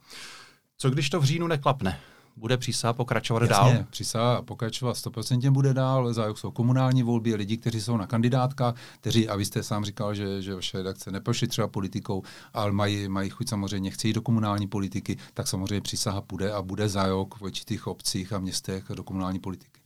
Co 0.78 0.90
když 0.90 1.10
to 1.10 1.20
v 1.20 1.24
říjnu 1.24 1.48
neklapne? 1.48 2.00
Bude 2.36 2.58
přísaha 2.58 2.94
pokračovat 2.94 3.42
Jasně, 3.42 3.74
dál? 3.74 3.86
přísaha 3.90 4.42
pokračovat 4.42 4.98
100% 4.98 5.52
bude 5.52 5.74
dál, 5.74 6.14
za 6.14 6.30
jsou 6.36 6.52
komunální 6.52 7.04
volby, 7.04 7.36
lidi, 7.36 7.58
kteří 7.58 7.82
jsou 7.82 7.98
na 7.98 8.08
kandidátka, 8.08 8.74
kteří, 9.00 9.30
a 9.30 9.36
vy 9.36 9.46
jste 9.46 9.64
sám 9.64 9.86
říkal, 9.86 10.16
že, 10.16 10.42
že 10.42 10.56
vaše 10.56 10.78
redakce 10.78 11.12
neprošly 11.12 11.48
třeba 11.48 11.68
politikou, 11.68 12.24
ale 12.54 12.72
mají, 12.72 13.08
mají 13.08 13.30
chuť 13.30 13.50
samozřejmě, 13.50 13.92
chtějí 13.92 14.14
do 14.14 14.22
komunální 14.22 14.68
politiky, 14.68 15.18
tak 15.34 15.48
samozřejmě 15.48 15.82
přísaha 15.82 16.22
půjde 16.22 16.52
a 16.52 16.62
bude 16.62 16.90
za 16.90 17.08
rok 17.08 17.36
v 17.36 17.42
určitých 17.42 17.88
obcích 17.88 18.34
a 18.34 18.40
městech 18.40 18.84
do 18.96 19.04
komunální 19.04 19.40
politiky. 19.40 19.82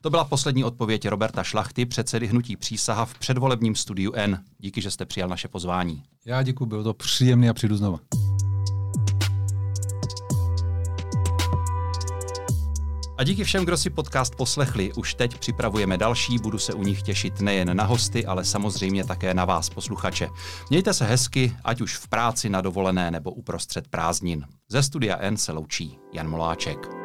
To 0.00 0.10
byla 0.10 0.24
poslední 0.24 0.64
odpověď 0.64 1.08
Roberta 1.08 1.42
Šlachty, 1.42 1.86
předsedy 1.86 2.26
Hnutí 2.26 2.56
Přísaha 2.56 3.04
v 3.04 3.18
předvolebním 3.18 3.74
studiu 3.74 4.12
N. 4.14 4.44
Díky, 4.58 4.82
že 4.82 4.90
jste 4.90 5.06
přijal 5.06 5.28
naše 5.28 5.48
pozvání. 5.48 6.02
Já 6.24 6.42
děkuji, 6.42 6.66
bylo 6.66 6.84
to 6.84 6.94
příjemné 6.94 7.48
a 7.48 7.54
přijdu 7.54 7.76
znova. 7.76 7.98
A 13.20 13.22
díky 13.22 13.44
všem, 13.44 13.64
kdo 13.64 13.76
si 13.76 13.90
podcast 13.90 14.34
poslechli, 14.36 14.92
už 14.92 15.14
teď 15.14 15.38
připravujeme 15.38 15.98
další, 15.98 16.38
budu 16.38 16.58
se 16.58 16.74
u 16.74 16.82
nich 16.82 17.02
těšit 17.02 17.40
nejen 17.40 17.76
na 17.76 17.84
hosty, 17.84 18.26
ale 18.26 18.44
samozřejmě 18.44 19.04
také 19.04 19.34
na 19.34 19.44
vás, 19.44 19.70
posluchače. 19.70 20.28
Mějte 20.70 20.94
se 20.94 21.04
hezky, 21.04 21.56
ať 21.64 21.80
už 21.80 21.96
v 21.96 22.08
práci, 22.08 22.48
na 22.48 22.60
dovolené 22.60 23.10
nebo 23.10 23.30
uprostřed 23.30 23.88
prázdnin. 23.88 24.44
Ze 24.68 24.82
studia 24.82 25.16
N 25.20 25.36
se 25.36 25.52
loučí 25.52 25.98
Jan 26.12 26.28
Moláček. 26.28 26.99